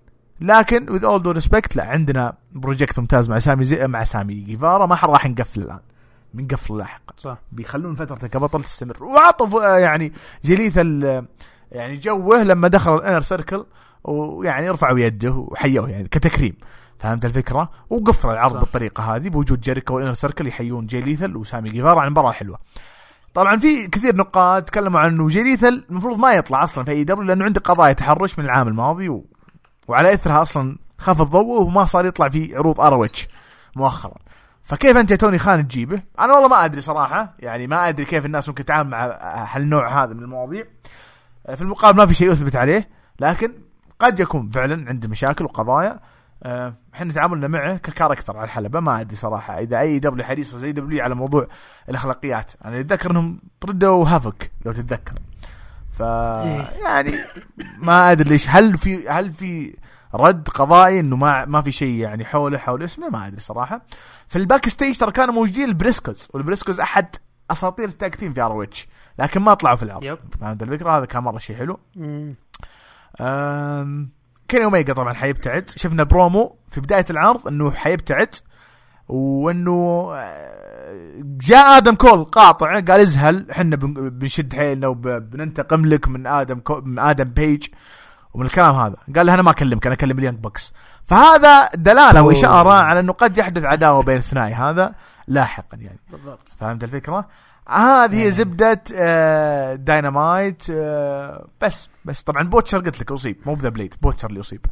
[0.41, 4.87] لكن with all due respect لا عندنا project ممتاز مع سامي زي مع سامي جيفارا
[4.87, 5.81] ما راح نقفل الآن.
[6.35, 10.12] بنقفل لاحقا صح بيخلون فترته كبطل تستمر وعطوا آه، يعني
[10.45, 10.77] جي ليثل
[11.72, 13.67] يعني جوه لما دخل ال Inner Circle
[14.05, 16.57] ويعني رفعوا يده وحيوه يعني كتكريم
[16.99, 18.61] فهمت الفكرة؟ وقفل العرض صح.
[18.61, 22.59] بالطريقة هذه بوجود جيريكو وال Inner Circle يحيون جي ليثل وسامي جيفارا عن مباراة حلوة.
[23.35, 27.29] طبعا في كثير نقاد تكلموا عن إنه جي ليثل المفروض ما يطلع أصلا في AEW
[27.29, 29.27] لأنه عنده قضايا تحرش من العام الماضي و...
[29.89, 33.29] وعلى إثرها أصلا خفض ضوءه وما صار يطلع في عروض ROH
[33.77, 34.14] مؤخرا.
[34.67, 38.27] فكيف أنت يا توني خان تجيبه؟ أنا والله ما أدري صراحة يعني ما أدري كيف
[38.27, 39.19] الناس ممكن تتعامل مع
[39.53, 40.64] هالنوع هذا من المواضيع.
[41.55, 42.89] في المقابل ما في شيء يثبت عليه
[43.21, 43.53] لكن
[44.01, 46.01] قد يكون فعلا عنده مشاكل وقضايا
[46.43, 50.73] آه، إحنا تعاملنا معه ك character على الحلبة ما أدري صراحة إذا AEW حريصه زي
[50.73, 51.47] WWE على موضوع
[51.89, 55.14] الأخلاقيات أنا أتذكر إنهم ردوا هافك لو تتذكر
[55.99, 56.71] ف إيه.
[56.85, 57.12] يعني
[57.79, 59.77] ما أدري ليش هل في هل في
[60.17, 63.83] رد قضائي إنه ما ما في شيء يعني حوله حول اسمه ما أدري صراحة.
[64.29, 67.17] في ال backstage ترى كانوا موجودين البريسكوز والبريسكوز أحد
[67.51, 68.89] أساطير ال tag team في ROH
[69.19, 70.19] لكن ما طلعوا في العرض yep.
[70.41, 71.79] فهمت الفكرة؟ هذا كان مرة شيء حلو.
[73.21, 74.11] أم،
[74.49, 75.71] كيني أوميجا طبعا حيبتعد.
[75.77, 78.35] شفنا برومو في بداية العرض إنه حيبتعد
[79.09, 86.27] وإنه آه، جاء آدم كول قاطع قال ازهل إحنا بن- بنشد حيلنا وبننتقم لك من
[86.27, 87.67] آدم كو من آدم بيج.
[88.37, 90.73] ومن الكلام هذا قال له أنا ما أكلمك أنا أكلم ال Young Bucks
[91.05, 92.22] فهذا دلالة.
[92.22, 94.95] وإشارة على انه قد يحدث عداوة بين الثنائي هذا
[95.28, 97.28] لاحقا يعني بالضبط فهمت الفكرة؟
[97.68, 98.30] هذه هي إيه.
[98.30, 103.95] زبدة آه، داينامايت آه، بس بس طبعا بوتشر قلت لك أصيب مو ب The Blade
[104.03, 104.66] بوتشر اللي أصيب.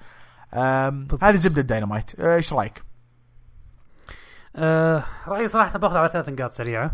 [1.22, 2.82] هذه زبدة داينامايت آه، إيش رأيك؟
[4.56, 6.90] آه رأيي صراحة باخذ على ثلاث نقاط سريعة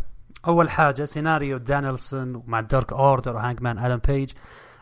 [0.46, 4.32] أول حاجة سيناريو دانيلسون مع ال Dark Order وهانج مان آدم بيج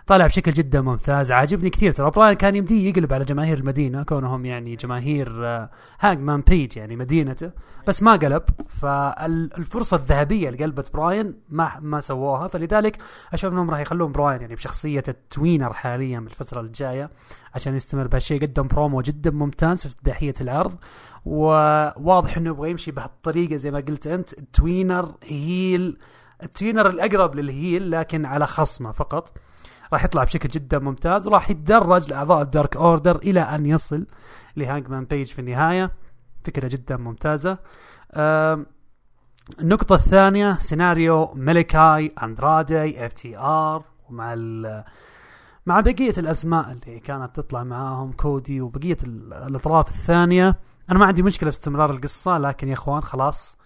[0.09, 1.33] طالع بشكل جدا ممتاز.
[1.33, 1.93] عاجبني كثير.
[1.93, 6.77] ترى براين كان يمديه يقلب على جماهير المدينة كونهم يعني جماهير آه، هانج مان بيج
[6.77, 7.51] يعني مدينته
[7.87, 8.43] بس ما قلب.
[8.69, 12.49] فالفرصة الذهبية اللي قلبت براين ما ما سووها.
[12.49, 12.99] فلذلك
[13.33, 17.11] أشوف إنهم راح يخلون براين يعني بشخصية ال tweener حاليا بالفترة الجاية
[17.55, 18.43] عشان يستمر بهالشيء.
[18.43, 20.75] قدم برومو جدا ممتاز في افتتاحيه العرض.
[21.25, 24.35] وواضح إنه يبغى يمشي بهالطريقة زي ما قلت أنت.
[24.35, 25.99] tweener heel
[26.43, 29.33] ال tweener الأقرب لل heel لكن على خصمه فقط.
[29.93, 34.07] راح يطلع بشكل جدا ممتاز وراح يتدرج لأعضاء ال Dark Order إلى أن يصل
[34.57, 35.91] لهانجمان بيج في النهاية.
[36.45, 37.59] فكرة جدا ممتازة.
[39.61, 44.35] النقطة الثانية سيناريو ملكاي أندرادي FTR ومع
[45.67, 50.57] مع بقية الأسماء اللي كانت تطلع معاهم كودي وبقية ال- الأطراف الثانية.
[50.91, 53.57] أنا ما عندي مشكلة في استمرار القصة لكن يا إخوان خلاص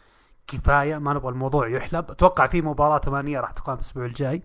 [0.46, 2.10] كفاية ما نبغى الموضوع يحلب.
[2.10, 4.42] أتوقع في مباراة ثمانية راح تقام الأسبوع الجاي.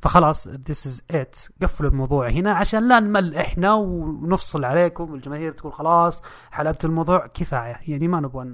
[0.00, 1.50] فخلاص this is it.
[1.62, 5.10] قفلوا الموضوع هنا عشان لا نمل إحنا ونفصل عليكم.
[5.12, 7.26] والجماهير تقول خلاص حلبت الموضوع.
[7.26, 7.76] كفاية.
[7.88, 8.52] يعني ما نبغى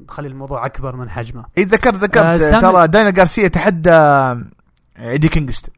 [0.00, 1.44] نخلي الموضوع أكبر من حجمه.
[1.58, 2.40] اي ذكرت ذكرت.
[2.40, 3.90] آه، ترى دانيال جارسيا تحدى
[4.98, 5.74] إيدي كينغستون.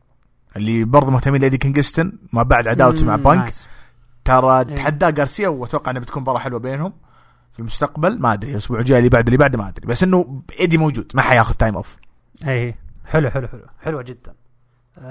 [0.57, 3.43] اللي برضه مهتمين لإيدي كينغستون ما بعد عداوته مع بانك.
[3.43, 3.69] nice.
[4.25, 4.77] ترى إيه.
[4.77, 6.93] تحداه جارسيا وأتوقع إنها بتكون مباراة حلوة بينهم
[7.53, 8.21] في المستقبل.
[8.21, 9.87] ما أدري الأسبوع الجاي اللي بعد اللي بعده ما أدري.
[9.87, 11.97] بس إنه إيدي موجود ما حياخذ time off
[12.47, 13.67] اي حلو حلو حلو.
[13.81, 14.31] حلوة جدا.
[14.31, 14.42] آه،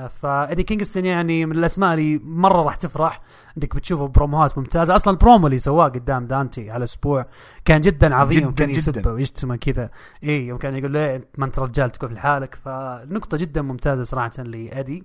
[0.09, 3.21] فايدي كينغستون يعني من الأسماء اللي مرة راح تفرح.
[3.57, 4.95] إنك بتشوفه بروموهات ممتازة.
[4.95, 7.25] أصلا البرومو اللي سواه قدام دانتي على أسبوع
[7.65, 8.69] كان جدا عظيم جداً كان.
[8.69, 9.89] يسبه ويشتمه كذا.
[10.23, 12.55] اي يوم كان يقول له ما أنت رجال تقف لحالك.
[12.65, 15.03] فنقطة جدا ممتازة صراحة لإدي.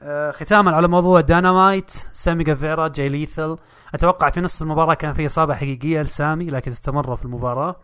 [0.00, 3.56] آه، ختاما على موضوع دانامايت سامي جافيرا جاي ليثل.
[3.94, 7.76] أتوقع في نص المباراة كان في إصابة حقيقية لسامي لكن استمر في المباراة.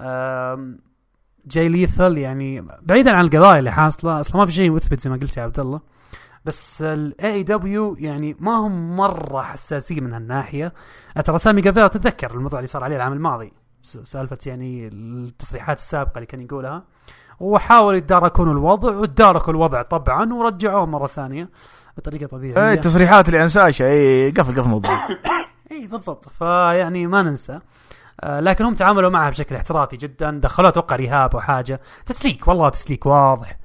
[0.00, 0.78] آم،
[1.46, 5.16] جاي ليثل يعني بعيدا عن القضايا اللي حاصلة أصلا ما في شيء مثبت زي ما
[5.16, 5.80] قلت يا عبد الله.
[6.44, 10.72] بس ال AEW يعني ما هم مرة حساسين من هالناحية.
[11.24, 16.26] ترى سامي جافيرا تتذكر الموضوع اللي صار عليه العام الماضي سالفة يعني التصريحات السابقة اللي
[16.26, 16.84] كان يقولها.
[17.40, 21.48] وحاولوا يتداركون الوضع وتداركوا الوضع طبعا ورجعوه مرة ثانية
[21.96, 22.70] بطريقة طبيعية.
[22.70, 24.92] أي تصريحات اللي انساشه اي قفل قفل الموضوع.
[25.72, 26.28] إي بالضبط.
[26.28, 27.52] فيعني ما ننسى.
[27.52, 27.60] آه
[28.24, 30.30] لكن هم تعاملوا معها بشكل احترافي جدا.
[30.30, 31.80] دخلوه أتوقع rehab أو حاجة.
[32.06, 33.56] تسليك والله تسليك واضح.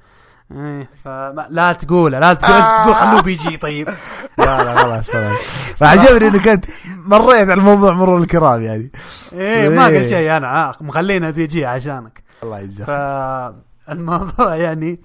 [0.52, 3.88] إيه فلا تقوله لا تقول انت تقول خلوه بيجي طيب.
[4.38, 5.38] لا لا خلاص خلاص
[5.76, 8.92] فعجبني إنك أنت مريت على الموضوع مرور الكرام يعني.
[9.32, 9.98] إيه ما إيه.
[9.98, 12.22] قلت شيء أنا آه مخلينا بيجي عشانك.
[12.42, 12.86] الله يجزاك.
[12.86, 15.00] فالموضوع يعني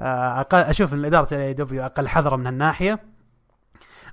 [0.00, 2.98] آه، أقل أشوف إن إدارة ال AEW أقل حذرا من هالناحية.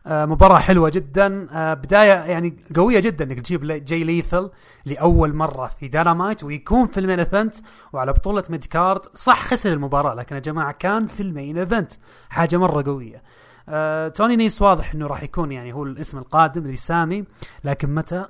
[0.06, 1.48] آه، مباراة حلوة جدا.
[1.52, 4.50] آه، بداية يعني قوية جدا إنك تجيب جاي ليثل
[4.86, 7.56] لأول مرة في داينامايت ويكون في ال main event
[7.94, 9.02] وعلى بطولة mid-card.
[9.16, 11.94] صح خسر المباراة لكن يا جماعة كان في ال main event.
[12.30, 13.24] حاجة مرة قوية.
[13.70, 17.26] آه، توني نيس واضح إنه راح يكون يعني هو الاسم القادم لسامي
[17.64, 18.26] لكن متى؟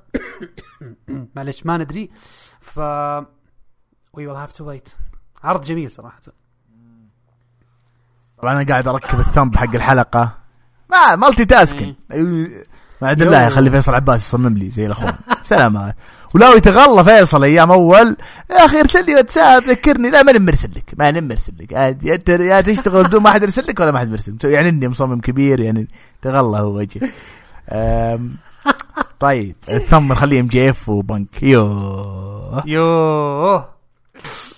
[1.35, 2.09] معلش ما ندري.
[2.59, 2.79] ف
[4.13, 4.89] we will have to wait
[5.43, 6.19] عرض جميل صراحة.
[8.37, 10.42] طبعا أنا قاعد أركب ال thumb حق الحلقة.
[10.93, 11.93] ما multitasking
[13.01, 13.41] ما عاد الله.
[13.41, 15.15] يخلي فيصل عباس يصمم لي زي الأخوان.
[15.43, 15.93] سلام.
[16.33, 18.17] ولو يتغلى فيصل أيام أول
[18.51, 20.09] يا أخي ارسل لي واتساب ذكرني.
[20.09, 21.71] لا ما مرسل لك ما مرسل لك.
[21.71, 25.59] يا تشتغل بدون ما حد يرسل لك ولا ما حد يرسل يعني إني مصمم كبير
[25.59, 25.87] يعني
[26.21, 27.09] تغلى هو وجهي.
[29.19, 31.43] طيب الثمب نخليه ام جي إف وبنك.
[31.43, 33.72] يو يوه.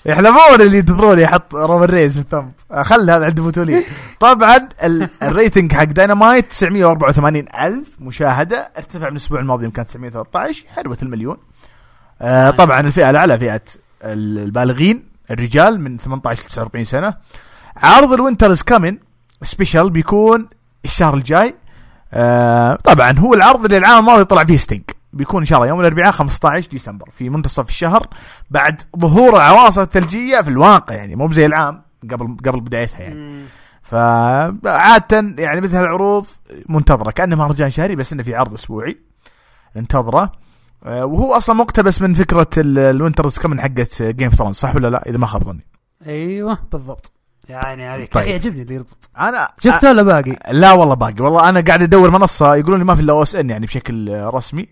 [0.05, 2.51] يحلمون اللي ينتظرون يحط رومان ريز الثمب
[2.81, 3.83] خل هذا عند بوتولين
[4.19, 8.57] طبعا ال- ال rating حق داينامايت 984 ألف مشاهدة.
[8.77, 11.37] ارتفع من الأسبوع الماضي يوم كانت 913 حلوة المليون.
[12.21, 12.55] آه nice.
[12.55, 13.61] طبعا الفئة الأعلى فئة
[14.03, 17.13] ال- البالغين الرجال من 18 ل 49 سنة.
[17.77, 18.99] عرض ال Winter Is Coming
[19.41, 20.47] special بيكون
[20.85, 21.55] الشهر الجاي.
[22.13, 24.83] آه طبعا هو العرض اللي العام الماضي طلع فيه ستينج
[25.15, 28.07] بيكون إن شاء الله يوم الأربعاء 15 ديسمبر في منتصف الشهر
[28.49, 31.81] بعد ظهور العواصف الثلجية في الواقع يعني مو زي العام
[32.11, 33.45] قبل قبل بدايتها يعني.
[33.83, 36.25] فعادة يعني مثل العروض
[36.69, 38.97] منتظرة كأنه مهرجان شهري بس إنه في عرض أسبوعي
[39.75, 40.31] ننتظره
[40.85, 44.55] آه، وهو أصلا مقتبس من فكرة ال- ال Winter Is Coming حقت Game of Thrones
[44.55, 45.65] صح ولا لا إذا ما خاب ظني
[46.07, 47.11] أيوه بالضبط
[47.49, 48.23] يعني عليك طيب.
[48.23, 48.31] طيب.
[48.31, 52.55] يعجبني اللي يربط أنا شفته ولا باقي؟ لا والله باقي والله أنا قاعد أدور منصة
[52.55, 54.67] يقولون لي ما في إلا OSN يعني بشكل آه، رسمي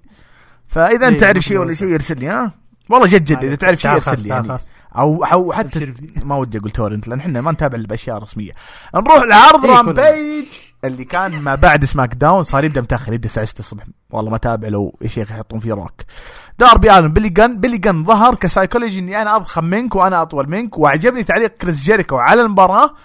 [0.73, 1.73] فإذا انت إيه، تعرف شيء ولا.
[1.73, 2.53] شيء يرسل لي ها
[2.89, 3.55] والله جد جد إذا.
[3.55, 4.57] تعرف شيء خلاص، لي يعني.
[4.97, 5.93] أو أو حتى.
[6.23, 8.51] ما ودي أقول torrent لأن إحنا ما نتابع إلا بأشياء رسمية
[8.95, 10.45] نروح لعرض إيه، رامبيج
[10.85, 14.37] اللي كان ما بعد سماك داون صار يبدأ متأخر يبدأ الساعة 6 الصبح والله ما
[14.37, 16.01] تابع لو يا شيخ يحطون فيه روك
[16.59, 20.77] داربي الن بيلي جن بيلي جن ظهر كسايكولوجي إني أنا أضخم منك وأنا أطول منك
[20.77, 22.95] وأعجبني تعليق كريس جيريكو على المباراة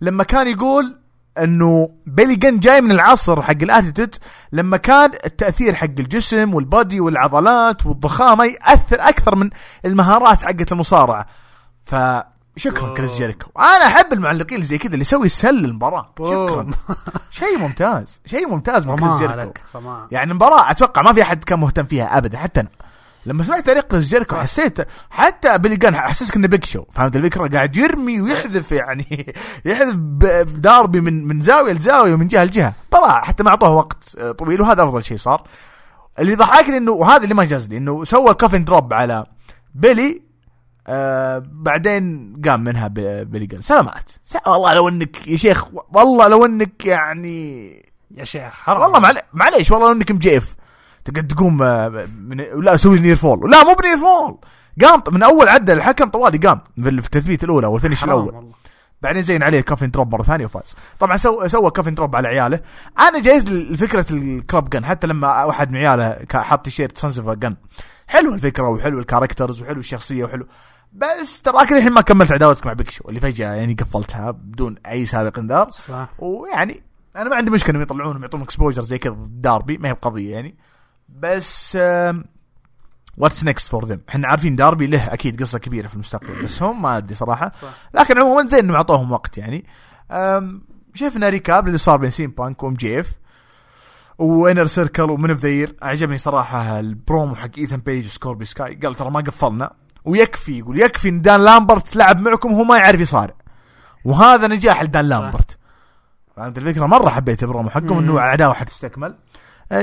[0.00, 0.98] لما كان يقول
[1.44, 4.14] انه بيلي جن جاي من العصر حق ال attitude
[4.52, 9.50] لما كان التأثير حق الجسم وال body والعضلات والضخامة يأثر أكثر من
[9.84, 11.26] المهارات حقت المصارعة.
[11.82, 12.94] فشكرا واو.
[12.94, 13.50] كريس جيريكو.
[13.58, 16.14] أنا أحب المعلقين اللي زي كذا اللي يسوي ال sell المباراة.
[16.18, 16.70] شكرا.
[17.30, 18.20] شيء ممتاز.
[18.26, 19.52] شيء ممتاز من كريس جيريكو.
[20.10, 22.68] يعني المباراة أتوقع ما في أحد كان مهتم فيها ابدا حتى أنا.
[23.26, 24.40] لما سمعت تعليق كريس جيريكو صح.
[24.42, 24.78] حسيت
[25.10, 26.84] حتى بيلي جان حسسك إنه بيج شو.
[26.92, 29.34] فهمت الفكرة؟ قاعد يرمي ويحذف يعني.
[29.64, 29.96] يحذف
[30.52, 32.74] داربي من من زاوية لزاوية ومن جهة لجهة.
[32.92, 35.48] مباراه حتى ما اعطوه وقت آه، طويل وهذا أفضل شيء صار.
[36.18, 39.26] اللي ضحكني انه وهذا اللي ما جاز لي إنه سوى coffin drop على
[39.74, 40.22] بيلي
[40.86, 43.60] آه بعدين قام منها بيلي جان.
[43.60, 44.10] سلامات.
[44.46, 45.64] والله لو إنك يا شيخ
[45.94, 47.68] والله لو إنك يعني
[48.16, 48.80] يا شيخ حرام.
[48.82, 50.54] والله معلي- معليش والله لو إنك مجيف
[51.10, 54.38] تقعد تقوم آه، من لا سوي near fall لا مو ب near fall
[54.84, 58.34] قام من أول عدى الحكم طوالي قام في التثبيت الأولى وال finish الأول.
[58.34, 58.52] والله.
[59.02, 60.76] بعدين زين عليه coffin drop مرة ثانية وفاز.
[60.98, 62.60] طبعا سوى سوى coffin drop على عياله.
[62.98, 67.30] أنا جايز لفكرة ال club جن حتى لما واحد من عياله حاط تيشيرت Sons of
[67.30, 67.56] Gunn
[68.08, 70.46] حلوة الفكرة وحلو ال characters وحلو الشخصية وحلو.
[70.92, 75.06] بس تراك الحين ما كملت عداوتك مع بيج شو اللي فجأة يعني قفلتها بدون أي
[75.06, 75.70] سابق انذار.
[75.70, 76.08] صح.
[76.18, 76.82] ويعني
[77.16, 80.56] أنا ما عندي مشكلة إنهم يطلعونهم يعطون exposure زي كذا داربي ما هي بقضية يعني.
[81.08, 81.78] بس
[83.16, 86.82] what's next for them إحنا عارفين داربي له أكيد قصة كبيرة في المستقبل بس هم
[86.82, 87.52] ما أدري صراحة.
[87.62, 87.68] صح.
[87.94, 89.66] لكن عموما زين انهم أعطوهم وقت يعني.
[90.94, 93.18] شفنا recap اللي صار بين سي ام بانك وام جي إف
[94.18, 98.74] وانر سيركل و Men of the عجبني صراحة البرومو حق ايثن بيج وسكوربي سكاي.
[98.74, 99.72] قال ترى ما قفلنا.
[100.04, 103.34] ويكفي يقول يكفي إن دان لامبرت لعب معكم وهو ما يعرف يصارع.
[104.04, 105.58] وهذا نجاح لدان لامبرت.
[106.36, 107.98] فهمت الفكرة؟ مرة حبيت البرومو حقهم.
[107.98, 109.18] إنه عداوه حتستكمل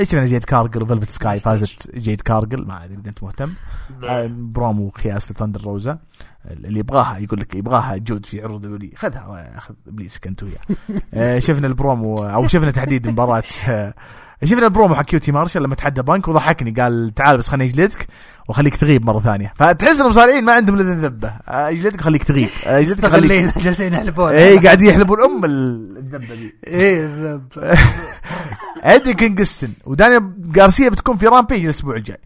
[0.02, 3.50] شفنا جيد كارجل وفلفت سكاي فازت جيد كارجل ما أدري إذا أنت مهتم.
[4.04, 5.98] آه، برومو خياس لثندر روزا.
[6.50, 10.58] اللي يبغاها يقول لك يبغاها جود في عروض دولي خذها اخذ ابليسك انت وياه
[11.14, 13.94] آه، شفنا البرومو أو شفنا تحديد مباراة آه،
[14.44, 18.06] شفنا البرومو حق كيوتي مارشال لما تحدى بانك وضحكني قال تعال بس خليني أجلدك
[18.48, 19.52] واخليك تغيب مرة ثانية.
[19.56, 21.28] فتحس المصارعين ما عندهم إلا الذبة.
[21.28, 22.48] آه، أجلدك وخليك تغيب.
[22.66, 24.32] آه، أجلدك وخليك جالسين يحلبون.
[24.32, 26.54] اي قاعدين يحلبون أم الذبة دي.
[26.66, 27.40] إيه
[28.76, 28.84] الذب.
[28.86, 29.74] ادي كينغستون.
[29.86, 32.20] ودانيال جارسيا بتكون في رامبيج الأسبوع الجاي.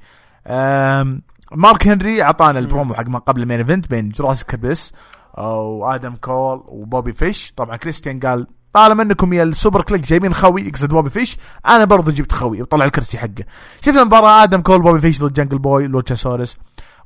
[1.52, 4.92] مارك هنري أعطانا البرومو حق ما قبل ال main event بين جوراسيك إكسبريس
[5.38, 7.52] وآدم كول وبوبي فيش.
[7.56, 12.12] طبعا كريستيان قال طالما إنكم يا السوبر كليك جايبين خوي يقصد بوبي فيش أنا برضه
[12.12, 12.62] جبت خوي.
[12.62, 13.44] وطلع الكرسي حقه.
[13.80, 16.56] شفنا مباراة آدم كول بوبي فيش ضد جنجل بوي لوتشاسورس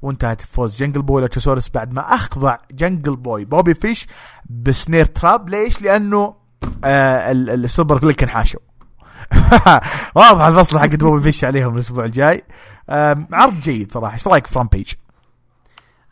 [0.03, 3.45] وانتهت بفوز جنجل بوي لوتشاسورس بعد ما أخضع جنجل بوي.
[3.45, 4.07] بوبي فيش
[4.51, 5.49] ب snare trap.
[5.49, 6.35] ليش؟ لأنه
[6.85, 8.61] آه ال- ال- السوبر كليك انحاشوا
[10.17, 12.45] واضح الفصل حق بوبي فيش عليهم الأسبوع الجاي.
[13.33, 14.15] عرض جيد صراحة.
[14.15, 14.93] إيش رأيك في رامبيج؟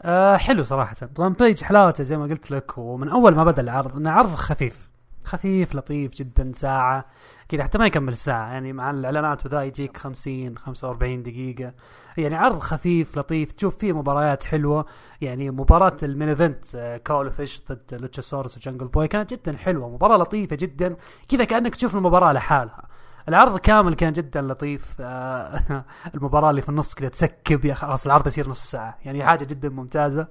[0.02, 0.97] آه حلو صراحة.
[1.18, 4.93] رامبيج حلاوته زي ما قلت لك ومن أول ما بدأ العرض إنه عرض خفيف.
[5.24, 7.05] خفيف لطيف جدا ساعة
[7.48, 11.72] كذا حتى ما يكمل ساعة يعني مع الإعلانات وذا يجيك 50 45 دقيقة.
[12.16, 13.52] يعني عرض خفيف لطيف.
[13.52, 14.86] تشوف فيه مباريات حلوة.
[15.20, 19.89] يعني مباراة ال main event آه، كول فيش ضد لوتشاسورس وجنجل بوي كانت جدا حلوة.
[19.89, 20.97] مباراة لطيفة جدا.
[21.28, 22.91] كذا كأنك تشوف المباراة لحالها.
[23.28, 24.94] العرض كامل كان جدا لطيف.
[25.01, 25.85] آه،
[26.15, 27.64] المباراة اللي في النص كذا ت skip.
[27.65, 28.99] يا خلاص العرض يصير نص ساعة.
[29.05, 30.27] يعني حاجة جدا ممتازة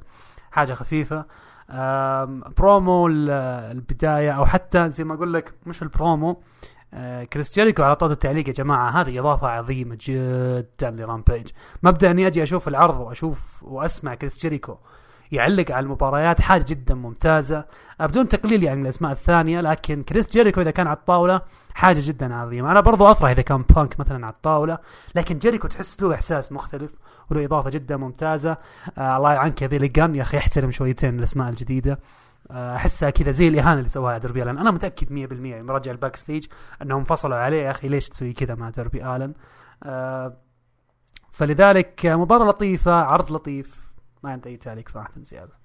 [0.52, 1.26] حاجة خفيفة.
[1.70, 3.30] آم، برومو ال-
[3.72, 6.42] البداية أو حتى زي ما أقول لك مش البرومو.
[6.94, 11.48] آه، كريس جيريكو على طاولة التعليق يا جماعة هذه إضافة عظيمة جدا لرامبيج.
[11.84, 14.78] مبدأ إني أجي أشوف العرض وأشوف وأسمع كريس جيريكو
[15.32, 17.66] يعلق على المباريات حاجة جدا ممتازة.
[18.02, 21.41] آه، بدون تقليل يعني من الأسماء الثانية لكن كريس جيريكو إذا كان على الطاولة
[21.74, 22.72] حاجة جدا عظيمة.
[22.72, 24.78] أنا برضو أفرح إذا كان بانك مثلا على الطاولة
[25.16, 26.91] لكن جيريكو تحس له إحساس مختلف
[27.30, 28.58] وله إضافة جدا ممتازة.
[28.98, 31.99] آه الله يعنك يا بيلي يا أخي احترم شويتين الأسماء الجديدة.
[32.52, 34.58] آه، أحسها كذا زي الإهانة اللي سواها دربي آلن.
[34.58, 36.45] أنا متأكد 100% يوم رجع ال backstage
[36.82, 37.64] أنهم انفصلوا عليه.
[37.64, 39.34] يا أخي ليش تسوي كذا مع دربي آلن؟
[39.84, 40.38] آه،
[41.32, 43.81] فلذلك مباراة لطيفة عرض لطيف.
[44.23, 45.61] ما عندي أي تعليق صراحة زيادة.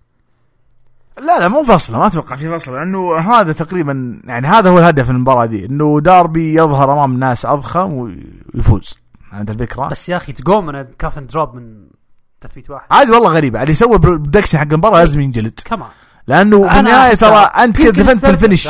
[1.18, 5.10] لا لا مو فصله ما أتوقع في فصل لأنه هذا تقريبا يعني هذا هو الهدف
[5.10, 8.98] من المباراة دي إنه داربي يظهر أمام الناس أضخم ويفوز
[9.32, 11.86] عند الفكرة؟ بس يا أخي تقوم من coffin drop من
[12.40, 12.86] تثبيت واحد.
[12.90, 15.60] عادي والله غريبة اللي يسوي production حق المباراة لازم ينجلد.
[15.64, 15.88] كمان
[16.26, 17.14] لأنه في النهاية.
[17.14, 18.68] ترى أنت كذا دفنت ال finish.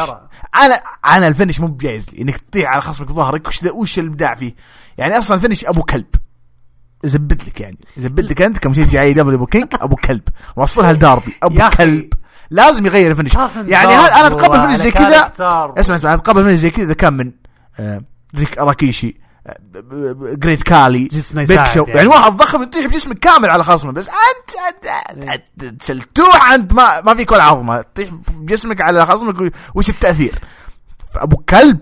[0.54, 0.74] أنا
[1.06, 4.54] أنا ال finish مو بجايز لي إنك تطيح على خصمك بظهرك وش وش الابداع فيه؟
[4.98, 6.06] يعني أصلا ال finish أبو كلب.
[7.04, 7.78] زبد لك يعني.
[7.96, 10.22] زبد لك أنت كمشجع آي دبليو أبو كينج أبو كلب.
[10.56, 11.34] وصلها لداربي.
[11.42, 11.70] أبو.
[11.78, 12.12] كلب.
[12.50, 13.32] لازم يغير ال finish.
[13.32, 15.32] coffin يعني هذا أنا أتقبل finish زي كذا.
[15.78, 16.14] اسمع اسمع.
[16.14, 17.32] أتقبل finish زي كذا إذا كان من
[17.80, 18.02] آه،
[18.36, 19.58] ريك راكيشي آه،
[20.34, 21.82] جريت كالي جسمه يساعد شو.
[21.82, 21.96] يعني.
[21.96, 26.72] يعني واحد ضخم يطيح بجسمك كامل على خصمه بس أنت سلتوح أنت.
[26.72, 27.82] ما ما فيك ولا عظمة.
[27.82, 30.38] تطيح بجسمك على خصمك وش التأثير؟
[31.14, 31.80] أبو كلب.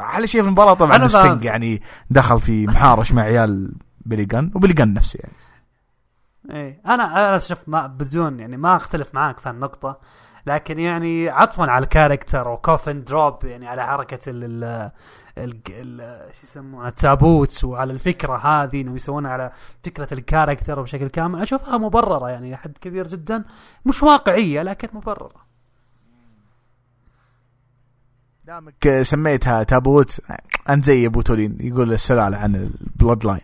[0.00, 1.42] أحلى شيء في المباراة طبعا فاهم.
[1.42, 5.34] يعني دخل في محارش مع عيال بيلي جن وبيلي جن نفسه يعني.
[6.50, 9.98] إيه أنا أنا شوف ما بدون يعني ما أختلف معاك في هالنقطة
[10.46, 14.90] لكن يعني عطفا على ال character و coffin drop يعني على حركة ال
[15.38, 19.52] ال شو يسمونه التابوت وعلى الفكرة هذه انه يسوونها على
[19.84, 21.42] فكرة ال character بشكل كامل.
[21.42, 23.44] أشوفها مبررة يعني لحد كبير جدا.
[23.84, 25.50] مش واقعية لكن مبررة.
[28.44, 30.20] دامك سميتها تابوت
[30.68, 33.40] أنت زي أبو تولين يقول السلالة عن ال Bloodline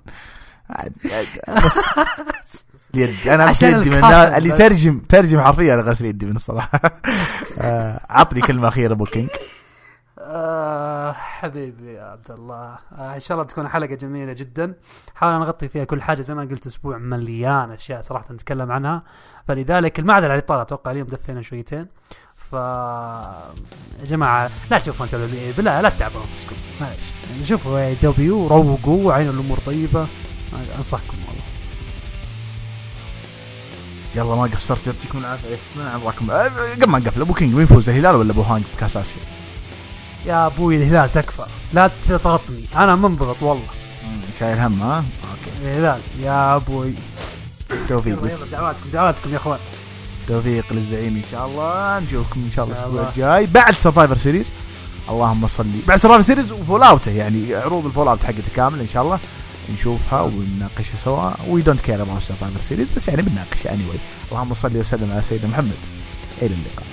[1.49, 2.65] بس
[2.95, 4.59] اليد أنا عشان غسل يدي من اللي بس.
[4.59, 6.81] ترجم ترجم حرفيا أنا غسل يدي من الصراحة.
[7.59, 9.29] آه، عطني كلمة أخيرة أبو كينج.
[10.19, 12.79] آه حبيبي يا عبد الله.
[12.99, 14.75] آه إن شاء الله تكون حلقة جميلة جدا.
[15.15, 16.23] حاولنا نغطي فيها كل حاجة.
[16.23, 19.03] زي ما قلت أسبوع مليان أشياء صراحة نتكلم عنها.
[19.49, 21.87] فلذلك المعدل على الإطالة أتوقع اليوم دفينا شويتين.
[22.37, 26.57] ف يا جماعة لا تشوفون W بالله لا تتعبوا أنفسكم.
[26.81, 30.07] معلش شوفوا AEW وروقوا وعينوا الأمور طيبة.
[30.79, 31.43] أنصحكم والله.
[34.17, 35.49] يلا ما قصرت يعطيكم العافية.
[35.49, 38.97] يسمع عمركم آه، قبل ما نقفل أبو كينج مين يفوز الهلال ولا أبو هانج بكاس
[38.97, 39.21] آسيا؟
[40.27, 41.47] يا أبوي الهلال تكفى.
[41.73, 42.65] لا تضغطني.
[42.77, 43.67] أنا منضغط والله.
[44.39, 45.57] شايل هم ها؟ okay.
[45.63, 46.01] الهلال.
[46.21, 46.95] يا أبوي.
[47.89, 48.19] توفيق.
[48.19, 49.59] يلا يلا دعواتكم دعواتكم يا أخوان.
[50.29, 51.99] توفيق للزعيم إن شاء الله.
[51.99, 53.09] نشوفكم إن شاء الله الأسبوع.
[53.09, 53.47] الجاي.
[53.47, 54.47] بعد Survivor Series
[55.11, 55.67] اللهم صل.
[55.89, 59.03] بعد Survivor Series و full اوته يعني عروض ال full out حقته كاملة إن شاء
[59.03, 59.19] الله.
[59.75, 61.31] نشوفها ونناقشها سوا.
[61.49, 64.33] we don't care about Survivor Series بس يعني بنناقشها anyway.
[64.33, 65.77] اللهم صل وسلم على سيدنا محمد.
[66.43, 66.87] إلى اللقاء.